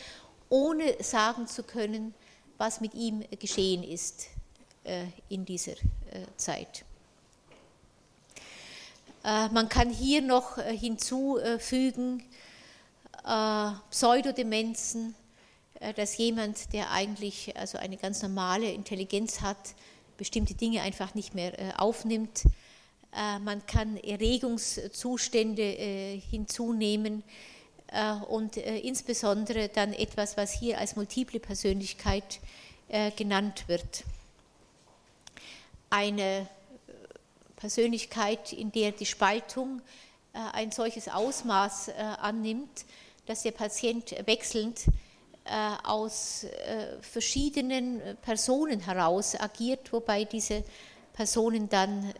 ohne 0.48 1.02
sagen 1.02 1.46
zu 1.48 1.64
können, 1.64 2.14
was 2.56 2.80
mit 2.80 2.94
ihm 2.94 3.22
geschehen 3.38 3.82
ist 3.82 4.28
in 5.28 5.44
dieser 5.44 5.74
Zeit. 6.38 6.84
Man 9.24 9.68
kann 9.68 9.90
hier 9.90 10.22
noch 10.22 10.56
hinzufügen 10.56 12.22
Pseudodemenzen, 13.90 15.10
äh, 15.10 15.21
dass 15.96 16.16
jemand, 16.16 16.72
der 16.72 16.90
eigentlich 16.90 17.56
also 17.56 17.78
eine 17.78 17.96
ganz 17.96 18.22
normale 18.22 18.70
Intelligenz 18.70 19.40
hat, 19.40 19.74
bestimmte 20.16 20.54
Dinge 20.54 20.82
einfach 20.82 21.14
nicht 21.14 21.34
mehr 21.34 21.58
äh, 21.58 21.72
aufnimmt. 21.76 22.44
Äh, 23.12 23.38
man 23.40 23.66
kann 23.66 23.96
Erregungszustände 23.96 25.62
hinzunehmen 26.30 27.24
und 28.30 28.56
insbesondere 28.56 29.68
dann 29.68 29.92
etwas, 29.92 30.38
was 30.38 30.50
hier 30.50 30.78
als 30.78 30.96
multiple 30.96 31.38
Persönlichkeit 31.38 32.40
genannt 33.16 33.64
wird. 33.66 34.04
Eine 35.90 36.48
Persönlichkeit, 37.56 38.54
in 38.54 38.72
der 38.72 38.92
die 38.92 39.04
Spaltung 39.04 39.82
ein 40.32 40.72
solches 40.72 41.08
Ausmaß 41.08 41.90
annimmt, 41.90 42.86
dass 43.26 43.42
der 43.42 43.52
Patient 43.52 44.14
wechselnd 44.24 44.86
aus 45.82 46.46
verschiedenen 47.00 48.00
Personen 48.22 48.80
heraus 48.80 49.34
agiert, 49.34 49.92
wobei 49.92 50.24
diese 50.24 50.62
Personen 51.12 51.68
dann 51.68 52.12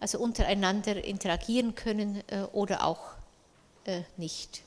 also 0.00 0.18
untereinander 0.18 1.02
interagieren 1.02 1.74
können 1.74 2.22
oder 2.52 2.84
auch 2.84 3.00
nicht. 4.18 4.62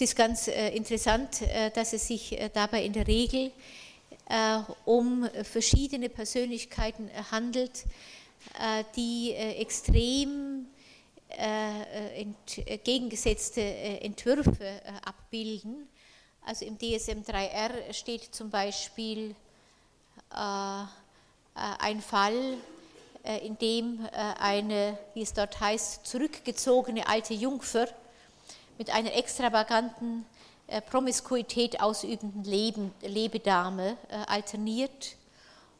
Es 0.00 0.02
ist 0.02 0.14
ganz 0.14 0.46
äh, 0.46 0.68
interessant, 0.76 1.42
äh, 1.42 1.72
dass 1.72 1.92
es 1.92 2.06
sich 2.06 2.40
äh, 2.40 2.50
dabei 2.54 2.84
in 2.84 2.92
der 2.92 3.08
Regel 3.08 3.50
um 4.84 5.26
verschiedene 5.42 6.10
Persönlichkeiten 6.10 7.10
handelt, 7.32 7.84
die 8.96 9.34
extrem 9.34 10.66
entgegengesetzte 11.28 13.60
Entwürfe 13.60 14.80
abbilden. 15.04 15.86
Also 16.44 16.64
im 16.64 16.78
DSM-3R 16.78 17.92
steht 17.92 18.34
zum 18.34 18.50
Beispiel 18.50 19.36
ein 20.30 22.00
Fall, 22.00 22.56
in 23.42 23.58
dem 23.58 24.08
eine, 24.12 24.98
wie 25.14 25.22
es 25.22 25.34
dort 25.34 25.60
heißt, 25.60 26.06
zurückgezogene 26.06 27.06
alte 27.06 27.34
Jungfer 27.34 27.86
mit 28.78 28.90
einer 28.90 29.14
extravaganten 29.14 30.24
äh, 30.68 30.80
Promiskuität 30.80 31.80
ausübenden 31.80 32.44
Leben, 32.44 32.92
Lebedame 33.02 33.96
äh, 34.08 34.16
alterniert 34.26 35.16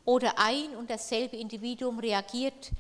oder 0.09 0.39
ein 0.39 0.75
und 0.75 0.89
dasselbe 0.89 1.37
Individuum 1.37 1.99
reagiert 1.99 2.71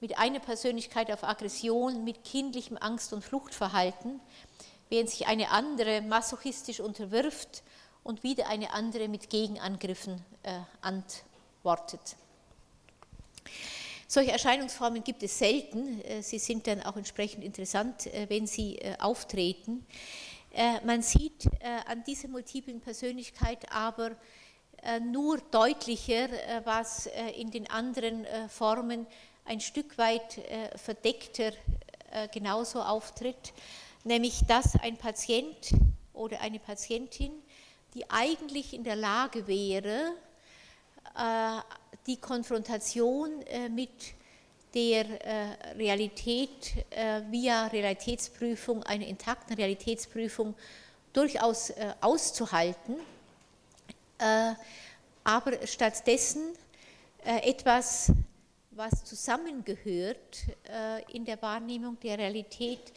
mit 0.00 0.18
einer 0.18 0.38
Persönlichkeit 0.38 1.10
auf 1.10 1.24
Aggression, 1.24 2.04
mit 2.04 2.22
kindlichem 2.22 2.76
Angst- 2.76 3.12
und 3.12 3.24
Fluchtverhalten, 3.24 4.20
während 4.88 5.10
sich 5.10 5.26
eine 5.26 5.50
andere 5.50 6.00
masochistisch 6.00 6.78
unterwirft 6.78 7.64
und 8.04 8.22
wieder 8.22 8.46
eine 8.46 8.72
andere 8.72 9.08
mit 9.08 9.30
Gegenangriffen 9.30 10.24
äh, 10.44 10.60
antwortet. 10.80 12.14
Solche 14.06 14.30
Erscheinungsformen 14.30 15.02
gibt 15.02 15.24
es 15.24 15.36
selten. 15.36 16.00
Äh, 16.02 16.22
sie 16.22 16.38
sind 16.38 16.68
dann 16.68 16.84
auch 16.84 16.96
entsprechend 16.96 17.42
interessant, 17.42 18.06
äh, 18.06 18.26
wenn 18.28 18.46
sie 18.46 18.78
äh, 18.78 18.96
auftreten. 19.00 19.84
Man 20.84 21.02
sieht 21.02 21.50
an 21.84 22.02
dieser 22.04 22.28
multiplen 22.28 22.80
Persönlichkeit 22.80 23.70
aber 23.70 24.12
nur 25.10 25.38
deutlicher, 25.50 26.28
was 26.64 27.08
in 27.36 27.50
den 27.50 27.68
anderen 27.70 28.26
Formen 28.48 29.06
ein 29.44 29.60
Stück 29.60 29.98
weit 29.98 30.40
verdeckter 30.76 31.52
genauso 32.32 32.80
auftritt, 32.82 33.52
nämlich 34.04 34.46
dass 34.46 34.76
ein 34.76 34.96
Patient 34.96 35.72
oder 36.12 36.40
eine 36.40 36.58
Patientin, 36.58 37.32
die 37.94 38.08
eigentlich 38.10 38.74
in 38.74 38.84
der 38.84 38.96
Lage 38.96 39.46
wäre, 39.46 40.12
die 42.06 42.16
Konfrontation 42.18 43.42
äh, 43.42 43.68
mit 43.68 43.90
der 44.74 45.04
äh, 45.24 45.72
Realität 45.76 46.72
äh, 46.90 47.22
via 47.30 47.66
Realitätsprüfung, 47.66 48.82
einer 48.82 49.06
intakten 49.06 49.56
Realitätsprüfung 49.56 50.54
durchaus 51.12 51.72
auszuhalten, 52.02 52.96
aber 54.18 55.66
stattdessen 55.66 56.56
etwas, 57.22 58.12
was 58.70 59.04
zusammengehört 59.04 60.46
in 61.12 61.24
der 61.24 61.40
Wahrnehmung 61.42 61.98
der 62.00 62.18
Realität, 62.18 62.92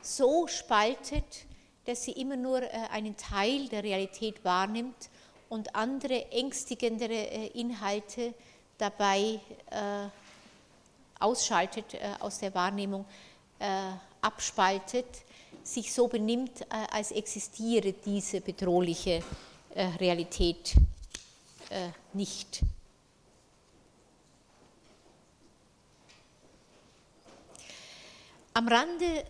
so 0.00 0.46
spaltet, 0.46 1.46
dass 1.84 2.04
sie 2.04 2.12
immer 2.12 2.36
nur 2.36 2.62
einen 2.90 3.16
Teil 3.16 3.68
der 3.68 3.82
Realität 3.82 4.44
wahrnimmt 4.44 5.10
und 5.48 5.74
andere 5.74 6.30
ängstigendere 6.30 7.50
Inhalte 7.54 8.34
dabei 8.78 9.38
äh, 9.70 10.08
ausschaltet, 11.20 11.94
äh, 11.94 11.98
aus 12.20 12.38
der 12.38 12.54
Wahrnehmung 12.54 13.04
äh, 13.58 13.66
abspaltet, 14.20 15.06
sich 15.62 15.92
so 15.92 16.08
benimmt, 16.08 16.66
als 16.90 17.12
existiere 17.12 17.92
diese 17.92 18.40
bedrohliche 18.40 19.22
Realität 19.74 20.74
nicht. 22.12 22.60
Am 28.54 28.68
Rande 28.68 29.24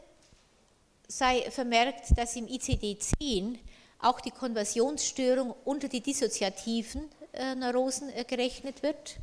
sei 1.07 1.49
vermerkt, 1.51 2.18
dass 2.18 2.34
im 2.34 2.47
ICD-10 2.47 3.59
auch 4.01 4.20
die 4.20 4.32
Konversionsstörung 4.32 5.55
unter 5.64 5.86
die 5.88 6.01
dissoziativen 6.01 7.09
Neurosen 7.57 8.11
gerechnet 8.26 8.82
wird. 8.82 9.18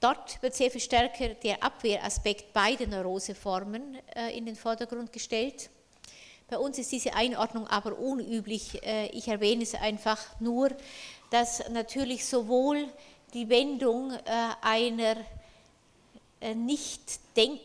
Dort 0.00 0.40
wird 0.42 0.54
sehr 0.54 0.70
viel 0.70 0.80
stärker 0.80 1.30
der 1.30 1.62
Abwehraspekt 1.62 2.52
beider 2.52 2.86
Neuroseformen 2.86 3.98
äh, 4.14 4.36
in 4.36 4.46
den 4.46 4.54
Vordergrund 4.54 5.12
gestellt. 5.12 5.70
Bei 6.48 6.58
uns 6.58 6.78
ist 6.78 6.90
diese 6.92 7.14
Einordnung 7.14 7.66
aber 7.66 7.98
unüblich. 7.98 8.82
Äh, 8.82 9.08
ich 9.08 9.28
erwähne 9.28 9.62
es 9.62 9.74
einfach 9.74 10.18
nur, 10.40 10.70
dass 11.30 11.68
natürlich 11.68 12.24
sowohl 12.24 12.88
die 13.34 13.48
Wendung 13.48 14.12
äh, 14.12 14.18
einer 14.62 15.16
nicht 16.54 17.36
denk, 17.36 17.60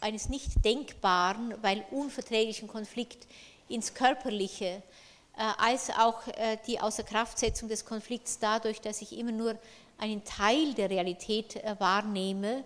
eines 0.00 0.28
nicht 0.28 0.64
denkbaren, 0.64 1.54
weil 1.60 1.84
unverträglichen 1.90 2.68
Konflikt 2.68 3.26
ins 3.68 3.94
Körperliche, 3.94 4.80
als 5.58 5.90
auch 5.90 6.22
die 6.68 6.78
Außerkraftsetzung 6.78 7.68
des 7.68 7.84
Konflikts 7.84 8.38
dadurch, 8.38 8.80
dass 8.80 9.02
ich 9.02 9.18
immer 9.18 9.32
nur 9.32 9.58
einen 9.98 10.24
Teil 10.24 10.74
der 10.74 10.90
Realität 10.90 11.56
äh, 11.56 11.76
wahrnehme. 11.78 12.64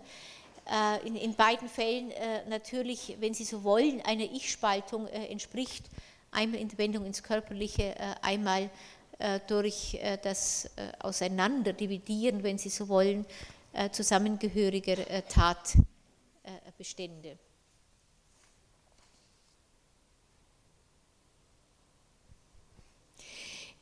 Äh, 0.71 1.07
in, 1.07 1.17
in, 1.17 1.35
beiden 1.35 1.69
Fällen 1.69 2.11
äh, 2.11 2.47
natürlich, 2.49 3.17
wenn 3.21 3.33
Sie 3.33 3.45
so 3.45 3.65
wollen, 3.65 4.03
einer 4.03 4.25
Ich-Spaltung 4.25 5.07
entspricht, 5.09 5.87
einmal 6.31 6.61
in 6.61 6.69
der 6.69 6.79
Wendung 6.79 7.07
ins 7.07 7.23
Körperliche, 7.23 7.95
einmal 8.23 8.69
durch 9.49 9.99
das 10.23 10.71
Auseinanderdividieren, 11.01 12.43
wenn 12.43 12.59
Sie 12.59 12.69
so 12.69 12.89
wollen, 12.89 13.25
zusammengehöriger 13.91 14.97
Tatbestände. 15.27 17.39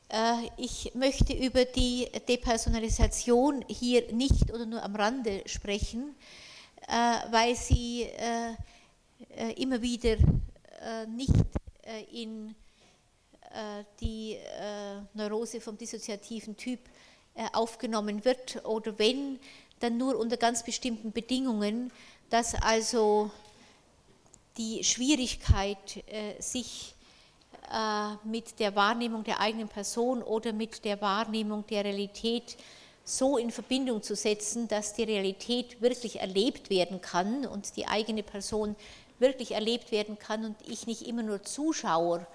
Äh, 0.09 0.49
ich 0.57 0.93
möchte 0.95 1.33
über 1.33 1.65
die 1.65 2.09
Depersonalisation 2.29 3.65
hier 3.69 4.13
nicht 4.13 4.53
oder 4.53 4.65
nur 4.65 4.83
am 4.83 4.95
Rande 4.95 5.43
sprechen, 5.47 6.15
äh, 6.89 7.31
weil 7.31 7.55
sie 7.57 8.03
äh, 8.03 8.55
immer 9.57 9.81
wieder 9.81 10.17
nicht 11.09 11.33
in 12.13 12.55
die 14.01 14.37
Neurose 15.15 15.61
vom 15.61 15.79
dissoziativen 15.79 16.57
Typ 16.57 16.81
aufgenommen 17.53 18.25
wird 18.25 18.65
oder 18.65 18.99
wenn, 18.99 19.41
dann 19.81 19.97
nur 19.97 20.17
unter 20.19 20.37
ganz 20.37 20.63
bestimmten 20.63 21.13
Bedingungen, 21.13 21.91
dass 22.29 22.55
also 22.55 23.31
die 24.59 24.85
Schwierigkeit, 24.85 26.05
sich 26.39 26.95
äh, 27.73 28.15
mit 28.23 28.61
der 28.61 28.77
Wahrnehmung 28.77 29.25
der 29.25 29.41
eigenen 29.41 29.69
Person 29.69 30.23
oder 30.23 30.53
mit 30.53 30.85
der 30.85 31.01
Wahrnehmung 31.01 31.67
der 31.67 31.85
Realität 31.85 32.57
so 33.09 33.39
in 33.39 33.53
Verbindung 33.53 34.03
zu 34.03 34.17
setzen, 34.17 34.67
dass 34.67 34.93
die 34.93 35.05
Realität 35.05 35.81
wirklich 35.81 36.21
erlebt 36.21 36.71
werden 36.71 37.01
kann 37.01 37.47
und 37.47 37.77
die 37.77 37.87
eigene 37.87 38.25
Person 38.25 38.75
wirklich 39.21 39.53
erlebt 39.53 39.93
werden 39.93 40.19
kann 40.19 40.45
und 40.45 40.57
ich 40.67 40.89
nicht 40.89 41.03
immer 41.07 41.23
nur 41.23 41.43
Zuschauer 41.45 42.27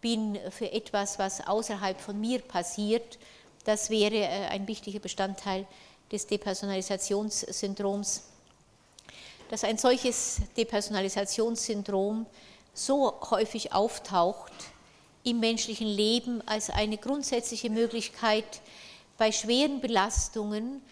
bin 0.00 0.36
für 0.50 0.72
etwas, 0.72 1.20
was 1.20 1.46
außerhalb 1.46 2.00
von 2.00 2.20
mir 2.20 2.40
passiert. 2.40 3.18
Das 3.64 3.88
wäre 3.88 4.16
äh, 4.16 4.46
ein 4.48 4.66
wichtiger 4.66 4.98
Bestandteil 4.98 5.64
des 6.10 6.26
Depersonalisationssyndroms. 6.26 8.24
Dass 9.48 9.62
ein 9.62 9.78
solches 9.78 10.40
Depersonalisationssyndrom 10.56 12.26
so 12.74 13.14
häufig 13.30 13.72
auftaucht, 13.72 14.52
im 15.22 15.38
menschlichen 15.38 15.88
Leben 15.88 16.46
als 16.46 16.68
eine 16.68 16.98
grundsätzliche 16.98 17.70
Möglichkeit, 17.70 18.60
bei 19.18 19.32
schweren 19.32 19.80
Belastungen 19.80 20.82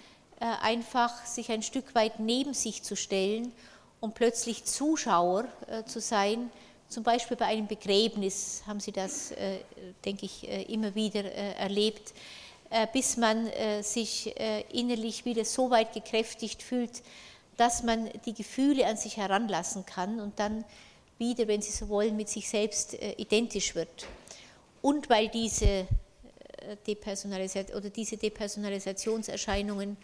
äh, 0.40 0.44
einfach 0.62 1.24
sich 1.26 1.50
ein 1.50 1.62
Stück 1.62 1.94
weit 1.94 2.20
neben 2.20 2.54
sich 2.54 2.82
zu 2.82 2.96
stellen 2.96 3.52
um 4.04 4.12
plötzlich 4.12 4.66
Zuschauer 4.66 5.46
äh, 5.66 5.82
zu 5.84 5.98
sein. 5.98 6.50
Zum 6.90 7.02
Beispiel 7.02 7.38
bei 7.38 7.46
einem 7.46 7.66
Begräbnis 7.66 8.62
haben 8.66 8.78
Sie 8.78 8.92
das, 8.92 9.30
äh, 9.30 9.60
denke 10.04 10.26
ich, 10.26 10.46
immer 10.68 10.94
wieder 10.94 11.24
erlebt, 11.24 12.12
bis 12.92 13.16
man 13.16 13.48
sich 13.82 14.34
innerlich 14.72 15.24
wieder 15.24 15.44
so 15.44 15.70
weit 15.70 15.92
gekräftigt 15.92 16.62
fühlt, 16.62 17.02
dass 17.56 17.82
man 17.82 18.10
die 18.26 18.34
Gefühle 18.34 18.86
an 18.86 18.96
sich 18.96 19.16
heranlassen 19.16 19.86
kann 19.86 20.20
und 20.20 20.38
dann 20.38 20.64
wieder, 21.18 21.48
wenn 21.48 21.62
Sie 21.62 21.72
so 21.72 21.88
wollen, 21.88 22.16
mit 22.16 22.28
sich 22.28 22.48
selbst 22.48 22.94
identisch 23.16 23.74
wird. 23.74 24.06
Und 24.82 25.08
weil 25.08 25.28
diese, 25.28 25.86
Depersonalisa 26.86 27.60
oder 27.76 27.90
diese 27.90 28.16
Depersonalisationserscheinungen 28.16 29.96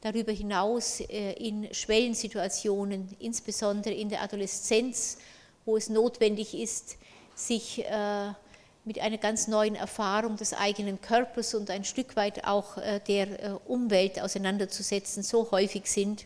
darüber 0.00 0.32
hinaus 0.32 1.00
äh, 1.00 1.32
in 1.32 1.72
Schwellensituationen, 1.72 3.08
insbesondere 3.18 3.94
in 3.94 4.08
der 4.08 4.22
Adoleszenz, 4.22 5.18
wo 5.64 5.76
es 5.76 5.88
notwendig 5.88 6.54
ist, 6.54 6.96
sich 7.34 7.84
äh, 7.84 8.32
mit 8.84 9.00
einer 9.00 9.18
ganz 9.18 9.48
neuen 9.48 9.74
Erfahrung 9.74 10.36
des 10.36 10.52
eigenen 10.54 11.00
Körpers 11.00 11.54
und 11.54 11.70
ein 11.70 11.84
Stück 11.84 12.14
weit 12.14 12.44
auch 12.44 12.78
äh, 12.78 13.00
der 13.00 13.60
Umwelt 13.68 14.20
auseinanderzusetzen, 14.20 15.22
so 15.22 15.50
häufig 15.50 15.86
sind, 15.86 16.24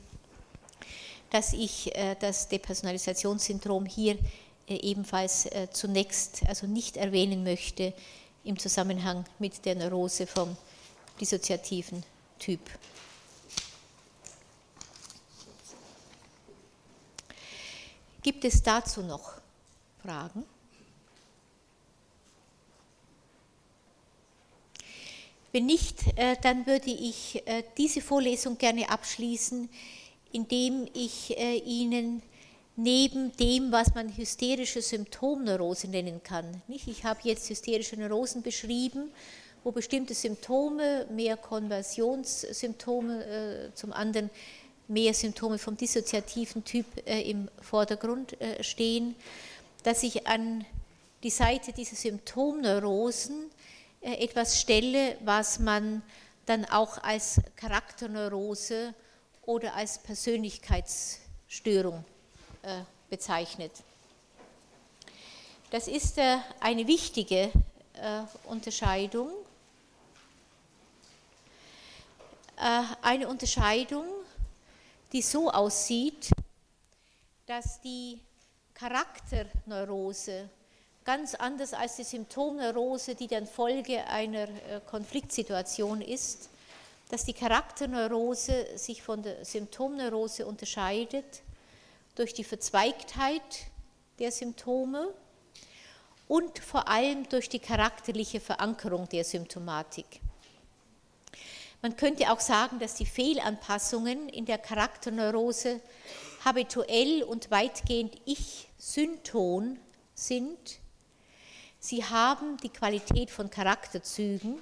dass 1.31 1.53
ich 1.53 1.93
das 2.18 2.49
Depersonalisationssyndrom 2.49 3.87
hier 3.87 4.18
ebenfalls 4.66 5.49
zunächst 5.70 6.43
also 6.49 6.66
nicht 6.66 6.97
erwähnen 6.97 7.45
möchte 7.45 7.95
im 8.45 8.59
Zusammenhang 8.59 9.24
mit 9.38 9.64
der 9.64 9.74
Neurose 9.74 10.26
vom 10.26 10.57
dissoziativen 11.20 12.03
Typ. 12.38 12.61
Gibt 18.22 18.45
es 18.45 18.62
dazu 18.62 19.03
noch 19.03 19.32
Fragen? 20.03 20.45
Wenn 25.53 25.66
nicht, 25.66 26.07
äh, 26.16 26.36
dann 26.41 26.66
würde 26.66 26.91
ich 26.91 27.47
äh, 27.47 27.64
diese 27.76 28.01
Vorlesung 28.01 28.57
gerne 28.57 28.88
abschließen, 28.88 29.68
indem 30.32 30.86
ich 30.95 31.36
äh, 31.36 31.57
Ihnen 31.57 32.22
neben 32.83 33.37
dem, 33.37 33.70
was 33.72 33.95
man 33.95 34.16
hysterische 34.16 34.81
Symptomneurose 34.81 35.89
nennen 35.89 36.22
kann, 36.22 36.62
ich 36.68 37.05
habe 37.05 37.20
jetzt 37.24 37.51
hysterische 37.51 37.97
Neurosen 37.97 38.43
beschrieben, 38.43 39.11
wo 39.62 39.72
bestimmte 39.72 40.14
Symptome, 40.14 41.07
mehr 41.11 41.37
Konversionssymptome, 41.37 43.72
zum 43.74 43.93
anderen 43.93 44.31
mehr 44.89 45.12
Symptome 45.12 45.59
vom 45.59 45.76
dissoziativen 45.76 46.64
Typ 46.64 46.87
äh, 47.07 47.31
im 47.31 47.51
Vordergrund 47.61 48.41
äh, 48.41 48.64
stehen, 48.64 49.14
dass 49.83 50.03
ich 50.03 50.26
an 50.26 50.64
die 51.22 51.28
Seite 51.31 51.72
dieser 51.72 51.95
Symptomneurosen 51.97 53.51
äh, 54.01 54.24
etwas 54.24 54.61
stelle, 54.61 55.16
was 55.24 55.61
man 55.61 56.03
dann 56.47 56.64
auch 56.64 56.97
als 57.03 57.43
Charakterneurose 57.57 58.95
oder 59.43 59.74
als 59.74 59.99
Persönlichkeitsstörung 59.99 62.05
bezeichnet. 63.09 63.73
Das 65.71 65.89
ist 65.89 66.19
eine 66.19 66.87
wichtige 66.87 67.51
Unterscheidung. 68.45 69.31
Eine 72.57 73.29
Unterscheidung, 73.29 74.05
die 75.13 75.23
so 75.23 75.51
aussieht, 75.51 76.31
dass 77.47 77.81
die 77.81 78.21
Charakterneurose 78.75 80.49
ganz 81.05 81.35
anders 81.35 81.75
als 81.75 81.97
die 81.97 82.05
Symptomneurose, 82.05 83.15
die 83.15 83.27
dann 83.27 83.47
Folge 83.47 84.07
einer 84.07 84.49
äh, 84.49 84.81
Konfliktsituation 84.89 86.01
ist, 86.01 86.49
dass 87.11 87.25
die 87.25 87.33
Charakterneurose 87.33 88.79
sich 88.79 89.03
von 89.03 89.23
der 89.23 89.45
Symptomneurose 89.45 90.47
unterscheidet 90.47 91.43
durch 92.21 92.35
die 92.35 92.45
Verzweigtheit 92.45 93.41
der 94.18 94.31
Symptome 94.31 95.14
und 96.29 96.59
vor 96.59 96.87
allem 96.87 97.27
durch 97.31 97.49
die 97.49 97.61
charakterliche 97.61 98.41
Verankerung 98.41 99.09
der 99.09 99.25
Symptomatik. 99.25 100.05
Man 101.81 101.97
könnte 101.97 102.31
auch 102.31 102.41
sagen, 102.41 102.79
dass 102.79 102.93
die 102.93 103.07
Fehlanpassungen 103.07 104.29
in 104.29 104.45
der 104.45 104.59
Charakterneurose 104.59 105.81
habituell 106.45 107.23
und 107.23 107.51
weitgehend 107.51 108.21
ich-synton 108.27 109.79
sind. 110.14 110.79
Sie 111.79 112.05
haben 112.05 112.59
die 112.59 112.68
Qualität 112.68 113.31
von 113.31 113.49
Charakterzügen 113.49 114.59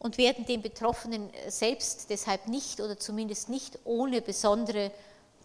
und 0.00 0.18
werden 0.18 0.44
dem 0.44 0.60
Betroffenen 0.60 1.30
selbst 1.46 2.10
deshalb 2.10 2.48
nicht 2.48 2.80
oder 2.80 2.98
zumindest 2.98 3.48
nicht 3.48 3.78
ohne 3.84 4.20
besondere 4.20 4.90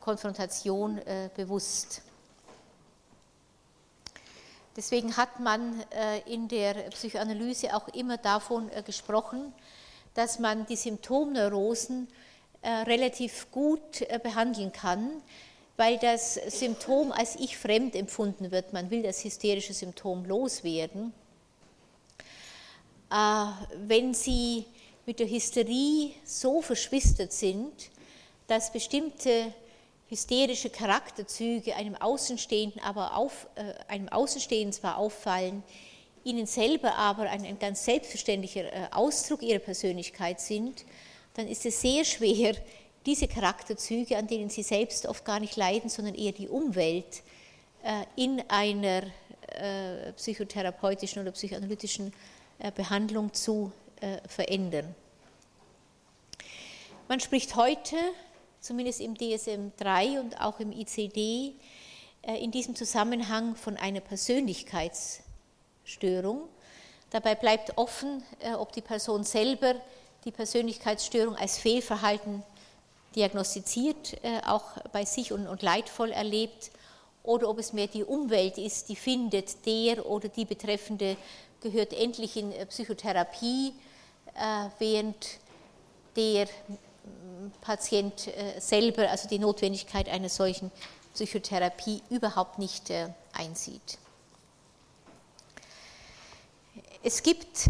Konfrontation 0.06 0.99
äh, 0.99 1.32
bewusst. 1.36 2.03
Deswegen 4.76 5.18
hat 5.18 5.39
man 5.39 5.82
äh, 5.89 6.20
in 6.32 6.47
der 6.47 6.76
Psychoanalyse 6.91 7.76
auch 7.76 7.88
immer 7.88 8.18
davon 8.18 8.70
äh, 8.70 8.84
gesprochen, 8.84 9.51
dass 10.14 10.38
man 10.38 10.68
die 10.68 10.76
Symptomneurosen 10.76 12.08
äh, 12.62 12.70
relativ 12.70 13.49
gut 13.49 14.01
äh, 14.01 14.20
behandeln 14.22 14.72
kann, 14.72 15.24
weil 15.76 15.97
das 15.97 16.36
Symptom 16.36 17.12
als 17.12 17.36
ich 17.38 17.58
fremd 17.58 17.95
empfunden 17.95 18.51
wird. 18.51 18.74
Man 18.74 18.91
will 18.91 19.01
das 19.01 19.24
hysterische 19.24 19.74
Symptom 19.74 20.24
loswerden. 20.26 21.14
Äh, 23.10 23.45
wenn 23.88 24.14
Sie 24.14 24.66
mit 25.08 25.20
der 25.20 25.28
Hysterie 25.28 26.14
so 26.24 26.62
verschwistert 26.62 27.34
sind, 27.34 27.89
dass 28.45 28.72
bestimmte 28.72 29.51
hysterische 30.10 30.70
Charakterzüge 30.70 31.76
einem 31.76 31.95
Außenstehenden, 31.95 32.82
aber 32.82 33.16
auf, 33.16 33.47
einem 33.88 34.10
Außenstehenden 34.10 34.74
zwar 34.74 34.97
auffallen, 34.97 35.64
ihnen 36.26 36.47
selber 36.47 36.95
aber 36.95 37.30
ein, 37.30 37.45
ein 37.45 37.60
ganz 37.60 37.86
selbstverständlicher 37.86 38.66
äh, 38.66 38.88
Ausdruck 38.91 39.41
ihrer 39.41 39.60
Persönlichkeit 39.60 40.41
sind, 40.41 40.84
dann 41.36 41.47
ist 41.47 41.66
es 41.66 41.80
sehr 41.80 42.03
schwer, 42.03 42.56
diese 43.06 43.28
Charakterzüge, 43.28 44.18
an 44.18 44.26
denen 44.26 44.49
sie 44.49 44.64
selbst 44.64 45.06
oft 45.06 45.24
gar 45.24 45.39
nicht 45.39 45.56
leiden, 45.56 45.89
sondern 45.89 46.16
eher 46.16 46.32
die 46.32 46.49
Umwelt, 46.49 47.22
äh, 47.84 48.03
in 48.15 48.44
einer 48.48 49.03
äh, 49.48 50.11
psychotherapeutischen 50.14 51.22
oder 51.22 51.32
psychoanalytischen 51.32 52.11
Behandlung 52.73 53.34
zu 53.34 53.69
verändern. 54.30 54.95
Man 57.10 57.19
spricht 57.19 57.57
heute, 57.57 57.98
zumindest 58.66 59.02
im 59.02 59.16
DSM-3 59.16 60.20
und 60.20 60.42
auch 60.42 60.60
im 60.60 60.72
ICD, 60.72 61.54
in 62.24 62.52
diesem 62.52 62.76
Zusammenhang 62.76 63.56
von 63.56 63.78
einer 63.78 64.00
Persönlichkeits- 64.00 65.20
Störung. 65.86 66.50
Dabei 67.12 67.36
bleibt 67.36 67.78
offen, 67.78 68.24
äh, 68.40 68.54
ob 68.54 68.74
die 68.74 68.82
Person 68.82 69.24
selber 69.24 69.76
die 70.26 70.32
Persönlichkeitsstörung 70.32 71.36
als 71.36 71.60
Fehlverhalten 71.60 72.44
diagnostiziert, 73.16 74.16
äh, 74.24 74.42
auch 74.46 74.64
bei 74.92 75.06
sich 75.06 75.32
und, 75.32 75.62
leidvoll 75.62 76.12
erlebt, 76.12 76.72
oder 77.24 77.50
ob 77.50 77.58
es 77.60 77.74
mehr 77.74 77.88
die 77.88 78.04
Umwelt 78.04 78.58
ist, 78.58 78.90
die 78.90 78.96
findet, 78.96 79.66
der 79.66 80.06
oder 80.06 80.28
die 80.28 80.46
Betreffende 80.46 81.18
gehört 81.62 81.94
endlich 81.94 82.36
in 82.36 82.52
äh, 82.52 82.66
Psychotherapie, 82.66 83.74
während 84.80 85.16
der 86.18 86.50
Patient 87.61 88.30
selber 88.59 89.09
also 89.09 89.27
die 89.27 89.39
Notwendigkeit 89.39 90.09
einer 90.09 90.30
solchen 90.30 90.72
Psychotherapie 91.13 92.01
überhaupt 92.09 92.59
nicht 92.59 92.91
einsieht. 93.34 93.97
Es 97.03 97.22
gibt 97.22 97.69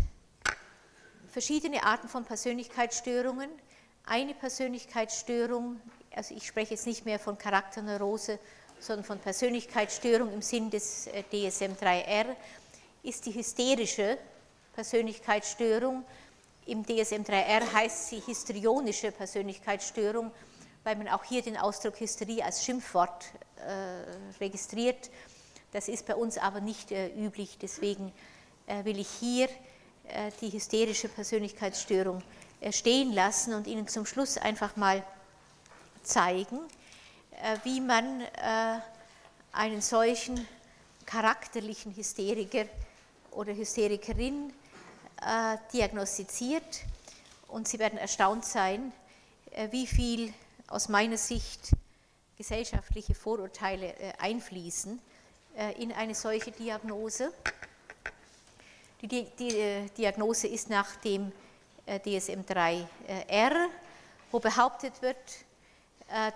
verschiedene 1.30 1.84
Arten 1.84 2.07
von 2.07 2.23
Persönlichkeitsstörungen. 2.23 3.49
Eine 4.06 4.34
Persönlichkeitsstörung, 4.34 5.81
also 6.15 6.34
ich 6.34 6.47
spreche 6.47 6.76
jetzt 6.76 6.88
nicht 6.88 7.03
mehr 7.03 7.19
von 7.19 7.38
Charakterneurose, 7.38 8.39
sondern 8.80 9.03
von 9.03 9.19
Persönlichkeitsstörung 9.19 10.31
im 10.31 10.41
Sinn 10.41 10.69
des 10.69 11.07
äh, 11.07 11.23
DSM-3R, 11.30 12.27
ist 13.03 13.26
die 13.26 13.34
hysterische 13.34 14.18
Persönlichkeitsstörung. 14.73 16.06
Im 16.68 16.84
DSM-3R 16.84 17.74
heißt 17.74 18.08
sie 18.08 18.20
histrionische 18.20 19.12
Persönlichkeitsstörung, 19.12 20.32
weil 20.84 20.96
man 20.96 21.08
auch 21.10 21.24
hier 21.24 21.44
den 21.44 21.58
Ausdruck 21.58 22.00
Hysterie 22.00 22.44
als 22.44 22.66
Schimpfwort 22.66 23.26
äh, 23.58 24.40
registriert. 24.40 25.12
Das 25.74 25.88
ist 25.88 26.08
bei 26.08 26.16
uns 26.16 26.40
aber 26.40 26.62
nicht 26.62 26.92
äh, 26.92 27.10
üblich, 27.10 27.60
deswegen 27.62 28.12
äh, 28.66 28.84
will 28.84 28.98
ich 28.98 29.08
hier 29.08 29.48
äh, 30.08 30.32
die 30.42 30.52
hysterische 30.52 31.08
Persönlichkeitsstörung 31.08 32.24
äh, 32.62 32.72
stehen 32.72 33.14
lassen 33.14 33.54
und 33.54 33.68
Ihnen 33.68 33.88
zum 33.88 34.08
Schluss 34.08 34.38
einfach 34.38 34.76
mal 34.76 35.04
zeigen, 36.02 36.60
wie 37.64 37.82
man 37.82 38.22
einen 39.52 39.82
solchen 39.82 40.48
charakterlichen 41.08 41.96
Hysteriker 41.96 42.66
oder 43.32 43.54
Hysterikerin 43.54 44.54
diagnostiziert. 45.74 46.82
Und 47.48 47.68
Sie 47.68 47.80
werden 47.80 47.98
erstaunt 47.98 48.46
sein, 48.46 48.92
wie 49.72 49.88
viel 49.88 50.34
aus 50.68 50.90
meiner 50.90 51.18
Sicht 51.18 51.72
gesellschaftliche 52.38 53.16
Vorurteile 53.16 53.94
einfließen 54.20 55.00
in 55.78 55.94
eine 55.94 56.16
solche 56.16 56.52
Diagnose. 56.52 57.32
Die, 59.02 59.08
die, 59.08 59.26
die 59.38 59.90
Diagnose 59.98 60.48
ist 60.48 60.70
nach 60.70 60.96
dem 60.98 61.32
DSM-3R, 61.88 63.68
wo 64.32 64.40
behauptet 64.40 65.02
wird, 65.02 65.18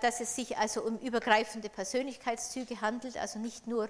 dass 0.00 0.20
es 0.20 0.34
sich 0.34 0.56
also 0.56 0.82
um 0.82 0.98
übergreifende 0.98 1.68
Persönlichkeitszüge 1.68 2.80
handelt, 2.80 3.16
also 3.16 3.38
nicht 3.38 3.66
nur 3.66 3.88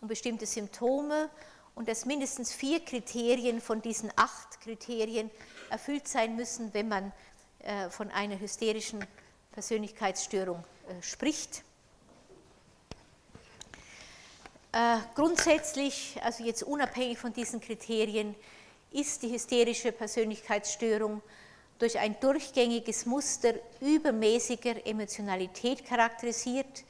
um 0.00 0.08
bestimmte 0.08 0.46
Symptome 0.46 1.28
und 1.74 1.88
dass 1.88 2.04
mindestens 2.04 2.52
vier 2.52 2.84
Kriterien 2.84 3.60
von 3.60 3.82
diesen 3.82 4.12
acht 4.16 4.60
Kriterien 4.60 5.30
erfüllt 5.70 6.08
sein 6.08 6.36
müssen, 6.36 6.74
wenn 6.74 6.88
man 6.88 7.12
von 7.90 8.10
einer 8.10 8.38
hysterischen 8.38 9.04
Persönlichkeitsstörung 9.52 10.64
spricht. 11.00 11.62
Grundsätzlich, 15.14 16.18
also 16.22 16.44
jetzt 16.44 16.62
unabhängig 16.62 17.18
von 17.18 17.32
diesen 17.32 17.60
Kriterien, 17.60 18.34
ist 18.92 19.22
die 19.22 19.32
hysterische 19.32 19.92
Persönlichkeitsstörung 19.92 21.22
durch 21.78 21.98
ein 21.98 22.18
durchgängiges 22.20 23.06
Muster 23.06 23.54
übermäßiger 23.80 24.86
Emotionalität 24.86 25.84
charakterisiert. 25.86 26.84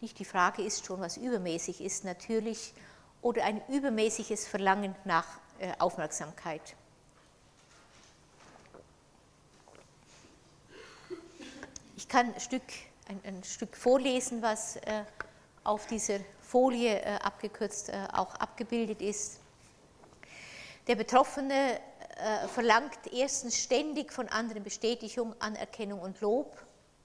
Nicht 0.00 0.18
die 0.18 0.24
Frage 0.24 0.62
ist 0.62 0.84
schon, 0.84 1.00
was 1.00 1.16
übermäßig 1.16 1.80
ist 1.80 2.04
natürlich, 2.04 2.74
oder 3.24 3.42
ein 3.44 3.62
übermäßiges 3.68 4.46
Verlangen 4.46 4.94
nach 5.04 5.26
äh, 5.58 5.72
Aufmerksamkeit. 5.78 6.60
Ich 11.96 12.06
kann 12.06 12.34
ein 12.34 12.40
Stück, 12.40 12.62
ein, 13.08 13.18
ein 13.24 13.42
Stück 13.42 13.78
vorlesen, 13.78 14.42
was 14.42 14.76
äh, 14.76 15.04
auf 15.64 15.86
dieser 15.86 16.18
Folie 16.42 17.00
äh, 17.00 17.14
abgekürzt 17.22 17.90
auch 18.12 18.34
abgebildet 18.34 19.00
ist. 19.00 19.40
Der 20.86 20.96
Betroffene 20.96 21.80
verlangt 22.52 23.12
erstens 23.12 23.58
ständig 23.58 24.12
von 24.12 24.28
anderen 24.28 24.62
Bestätigung, 24.62 25.34
Anerkennung 25.40 26.00
und 26.00 26.20
Lob, 26.20 26.56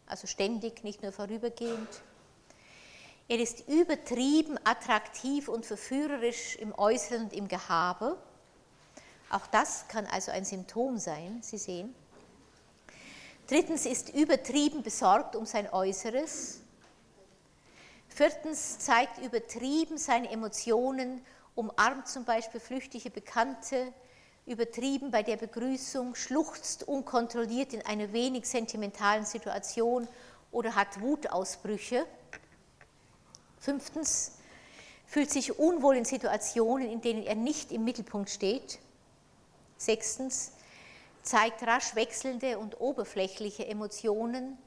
also 0.06 0.28
ständig, 0.28 0.84
nicht 0.84 1.02
nur 1.02 1.12
vorübergehend. 1.12 1.88
Er 3.30 3.40
ist 3.40 3.70
übertrieben 3.70 4.58
attraktiv 4.64 5.50
und 5.50 5.64
verführerisch 5.64 6.56
im 6.56 6.74
Äußeren 6.76 7.26
und 7.26 7.34
im 7.34 7.48
Gehabe. 7.48 8.18
Auch 9.30 9.46
das 9.46 9.88
kann 9.88 10.08
also 10.08 10.32
ein 10.32 10.46
Symptom 10.46 10.98
sein, 10.98 11.38
Sie 11.44 11.60
sehen. 11.60 11.94
Drittens 13.46 13.86
ist 13.86 14.10
übertrieben 14.10 14.82
besorgt 14.82 15.36
um 15.36 15.46
sein 15.46 15.72
Äußeres. 15.72 16.62
Viertens 18.08 18.80
zeigt 18.80 19.20
übertrieben 19.20 20.00
seine 20.00 20.32
Emotionen 20.32 21.24
umarmt 21.54 22.08
zum 22.08 22.26
Beispiel 22.26 22.60
flüchtige 22.60 23.12
Bekannte, 23.12 23.94
übertrieben 24.48 25.12
bei 25.12 25.22
der 25.22 25.38
Begrüßung, 25.38 26.16
schluchzt 26.16 26.88
unkontrolliert 26.88 27.74
in 27.74 27.86
einer 27.86 28.12
wenig 28.12 28.48
sentimentalen 28.48 29.26
Situation 29.26 30.08
oder 30.52 30.74
hat 30.74 31.00
Wutausbrüche. 31.00 32.08
Fünftens, 33.60 34.34
fühlt 35.06 35.31
sich 35.31 35.57
unwohl 35.57 35.98
in 35.98 36.06
Situationen, 36.06 36.90
in 36.90 37.02
denen 37.02 37.23
er 37.23 37.36
nicht 37.36 37.72
im 37.72 37.84
Mittelpunkt 37.84 38.30
steht. 38.30 38.80
Sechstens, 39.77 40.52
zeigt 41.23 41.64
rasch 41.64 41.95
wechselnde 41.95 42.60
und 42.60 42.80
oberflächliche 42.80 43.65
Emotionen. 43.68 44.57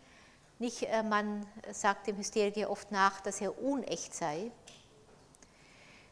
Nicht, 0.58 0.82
äh, 0.82 1.02
man 1.02 1.46
sagt 1.72 2.06
dem 2.06 2.16
Hysteriker 2.16 2.70
oft 2.70 2.90
nach, 2.90 3.20
dass 3.20 3.40
er 3.40 3.62
unecht 3.62 4.14
sei. 4.14 4.50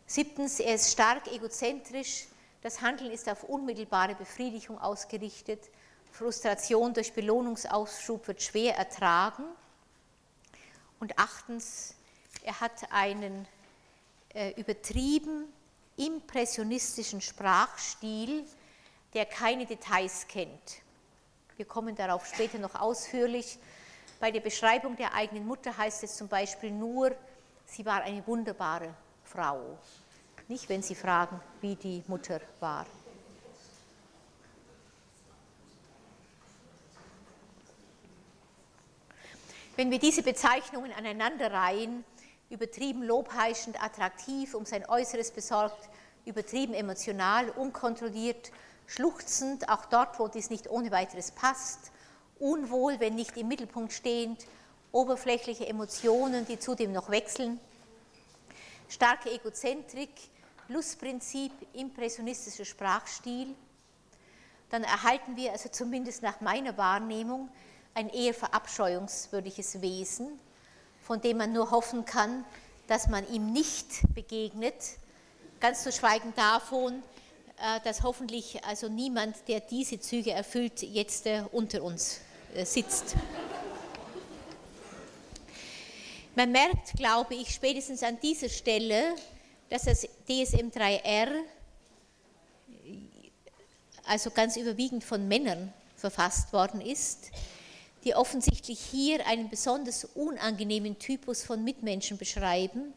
Siebtens, 0.07 0.59
er 0.61 0.75
ist 0.75 0.91
stark 0.91 1.27
egozentrisch. 1.33 2.27
Das 2.63 2.81
Handeln 2.81 3.11
ist 3.11 3.29
auf 3.29 3.45
unmittelbare 3.45 4.15
Befriedigung 4.15 4.79
ausgerichtet. 4.79 5.71
Frustration 6.13 6.93
durch 6.95 7.13
Belohnungsausschub 7.13 8.27
wird 8.27 8.43
schwer 8.43 8.77
ertragen. 8.77 9.45
Und 10.99 11.19
achtens, 11.19 11.95
er 12.45 12.61
hat 12.61 12.91
einen 12.91 13.47
äh, 14.35 14.53
übertrieben 14.61 15.53
impressionistischen 15.97 17.21
Sprachstil, 17.21 18.45
der 19.13 19.27
keine 19.27 19.67
Details 19.67 20.27
kennt. 20.29 20.83
Wir 21.57 21.67
kommen 21.67 21.95
darauf 21.95 22.27
später 22.27 22.59
noch 22.59 22.75
ausführlich. 22.75 23.59
Bei 24.19 24.31
der 24.31 24.41
Beschreibung 24.41 24.97
der 24.97 25.15
eigenen 25.15 25.47
Mutter 25.47 25.77
heißt 25.77 26.03
es 26.05 26.17
zum 26.17 26.29
Beispiel 26.29 26.71
nur, 26.71 27.15
sie 27.67 27.85
war 27.85 28.03
eine 28.03 28.27
wunderbare 28.27 28.95
Frau. 29.25 29.79
Nicht, 30.49 30.69
wenn 30.69 30.83
Sie 30.83 30.95
fragen, 30.95 31.41
wie 31.61 31.77
die 31.77 32.03
Mutter 32.09 32.41
war. 32.59 32.87
Wenn 39.77 39.91
wir 39.91 39.99
diese 39.99 40.23
Bezeichnungen 40.23 40.93
aneinanderreihen, 40.93 42.05
übertrieben 42.51 43.03
lobheischend, 43.03 43.83
attraktiv, 43.83 44.55
um 44.55 44.67
sein 44.67 44.87
Äußeres 44.89 45.31
besorgt, 45.31 45.89
übertrieben 46.27 46.75
emotional, 46.75 47.49
unkontrolliert, 47.51 48.51
schluchzend, 48.87 49.69
auch 49.69 49.87
dort, 49.87 50.19
wo 50.19 50.29
dies 50.29 50.51
nicht 50.51 50.69
ohne 50.69 50.91
weiteres 50.91 51.31
passt, 51.31 51.93
unwohl, 52.41 52.99
wenn 52.99 53.15
nicht 53.15 53.37
im 53.37 53.49
Mittelpunkt 53.49 53.93
stehend, 53.93 54.47
oberflächliche 54.93 55.67
Emotionen, 55.67 56.45
die 56.47 56.59
zudem 56.59 56.93
noch 56.93 57.09
wechseln, 57.09 57.61
starke 58.89 59.31
Egozentrik, 59.31 60.11
Lustprinzip, 60.69 61.53
impressionistischer 61.73 62.65
Sprachstil, 62.65 63.55
dann 64.71 64.83
erhalten 64.85 65.37
wir 65.37 65.53
also 65.53 65.69
zumindest 65.69 66.23
nach 66.23 66.41
meiner 66.41 66.77
Wahrnehmung 66.77 67.49
ein 67.95 68.09
eher 68.09 68.35
verabscheuungswürdiges 68.35 69.81
Wesen, 69.81 70.39
von 71.11 71.21
dem 71.21 71.39
man 71.39 71.53
nur 71.53 71.73
hoffen 71.73 72.05
kann, 72.05 72.45
dass 72.87 73.09
man 73.09 73.29
ihm 73.33 73.53
nicht 73.53 74.15
begegnet, 74.15 74.77
ganz 75.59 75.83
zu 75.83 75.91
schweigen 75.91 76.33
davon, 76.37 77.03
äh, 77.57 77.81
dass 77.83 78.05
hoffentlich 78.05 78.65
also 78.65 78.89
niemand, 78.89 79.35
der 79.49 79.59
diese 79.59 79.99
Züge 79.99 80.31
erfüllt, 80.31 80.85
jetzt 80.85 81.27
äh, 81.27 81.43
unter 81.51 81.83
uns 81.83 82.21
äh, 82.55 82.65
sitzt. 82.65 83.17
Man 86.37 86.53
merkt, 86.53 86.93
glaube 86.93 87.35
ich, 87.35 87.53
spätestens 87.55 88.05
an 88.05 88.17
dieser 88.21 88.49
Stelle, 88.49 89.17
dass 89.69 89.87
das 89.87 90.07
DSM-3R, 90.29 91.29
also 94.05 94.31
ganz 94.31 94.57
überwiegend 94.57 95.03
von 95.03 95.27
Männern 95.27 95.73
verfasst 95.97 96.53
worden 96.53 96.81
ist, 96.81 97.33
die 98.05 98.15
offensichtlich 98.15 98.81
hier 98.81 99.27
einen 99.27 99.49
besonders 99.49 100.05
unangenehmen 100.15 100.99
Typus 100.99 101.43
von 101.43 101.63
Mitmenschen 101.63 102.17
beschreiben, 102.19 102.93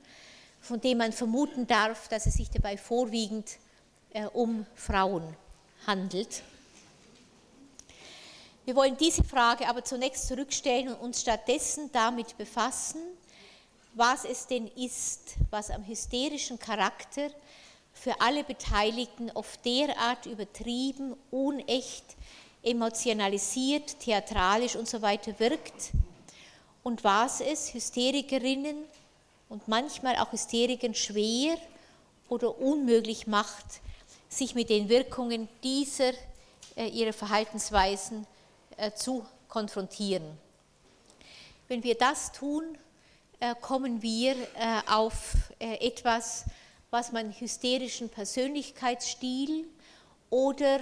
von 0.62 0.80
dem 0.80 1.00
man 1.00 1.12
vermuten 1.12 1.68
darf, 1.68 2.08
dass 2.08 2.26
es 2.26 2.36
sich 2.36 2.50
dabei 2.50 2.78
vorwiegend 2.78 3.58
äh, 4.14 4.26
um 4.26 4.66
Frauen 4.76 5.36
handelt. 5.86 6.44
Wir 8.66 8.76
wollen 8.76 8.96
diese 8.96 9.26
Frage 9.26 9.68
aber 9.68 9.84
zunächst 9.84 10.28
zurückstellen 10.28 10.88
und 10.88 11.00
uns 11.02 11.22
stattdessen 11.22 11.92
damit 11.92 12.38
befassen, 12.38 13.02
was 13.94 14.24
es 14.24 14.48
denn 14.48 14.68
ist, 14.68 15.36
was 15.50 15.70
am 15.70 15.86
hysterischen 15.86 16.58
Charakter 16.58 17.30
für 17.92 18.20
alle 18.22 18.44
Beteiligten 18.44 19.32
oft 19.32 19.64
derart 19.66 20.26
übertrieben, 20.26 21.16
unecht, 21.30 22.16
emotionalisiert, 22.64 24.00
theatralisch 24.00 24.76
und 24.76 24.88
so 24.88 25.02
weiter 25.02 25.38
wirkt 25.40 25.92
und 26.84 27.04
was 27.04 27.42
es 27.42 27.74
Hysterikerinnen 27.74 28.78
und 29.50 29.68
manchmal 29.68 30.18
auch 30.18 30.32
Hysterikern 30.32 30.96
schwer 30.96 31.58
oder 32.30 32.58
unmöglich 32.58 33.28
macht, 33.28 33.66
sich 34.30 34.56
mit 34.56 34.70
den 34.70 34.90
Wirkungen 34.90 35.48
dieser 35.62 36.14
äh, 36.76 36.88
ihrer 36.88 37.14
Verhaltensweisen 37.14 38.26
äh, 38.78 38.92
zu 38.92 39.26
konfrontieren. 39.48 40.24
Wenn 41.68 41.84
wir 41.84 41.96
das 41.96 42.32
tun, 42.32 42.78
äh, 43.40 43.56
kommen 43.62 44.02
wir 44.02 44.36
äh, 44.36 44.82
auf 44.88 45.36
äh, 45.60 45.86
etwas, 45.86 46.46
was 46.90 47.12
man 47.12 47.32
hysterischen 47.32 48.10
Persönlichkeitsstil 48.10 49.66
oder 50.34 50.80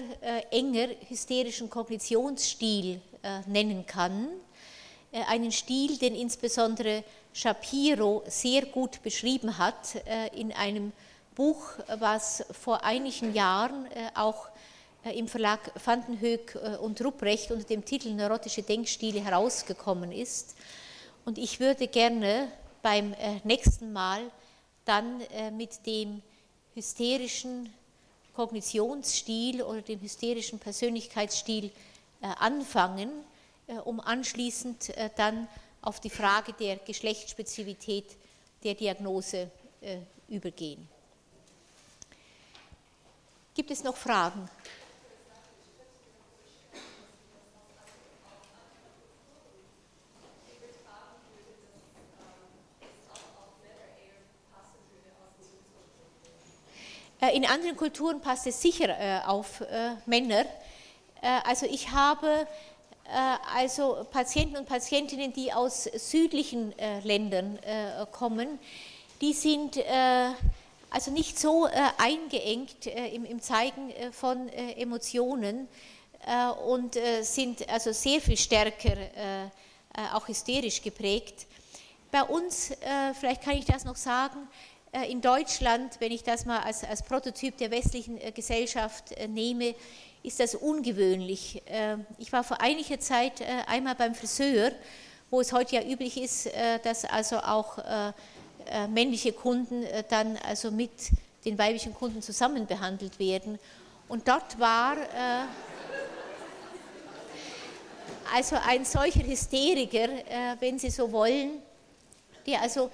enger 0.50 0.88
hysterischen 1.10 1.70
Kognitionsstil 1.70 3.02
nennen 3.48 3.86
kann. 3.86 4.30
einen 5.28 5.52
Stil, 5.52 5.98
den 5.98 6.16
insbesondere 6.16 7.04
Shapiro 7.34 8.24
sehr 8.28 8.66
gut 8.66 9.04
beschrieben 9.04 9.58
hat 9.58 9.96
in 10.34 10.54
einem 10.54 10.94
Buch, 11.36 11.74
was 12.00 12.46
vor 12.52 12.86
einigen 12.86 13.34
Jahren 13.34 13.88
auch 14.16 14.48
im 15.04 15.28
Verlag 15.28 15.60
Vandenhoek 15.84 16.58
und 16.82 17.04
Rupprecht 17.04 17.52
unter 17.52 17.66
dem 17.66 17.84
Titel 17.84 18.14
Neurotische 18.14 18.64
Denkstile 18.64 19.20
herausgekommen 19.22 20.14
ist. 20.14 20.56
Und 21.26 21.38
ich 21.38 21.60
würde 21.60 21.88
gerne 21.88 22.48
beim 22.82 23.14
nächsten 23.44 23.92
Mal 23.92 24.22
dann 24.86 25.22
mit 25.58 25.86
dem 25.86 26.22
hysterischen 26.74 27.74
Kognitionsstil 28.36 29.62
oder 29.62 29.82
dem 29.82 30.02
hysterischen 30.02 30.60
Persönlichkeitsstil 30.60 31.72
äh, 32.22 32.28
anfangen, 32.40 33.10
äh, 33.68 33.76
um 33.76 34.00
anschließend 34.00 34.90
äh, 34.98 35.10
dann 35.16 35.48
auf 35.82 36.00
die 36.00 36.10
Frage 36.10 36.54
der 36.54 36.78
Geschlechtsspezifität 36.78 38.06
der 38.64 38.76
Diagnose 38.76 39.50
übergehen. 40.28 40.88
Gibt 43.56 43.72
es 43.72 43.84
noch 43.84 43.98
Fragen? 43.98 44.48
In 57.30 57.46
anderen 57.46 57.78
Kulturen 57.78 58.20
passt 58.20 58.48
es 58.48 58.60
sicher 58.60 58.90
äh, 58.90 59.20
auf 59.26 59.62
äh, 59.62 59.92
Männer. 60.08 60.46
Also 61.44 61.68
ich 61.68 61.92
habe 61.92 62.48
also 63.54 64.08
Patienten 64.10 64.58
und 64.58 64.66
Patientinnen, 64.66 65.32
die 65.34 65.54
aus 65.54 65.84
südlichen 65.84 66.74
Ländern 67.04 67.60
kommen, 68.12 68.58
die 69.20 69.34
sind 69.34 69.78
also 70.90 71.12
nicht 71.12 71.38
so 71.38 71.68
eingeengt 72.00 72.88
im 72.88 73.40
Zeigen 73.40 73.94
von 74.12 74.50
Emotionen 74.50 75.68
und 76.66 76.98
sind 77.22 77.70
also 77.70 77.92
sehr 77.92 78.20
viel 78.20 78.38
stärker 78.38 78.98
auch 80.14 80.28
hysterisch 80.28 80.82
geprägt. 80.82 81.46
Bei 82.10 82.24
uns, 82.24 82.72
vielleicht 83.20 83.44
kann 83.44 83.58
ich 83.58 83.66
das 83.66 83.86
noch 83.86 83.96
sagen, 83.96 84.40
äh, 84.40 84.71
in 85.10 85.22
Deutschland, 85.22 85.96
wenn 86.00 86.12
ich 86.12 86.24
das 86.24 86.46
mal 86.46 86.60
als, 86.60 86.84
als 86.84 87.02
Prototyp 87.04 87.58
der 87.58 87.72
westlichen 87.72 88.20
äh, 88.20 88.32
Gesellschaft 88.32 89.14
äh, 89.14 89.28
nehme, 89.28 89.74
ist 90.24 90.40
das 90.40 90.54
ungewöhnlich. 90.54 91.64
Ich 92.20 92.32
war 92.32 92.44
vor 92.44 92.62
einiger 92.62 93.00
Zeit 93.00 93.42
einmal 93.66 93.96
beim 93.96 94.14
Friseur, 94.14 94.72
wo 95.32 95.42
es 95.42 95.52
heute 95.52 95.78
ja 95.78 95.82
üblich 95.82 96.22
ist, 96.22 96.48
dass 96.84 97.06
also 97.06 97.40
auch 97.40 97.80
männliche 98.88 99.34
Kunden 99.34 99.84
dann 100.10 100.38
also 100.48 100.70
mit 100.70 100.92
den 101.44 101.58
weiblichen 101.58 101.96
Kunden 101.96 102.22
zusammen 102.22 102.68
behandelt 102.68 103.18
werden. 103.18 103.58
Und 104.10 104.28
dort 104.28 104.60
war 104.60 104.96
also 108.32 108.58
ein 108.64 108.86
solcher 108.86 109.26
Hysteriker, 109.26 110.08
wenn 110.60 110.78
Sie 110.78 110.92
so 110.92 111.12
wollen, 111.12 111.64
der 112.46 112.62
also 112.62 112.92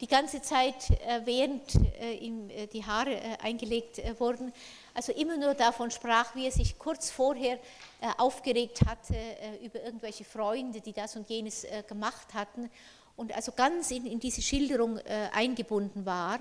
die 0.00 0.06
ganze 0.06 0.40
Zeit, 0.40 0.90
äh, 0.90 1.20
während 1.24 1.74
äh, 2.00 2.14
ihm 2.14 2.48
äh, 2.48 2.66
die 2.66 2.84
Haare 2.84 3.18
eingelegt 3.42 4.00
wurden, 4.18 4.52
also 4.94 5.12
immer 5.12 5.36
nur 5.36 5.54
davon 5.54 5.90
sprach, 5.90 6.34
wie 6.34 6.46
er 6.46 6.52
sich 6.52 6.78
kurz 6.78 7.10
vorher 7.10 7.58
aufgeregt 8.18 8.80
hatte 8.86 9.14
über 9.62 9.82
irgendwelche 9.82 10.24
Freunde, 10.24 10.80
die 10.80 10.92
das 10.92 11.14
und 11.16 11.28
jenes 11.30 11.64
gemacht 11.86 12.34
hatten 12.34 12.68
und 13.16 13.32
also 13.34 13.52
ganz 13.52 13.90
in, 13.92 14.04
in 14.04 14.18
diese 14.18 14.42
Schilderung 14.42 14.98
eingebunden 15.32 16.04
war. 16.04 16.40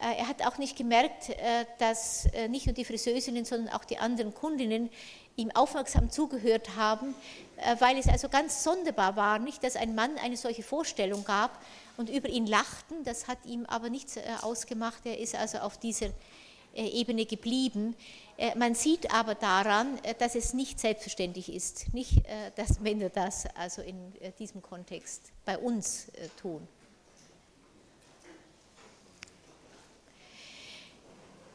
Er 0.00 0.26
hat 0.28 0.44
auch 0.46 0.56
nicht 0.56 0.78
gemerkt, 0.78 1.30
dass 1.78 2.26
nicht 2.48 2.66
nur 2.66 2.74
die 2.74 2.86
Friseusinnen, 2.86 3.44
sondern 3.44 3.74
auch 3.74 3.84
die 3.84 3.98
anderen 3.98 4.32
Kundinnen 4.34 4.88
ihm 5.36 5.50
aufmerksam 5.50 6.10
zugehört 6.10 6.74
haben, 6.76 7.14
weil 7.78 7.98
es 7.98 8.08
also 8.08 8.30
ganz 8.30 8.64
sonderbar 8.64 9.14
war, 9.14 9.38
nicht, 9.38 9.62
dass 9.62 9.76
ein 9.76 9.94
Mann 9.94 10.16
eine 10.18 10.38
solche 10.38 10.62
Vorstellung 10.62 11.24
gab, 11.24 11.60
und 11.96 12.08
über 12.08 12.28
ihn 12.28 12.46
lachten. 12.46 13.04
Das 13.04 13.28
hat 13.28 13.38
ihm 13.44 13.66
aber 13.66 13.90
nichts 13.90 14.16
äh, 14.16 14.22
ausgemacht. 14.42 15.04
Er 15.04 15.18
ist 15.18 15.34
also 15.34 15.58
auf 15.58 15.78
dieser 15.78 16.06
äh, 16.74 16.86
Ebene 16.88 17.26
geblieben. 17.26 17.96
Äh, 18.36 18.56
man 18.56 18.74
sieht 18.74 19.12
aber 19.12 19.34
daran, 19.34 19.98
dass 20.18 20.34
es 20.34 20.54
nicht 20.54 20.80
selbstverständlich 20.80 21.52
ist, 21.52 21.92
nicht, 21.94 22.22
dass 22.56 22.80
Männer 22.80 23.10
das 23.10 23.46
also 23.56 23.82
in 23.82 24.12
diesem 24.38 24.62
Kontext 24.62 25.32
bei 25.44 25.58
uns 25.58 26.06
tun. 26.40 26.66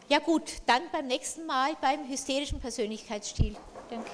Ja 0.09 0.19
gut, 0.19 0.61
dann 0.65 0.83
beim 0.91 1.07
nächsten 1.07 1.45
Mal 1.45 1.75
beim 1.81 2.07
hysterischen 2.07 2.61
Persönlichkeitsstil. 2.61 3.57
Danke. 3.89 4.11